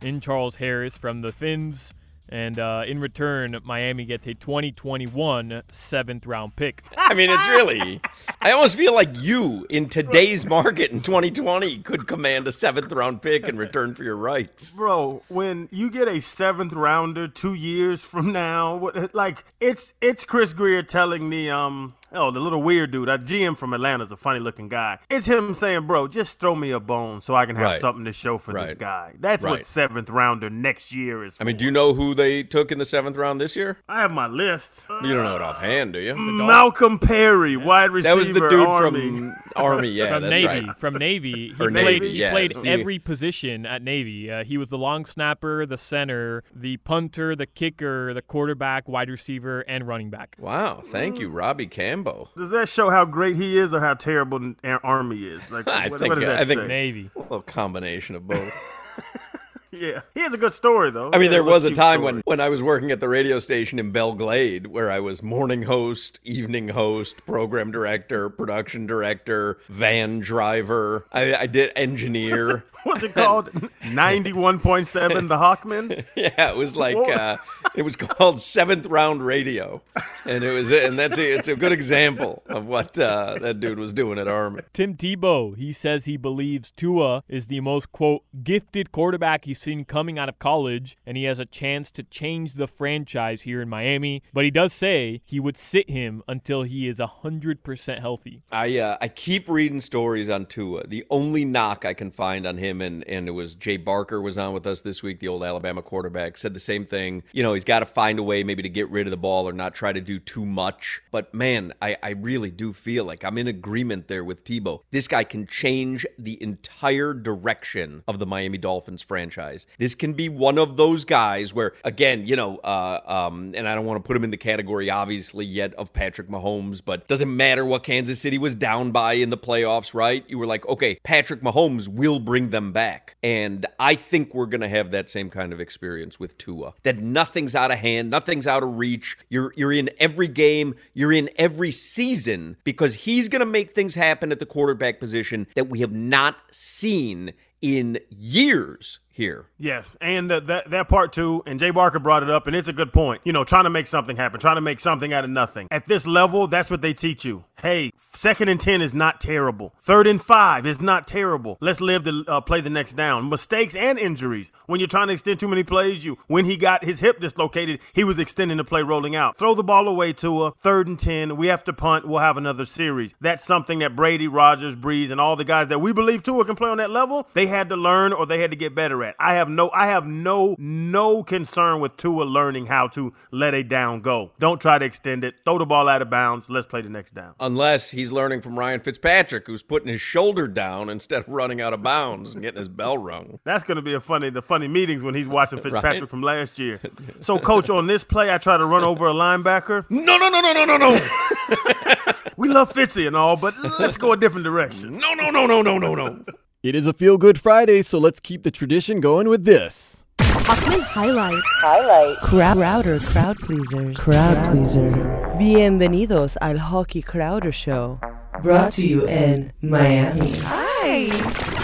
in 0.00 0.20
Charles 0.20 0.56
Harris 0.56 0.96
from 0.96 1.20
the 1.20 1.32
Finns, 1.32 1.92
And 2.28 2.58
uh, 2.58 2.84
in 2.86 3.00
return, 3.00 3.58
Miami 3.64 4.04
gets 4.04 4.26
a 4.26 4.34
2021 4.34 5.62
seventh 5.70 6.26
round 6.26 6.54
pick. 6.56 6.84
I 6.96 7.12
mean, 7.14 7.28
it's 7.28 7.46
really. 7.48 8.00
I 8.40 8.52
almost 8.52 8.76
feel 8.76 8.94
like 8.94 9.10
you 9.20 9.66
in 9.68 9.88
today's 9.88 10.46
market 10.46 10.92
in 10.92 11.00
2020 11.00 11.78
could 11.78 12.06
command 12.06 12.46
a 12.46 12.52
seventh 12.52 12.92
round 12.92 13.20
pick 13.20 13.48
in 13.48 13.56
return 13.58 13.94
for 13.94 14.04
your 14.04 14.16
rights. 14.16 14.70
Bro, 14.70 15.22
when 15.28 15.68
you 15.72 15.90
get 15.90 16.06
a 16.06 16.20
seventh 16.20 16.72
rounder 16.72 17.26
two 17.26 17.54
years 17.54 18.04
from 18.04 18.32
now, 18.32 18.90
like 19.12 19.44
it's 19.60 19.94
it's 20.00 20.22
Chris 20.24 20.52
Grier 20.52 20.82
telling 20.84 21.28
me, 21.28 21.50
um, 21.50 21.94
oh, 22.12 22.30
the 22.30 22.40
little 22.40 22.62
weird 22.62 22.90
dude, 22.90 23.08
our 23.08 23.18
GM 23.18 23.56
from 23.56 23.72
Atlanta's 23.74 24.10
a 24.12 24.16
funny 24.16 24.40
looking 24.40 24.68
guy. 24.68 24.98
It's 25.10 25.26
him 25.26 25.54
saying, 25.54 25.86
bro, 25.86 26.08
just 26.08 26.40
throw 26.40 26.54
me 26.56 26.70
a 26.70 26.80
bone 26.80 27.20
so 27.20 27.34
I 27.34 27.46
can 27.46 27.56
have 27.56 27.64
Right. 27.66 27.80
something 27.80 28.04
to 28.04 28.12
show 28.12 28.38
for 28.38 28.52
this 28.52 28.74
guy. 28.74 29.12
That's 29.18 29.44
Right. 29.44 29.50
what 29.50 29.66
seventh 29.66 30.10
rounder 30.10 30.50
next 30.50 30.92
year 30.92 31.24
is. 31.24 31.36
I 31.40 31.44
mean, 31.44 31.56
do 31.56 31.64
you 31.64 31.70
know 31.70 31.94
who 31.94 32.14
they 32.14 32.42
took 32.42 32.72
in 32.72 32.78
the 32.78 32.84
seventh 32.84 33.16
round 33.16 33.40
this 33.40 33.56
year? 33.56 33.78
I 33.88 34.00
have 34.02 34.10
my 34.12 34.26
list. 34.26 34.84
You 35.02 35.14
don't 35.14 35.24
know 35.24 35.36
it 35.36 35.42
offhand, 35.42 35.92
do 35.94 36.00
you? 36.00 36.14
Malcolm 36.16 36.98
Perry, 36.98 37.56
wide 37.56 37.90
receiver. 37.90 38.14
That 38.14 38.18
was 38.18 38.28
the 38.28 38.48
dude 38.48 38.66
Army. 38.66 39.00
from 39.08 39.34
Army. 39.56 39.88
Yeah, 40.00 40.12
from 40.12 40.22
that's 40.22 40.30
Navy. 40.32 40.46
right. 40.66 40.76
From 40.78 40.94
Navy, 40.94 41.48
he 41.48 41.52
Or 41.64 41.70
played. 41.70 41.84
Navy, 41.84 42.10
he 42.12 42.18
yeah, 42.18 42.30
played 42.30 42.56
see. 42.56 42.68
every 42.68 42.98
position 42.98 43.66
at 43.66 43.82
Navy. 43.82 44.30
Uh, 44.30 44.44
he 44.44 44.56
was 44.56 44.70
the 44.70 44.78
long 44.78 45.04
snapper, 45.04 45.66
the 45.66 45.76
center, 45.76 46.44
the 46.54 46.76
punter, 46.78 47.34
the 47.34 47.46
kicker, 47.46 48.14
the 48.14 48.22
quarterback, 48.22 48.88
wide 48.88 49.10
receiver, 49.10 49.60
and 49.62 49.86
running 49.88 50.10
back. 50.10 50.36
Wow, 50.38 50.80
thank 50.84 51.18
you, 51.18 51.28
Robbie 51.28 51.66
Cambo. 52.04 52.28
Does 52.36 52.50
that 52.50 52.68
show 52.68 52.90
how 52.90 53.04
great 53.04 53.36
he 53.36 53.56
is 53.58 53.74
or 53.74 53.80
how 53.80 53.94
terrible 53.94 54.38
an 54.38 54.56
Army 54.82 55.24
is? 55.24 55.50
Like, 55.50 55.68
I 55.68 55.88
what, 55.88 56.00
think, 56.00 56.10
what 56.10 56.16
does 56.16 56.24
uh, 56.28 56.32
that 56.32 56.40
I 56.40 56.44
think 56.44 56.60
say? 56.60 56.66
Navy. 56.66 57.10
A 57.16 57.18
little 57.20 57.42
combination 57.42 58.14
of 58.16 58.26
both. 58.26 58.52
Yeah, 59.72 60.00
he 60.14 60.20
has 60.20 60.34
a 60.34 60.36
good 60.36 60.52
story 60.52 60.90
though. 60.90 61.10
I 61.12 61.18
mean, 61.18 61.22
He 61.22 61.28
there 61.28 61.44
was 61.44 61.64
a 61.64 61.72
time 61.72 62.00
story. 62.00 62.14
when, 62.14 62.22
when 62.24 62.40
I 62.40 62.48
was 62.48 62.60
working 62.60 62.90
at 62.90 62.98
the 62.98 63.08
radio 63.08 63.38
station 63.38 63.78
in 63.78 63.92
Belle 63.92 64.14
Glade 64.14 64.66
where 64.66 64.90
I 64.90 64.98
was 64.98 65.22
morning 65.22 65.62
host, 65.62 66.18
evening 66.24 66.68
host, 66.68 67.24
program 67.24 67.70
director, 67.70 68.28
production 68.28 68.86
director, 68.86 69.58
van 69.68 70.18
driver. 70.18 71.06
I, 71.12 71.34
I 71.34 71.46
did 71.46 71.70
engineer. 71.76 72.64
What's 72.84 73.02
it 73.02 73.14
called? 73.14 73.50
Ninety-one 73.92 74.60
point 74.60 74.86
seven, 74.86 75.28
the 75.28 75.36
Hawkman. 75.36 76.06
yeah, 76.16 76.50
it 76.50 76.56
was 76.56 76.76
like 76.76 76.96
uh, 76.96 77.36
it 77.74 77.82
was 77.82 77.96
called 77.96 78.40
seventh 78.40 78.86
round 78.86 79.24
radio, 79.24 79.82
and 80.26 80.42
it 80.42 80.52
was 80.52 80.72
and 80.72 80.98
that's 80.98 81.18
a, 81.18 81.34
it's 81.34 81.48
a 81.48 81.56
good 81.56 81.72
example 81.72 82.42
of 82.46 82.66
what 82.66 82.98
uh, 82.98 83.36
that 83.40 83.60
dude 83.60 83.78
was 83.78 83.92
doing 83.92 84.18
at 84.18 84.28
Army. 84.28 84.62
Tim 84.72 84.94
Tebow, 84.94 85.56
he 85.56 85.72
says 85.72 86.04
he 86.04 86.16
believes 86.16 86.70
Tua 86.70 87.22
is 87.28 87.46
the 87.48 87.60
most, 87.60 87.92
quote, 87.92 88.22
gifted 88.42 88.92
quarterback 88.92 89.44
he's 89.44 89.60
seen 89.60 89.84
coming 89.84 90.18
out 90.18 90.28
of 90.28 90.38
college, 90.38 90.96
and 91.04 91.16
he 91.16 91.24
has 91.24 91.38
a 91.38 91.44
chance 91.44 91.90
to 91.92 92.02
change 92.02 92.54
the 92.54 92.66
franchise 92.66 93.42
here 93.42 93.60
in 93.60 93.68
Miami. 93.68 94.22
But 94.32 94.44
he 94.44 94.50
does 94.50 94.72
say 94.72 95.20
he 95.24 95.40
would 95.40 95.56
sit 95.56 95.90
him 95.90 96.22
until 96.26 96.62
he 96.62 96.88
is 96.88 96.98
100% 96.98 98.00
healthy. 98.00 98.42
I 98.50 98.78
uh, 98.78 98.96
I 99.00 99.08
keep 99.08 99.48
reading 99.48 99.80
stories 99.80 100.28
on 100.30 100.46
Tua. 100.46 100.86
The 100.86 101.04
only 101.10 101.44
knock 101.44 101.84
I 101.84 101.94
can 101.94 102.10
find 102.10 102.46
on 102.46 102.56
him, 102.56 102.69
and 102.78 103.06
and 103.08 103.28
it 103.28 103.32
was 103.32 103.54
Jay 103.54 103.76
Barker 103.76 104.20
was 104.20 104.38
on 104.38 104.52
with 104.52 104.66
us 104.66 104.82
this 104.82 105.02
week, 105.02 105.20
the 105.20 105.28
old 105.28 105.42
Alabama 105.42 105.82
quarterback, 105.82 106.36
said 106.36 106.54
the 106.54 106.60
same 106.60 106.84
thing. 106.84 107.22
You 107.32 107.42
know, 107.42 107.54
he's 107.54 107.64
got 107.64 107.80
to 107.80 107.86
find 107.86 108.18
a 108.18 108.22
way 108.22 108.44
maybe 108.44 108.62
to 108.62 108.68
get 108.68 108.90
rid 108.90 109.06
of 109.06 109.10
the 109.10 109.16
ball 109.16 109.48
or 109.48 109.52
not 109.52 109.74
try 109.74 109.92
to 109.92 110.00
do 110.00 110.18
too 110.18 110.44
much. 110.44 111.02
But 111.10 111.32
man, 111.32 111.72
I 111.80 111.96
I 112.02 112.10
really 112.10 112.50
do 112.50 112.72
feel 112.72 113.04
like 113.04 113.24
I'm 113.24 113.38
in 113.38 113.46
agreement 113.46 114.08
there 114.08 114.22
with 114.24 114.44
Tebow. 114.44 114.82
This 114.90 115.08
guy 115.08 115.24
can 115.24 115.46
change 115.46 116.06
the 116.18 116.40
entire 116.42 117.14
direction 117.14 118.02
of 118.06 118.18
the 118.18 118.26
Miami 118.26 118.58
Dolphins 118.58 119.02
franchise. 119.02 119.66
This 119.78 119.94
can 119.94 120.12
be 120.12 120.28
one 120.28 120.58
of 120.58 120.76
those 120.76 121.04
guys 121.04 121.54
where, 121.54 121.72
again, 121.84 122.26
you 122.26 122.36
know, 122.36 122.58
uh, 122.58 123.00
um, 123.06 123.54
and 123.54 123.66
I 123.68 123.74
don't 123.74 123.86
want 123.86 124.02
to 124.02 124.06
put 124.06 124.16
him 124.16 124.24
in 124.24 124.30
the 124.30 124.36
category 124.36 124.90
obviously 124.90 125.46
yet 125.46 125.74
of 125.74 125.92
Patrick 125.92 126.28
Mahomes, 126.28 126.82
but 126.84 127.08
doesn't 127.08 127.34
matter 127.34 127.64
what 127.64 127.82
Kansas 127.82 128.20
City 128.20 128.38
was 128.38 128.54
down 128.54 128.90
by 128.90 129.14
in 129.14 129.30
the 129.30 129.38
playoffs, 129.38 129.94
right? 129.94 130.24
You 130.28 130.38
were 130.38 130.46
like, 130.46 130.66
okay, 130.68 130.98
Patrick 131.02 131.40
Mahomes 131.40 131.88
will 131.88 132.18
bring 132.18 132.50
them 132.50 132.59
back. 132.72 133.16
And 133.22 133.66
I 133.78 133.94
think 133.94 134.34
we're 134.34 134.46
going 134.46 134.60
to 134.60 134.68
have 134.68 134.90
that 134.90 135.08
same 135.08 135.30
kind 135.30 135.52
of 135.52 135.60
experience 135.60 136.20
with 136.20 136.36
Tua. 136.38 136.74
That 136.82 136.98
nothing's 136.98 137.54
out 137.54 137.70
of 137.70 137.78
hand, 137.78 138.10
nothing's 138.10 138.46
out 138.46 138.62
of 138.62 138.76
reach. 138.76 139.16
You're 139.28 139.52
you're 139.56 139.72
in 139.72 139.90
every 139.98 140.28
game, 140.28 140.74
you're 140.92 141.12
in 141.12 141.30
every 141.36 141.72
season 141.72 142.56
because 142.64 142.94
he's 142.94 143.28
going 143.28 143.40
to 143.40 143.46
make 143.46 143.74
things 143.74 143.94
happen 143.94 144.30
at 144.30 144.38
the 144.38 144.46
quarterback 144.46 145.00
position 145.00 145.46
that 145.54 145.68
we 145.68 145.80
have 145.80 145.92
not 145.92 146.36
seen 146.50 147.32
in 147.62 147.98
years 148.10 148.98
here. 149.20 149.46
Yes, 149.58 149.96
and 150.00 150.32
uh, 150.32 150.40
that 150.40 150.70
that 150.70 150.88
part 150.88 151.12
too. 151.12 151.42
And 151.46 151.60
Jay 151.60 151.70
Barker 151.70 151.98
brought 151.98 152.22
it 152.22 152.30
up, 152.30 152.46
and 152.46 152.56
it's 152.56 152.68
a 152.68 152.72
good 152.72 152.92
point. 152.92 153.20
You 153.24 153.32
know, 153.32 153.44
trying 153.44 153.64
to 153.64 153.70
make 153.70 153.86
something 153.86 154.16
happen, 154.16 154.40
trying 154.40 154.56
to 154.56 154.62
make 154.62 154.80
something 154.80 155.12
out 155.12 155.24
of 155.24 155.30
nothing. 155.30 155.68
At 155.70 155.86
this 155.86 156.06
level, 156.06 156.46
that's 156.46 156.70
what 156.70 156.80
they 156.80 156.94
teach 156.94 157.24
you. 157.24 157.44
Hey, 157.60 157.92
second 158.14 158.48
and 158.48 158.58
ten 158.58 158.80
is 158.80 158.94
not 158.94 159.20
terrible. 159.20 159.74
Third 159.78 160.06
and 160.06 160.20
five 160.20 160.64
is 160.64 160.80
not 160.80 161.06
terrible. 161.06 161.58
Let's 161.60 161.82
live 161.82 162.04
to 162.04 162.24
uh, 162.26 162.40
play 162.40 162.62
the 162.62 162.70
next 162.70 162.94
down. 162.94 163.28
Mistakes 163.28 163.76
and 163.76 163.98
injuries. 163.98 164.50
When 164.64 164.80
you're 164.80 164.86
trying 164.86 165.08
to 165.08 165.12
extend 165.12 165.38
too 165.38 165.48
many 165.48 165.62
plays, 165.62 166.02
you 166.02 166.16
when 166.26 166.46
he 166.46 166.56
got 166.56 166.84
his 166.84 167.00
hip 167.00 167.20
dislocated, 167.20 167.80
he 167.92 168.02
was 168.02 168.18
extending 168.18 168.56
the 168.56 168.64
play 168.64 168.82
rolling 168.82 169.14
out. 169.14 169.36
Throw 169.36 169.54
the 169.54 169.62
ball 169.62 169.86
away 169.86 170.14
to 170.14 170.44
a 170.44 170.52
third 170.52 170.88
and 170.88 170.98
ten. 170.98 171.36
We 171.36 171.48
have 171.48 171.62
to 171.64 171.74
punt. 171.74 172.08
We'll 172.08 172.20
have 172.20 172.38
another 172.38 172.64
series. 172.64 173.14
That's 173.20 173.44
something 173.44 173.80
that 173.80 173.94
Brady, 173.94 174.28
Rodgers, 174.28 174.74
Brees, 174.74 175.10
and 175.10 175.20
all 175.20 175.36
the 175.36 175.44
guys 175.44 175.68
that 175.68 175.80
we 175.80 175.92
believe 175.92 176.22
Tua 176.22 176.46
can 176.46 176.56
play 176.56 176.70
on 176.70 176.78
that 176.78 176.90
level, 176.90 177.28
they 177.34 177.46
had 177.46 177.68
to 177.68 177.76
learn 177.76 178.14
or 178.14 178.24
they 178.24 178.40
had 178.40 178.50
to 178.52 178.56
get 178.56 178.74
better 178.74 179.04
at. 179.04 179.09
I 179.18 179.34
have 179.34 179.48
no, 179.48 179.70
I 179.74 179.86
have 179.86 180.06
no, 180.06 180.54
no 180.58 181.22
concern 181.22 181.80
with 181.80 181.96
Tua 181.96 182.24
learning 182.24 182.66
how 182.66 182.88
to 182.88 183.12
let 183.30 183.54
a 183.54 183.62
down 183.62 184.00
go. 184.00 184.32
Don't 184.38 184.60
try 184.60 184.78
to 184.78 184.84
extend 184.84 185.24
it. 185.24 185.34
Throw 185.44 185.58
the 185.58 185.66
ball 185.66 185.88
out 185.88 186.02
of 186.02 186.10
bounds. 186.10 186.46
Let's 186.48 186.66
play 186.66 186.82
the 186.82 186.88
next 186.88 187.14
down. 187.14 187.34
Unless 187.40 187.90
he's 187.90 188.12
learning 188.12 188.40
from 188.42 188.58
Ryan 188.58 188.80
Fitzpatrick, 188.80 189.46
who's 189.46 189.62
putting 189.62 189.88
his 189.88 190.00
shoulder 190.00 190.46
down 190.46 190.88
instead 190.88 191.22
of 191.22 191.28
running 191.28 191.60
out 191.60 191.72
of 191.72 191.82
bounds 191.82 192.34
and 192.34 192.42
getting 192.42 192.58
his 192.58 192.68
bell 192.68 192.98
rung. 192.98 193.40
That's 193.44 193.64
going 193.64 193.76
to 193.76 193.82
be 193.82 193.94
a 193.94 194.00
funny, 194.00 194.30
the 194.30 194.42
funny 194.42 194.68
meetings 194.68 195.02
when 195.02 195.14
he's 195.14 195.28
watching 195.28 195.58
Fitzpatrick 195.62 196.00
Right? 196.02 196.08
from 196.10 196.22
last 196.22 196.58
year. 196.58 196.80
So, 197.20 197.38
coach, 197.38 197.68
on 197.68 197.86
this 197.86 198.02
play, 198.02 198.32
I 198.32 198.38
try 198.38 198.56
to 198.56 198.64
run 198.64 198.82
over 198.82 199.06
a 199.06 199.12
linebacker. 199.12 199.84
No, 199.90 200.16
no, 200.16 200.28
no, 200.28 200.40
no, 200.40 200.52
no, 200.52 200.64
no, 200.64 200.76
no. 200.76 200.92
we 202.36 202.48
love 202.48 202.72
Fitzy 202.72 203.06
and 203.06 203.14
all, 203.16 203.36
but 203.36 203.54
let's 203.78 203.96
go 203.96 204.12
a 204.12 204.16
different 204.16 204.44
direction. 204.44 204.96
No, 204.98 205.12
no, 205.14 205.30
no, 205.30 205.46
no, 205.46 205.62
no, 205.62 205.78
no, 205.78 205.94
no. 205.94 206.24
It 206.62 206.74
is 206.74 206.86
a 206.86 206.92
feel 206.92 207.16
good 207.16 207.40
Friday, 207.40 207.80
so 207.80 207.98
let's 207.98 208.20
keep 208.20 208.42
the 208.42 208.50
tradition 208.50 209.00
going 209.00 209.30
with 209.30 209.46
this. 209.46 210.04
Hochman 210.18 210.82
highlights. 210.82 211.40
Highlight. 211.62 212.18
Crowd 212.18 212.58
Crowder 212.58 212.98
crowd 212.98 213.38
pleasers. 213.38 213.96
Crowd 213.96 214.52
pleaser. 214.52 214.90
Bienvenidos 215.38 216.36
al 216.42 216.58
Hockey 216.58 217.00
Crowder 217.00 217.50
Show. 217.50 217.98
Brought 218.42 218.74
to 218.74 218.86
you 218.86 219.06
in 219.08 219.54
Miami. 219.62 220.32
Hi. 220.40 221.08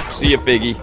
See 0.09 0.31
you, 0.31 0.39
Figgy. 0.39 0.79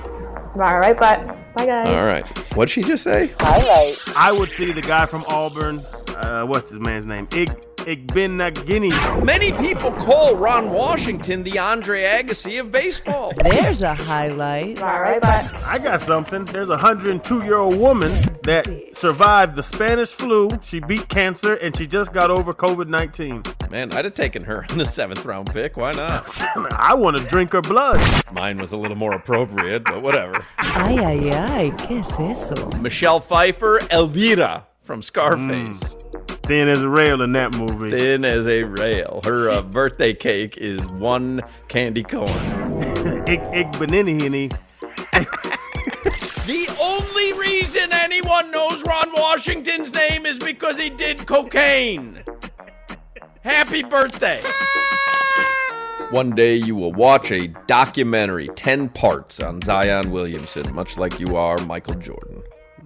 All 0.58 0.78
right, 0.78 0.96
but 0.96 1.26
bye 1.56 1.66
guys. 1.66 1.92
All 1.92 2.06
right. 2.06 2.28
What'd 2.56 2.70
she 2.70 2.84
just 2.84 3.04
say? 3.04 3.34
Highlight. 3.40 3.98
I 4.16 4.32
would 4.32 4.52
see 4.52 4.72
the 4.72 4.84
guy 4.84 5.08
from 5.08 5.26
Auburn. 5.28 5.80
Uh, 6.10 6.44
what's 6.44 6.70
his 6.70 6.80
man's 6.80 7.08
name? 7.08 7.28
Ig 7.32 7.50
Igbenagini. 7.86 9.24
Many 9.24 9.52
people 9.54 9.92
call 9.92 10.36
Ron 10.36 10.70
Washington 10.70 11.44
the 11.44 11.60
Andre 11.60 12.04
Agassi 12.04 12.60
of 12.60 12.72
baseball. 12.72 13.34
There's 13.44 13.82
a 13.82 13.94
highlight. 13.94 14.82
All 14.82 15.00
right, 15.00 15.22
but 15.22 15.54
I 15.66 15.80
got 15.80 16.02
something. 16.02 16.46
There's 16.46 16.70
a 16.70 16.72
102 16.72 17.44
year 17.44 17.58
old 17.58 17.78
woman 17.78 18.12
that 18.44 18.68
survived 18.94 19.56
the 19.56 19.64
Spanish 19.64 20.10
flu. 20.10 20.50
She 20.64 20.80
beat 20.80 21.08
cancer 21.10 21.56
and 21.56 21.76
she 21.76 21.88
just 21.88 22.14
got 22.14 22.32
over 22.32 22.54
COVID 22.54 22.88
19. 22.88 23.44
Man, 23.70 23.94
I'd 23.94 24.06
have 24.06 24.14
taken 24.14 24.44
her 24.44 24.66
in 24.70 24.78
the 24.78 24.86
seventh 24.86 25.26
round 25.26 25.52
pick. 25.52 25.78
Why 25.78 25.92
not? 25.92 26.26
I 26.74 26.94
want 26.94 27.18
to 27.18 27.24
drink 27.24 27.52
her 27.54 27.62
blood. 27.62 28.00
Mine 28.32 28.58
was 28.58 28.72
a 28.72 28.78
little 28.78 28.98
more 28.98 29.14
appropriate, 29.14 29.84
but 29.84 30.02
whatever. 30.02 30.46
Ay, 30.58 30.98
ay, 31.00 31.30
ay. 31.32 31.72
¿Qué 31.78 32.00
es 32.00 32.20
eso? 32.20 32.70
Michelle 32.80 33.20
Pfeiffer, 33.20 33.80
Elvira 33.92 34.66
from 34.82 35.02
Scarface. 35.02 35.96
Mm. 35.96 36.03
Thin 36.44 36.68
as 36.68 36.82
a 36.82 36.90
rail 36.90 37.22
in 37.22 37.32
that 37.34 37.56
movie. 37.56 37.90
Thin 37.90 38.26
as 38.26 38.48
a 38.48 38.64
rail. 38.64 39.22
Her 39.24 39.50
uh, 39.50 39.62
birthday 39.62 40.14
cake 40.14 40.58
is 40.58 40.86
one 40.90 41.42
candy 41.70 42.04
corn. 42.04 42.28
Ig 43.28 43.40
Igbenini. 43.40 44.52
The 46.46 46.68
only 46.82 47.32
reason 47.40 47.94
anyone 47.94 48.52
knows 48.52 48.84
Ron 48.84 49.10
Washington's 49.14 49.94
name 49.94 50.26
is 50.26 50.38
because 50.38 50.78
he 50.78 50.90
did 50.90 51.26
cocaine. 51.26 52.22
Happy 53.42 53.82
birthday. 53.82 54.42
One 56.12 56.32
day 56.32 56.56
you 56.56 56.76
will 56.76 56.92
watch 56.92 57.32
a 57.32 57.48
documentary, 57.68 58.50
10 58.50 58.90
parts 58.90 59.40
on 59.40 59.62
Zion 59.62 60.12
Williamson, 60.12 60.76
much 60.76 60.98
like 60.98 61.22
you 61.22 61.38
are 61.38 61.58
Michael 61.60 61.96
Jordan. 61.96 62.44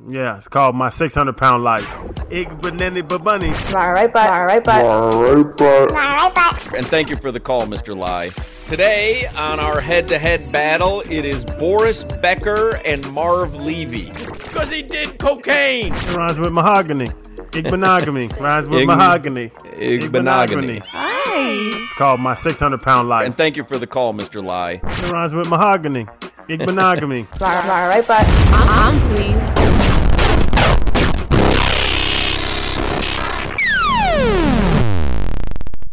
Yeah, 0.09 0.37
it's 0.37 0.47
called 0.47 0.73
My 0.75 0.87
600 0.89 1.35
Pound 1.35 1.63
Life. 1.63 1.85
Igbenini 2.29 3.01
Babunny. 3.05 3.53
all 3.75 3.91
right, 3.91 4.11
but 4.11 4.29
all 4.29 4.45
right, 4.45 4.63
but 4.63 4.85
All 4.85 5.33
right, 5.33 6.33
but 6.33 6.73
And 6.73 6.87
thank 6.87 7.09
you 7.09 7.17
for 7.17 7.31
the 7.31 7.41
call, 7.41 7.63
Mr. 7.63 7.95
Lai. 7.95 8.29
Today, 8.67 9.27
on 9.37 9.59
our 9.59 9.81
head 9.81 10.07
to 10.07 10.17
head 10.17 10.41
battle, 10.51 11.01
it 11.01 11.25
is 11.25 11.43
Boris 11.43 12.03
Becker 12.05 12.77
and 12.85 13.05
Marv 13.11 13.55
Levy. 13.55 14.11
Because 14.31 14.71
he 14.71 14.81
did 14.81 15.19
cocaine. 15.19 15.93
It 15.93 16.15
rhymes 16.15 16.39
with 16.39 16.53
mahogany. 16.53 17.07
Ig 17.53 17.69
monogamy. 17.69 18.27
Rhymes 18.39 18.67
with 18.67 18.81
Ig- 18.81 18.87
mahogany. 18.87 19.49
Igbenogany. 19.77 20.79
Hi. 20.85 21.83
It's 21.83 21.93
called 21.93 22.19
My 22.19 22.33
600 22.33 22.81
Pound 22.81 23.09
Life. 23.09 23.25
And 23.25 23.35
thank 23.35 23.57
you 23.57 23.63
for 23.63 23.77
the 23.77 23.87
call, 23.87 24.13
Mr. 24.13 24.43
Lie. 24.43 24.81
It 24.83 25.11
rhymes 25.11 25.33
with 25.33 25.49
mahogany. 25.49 26.05
Igbenogamy. 26.49 27.27
All 27.41 27.87
right, 27.89 28.05
but 28.07 28.25
I'm 28.51 28.99
pleased. 29.15 29.76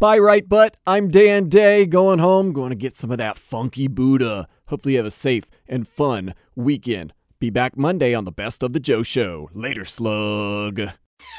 Bye, 0.05 0.19
right 0.19 0.47
butt. 0.47 0.77
I'm 0.87 1.09
Dan 1.09 1.49
Day, 1.49 1.87
going 1.87 2.19
home, 2.19 2.53
going 2.53 2.69
to 2.69 2.77
get 2.77 2.95
some 2.95 3.11
of 3.11 3.17
that 3.17 3.39
funky 3.39 3.89
Buddha. 3.89 4.47
Hopefully, 4.67 4.93
you 4.93 4.99
have 4.99 5.07
a 5.07 5.11
safe 5.11 5.49
and 5.67 5.89
fun 5.89 6.35
weekend. 6.55 7.15
Be 7.39 7.49
back 7.49 7.79
Monday 7.79 8.13
on 8.13 8.27
the 8.27 8.31
Best 8.31 8.63
of 8.63 8.75
the 8.75 8.81
Joe 8.81 9.03
Show. 9.03 9.49
Later, 9.55 9.87
slug. 9.87 10.79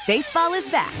Baseball 0.08 0.52
is 0.52 0.68
back, 0.68 0.92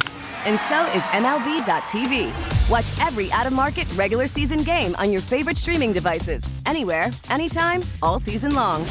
and 0.46 0.60
so 0.68 0.84
is 0.96 1.02
MLB.tv. 1.10 2.70
Watch 2.70 3.04
every 3.04 3.32
out 3.32 3.48
of 3.48 3.52
market 3.52 3.92
regular 3.94 4.28
season 4.28 4.62
game 4.62 4.94
on 4.94 5.10
your 5.10 5.20
favorite 5.20 5.56
streaming 5.56 5.92
devices, 5.92 6.44
anywhere, 6.66 7.08
anytime, 7.30 7.82
all 8.00 8.20
season 8.20 8.54
long. 8.54 8.84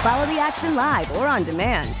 Follow 0.00 0.24
the 0.24 0.38
action 0.40 0.74
live 0.74 1.14
or 1.18 1.26
on 1.26 1.44
demand. 1.44 2.00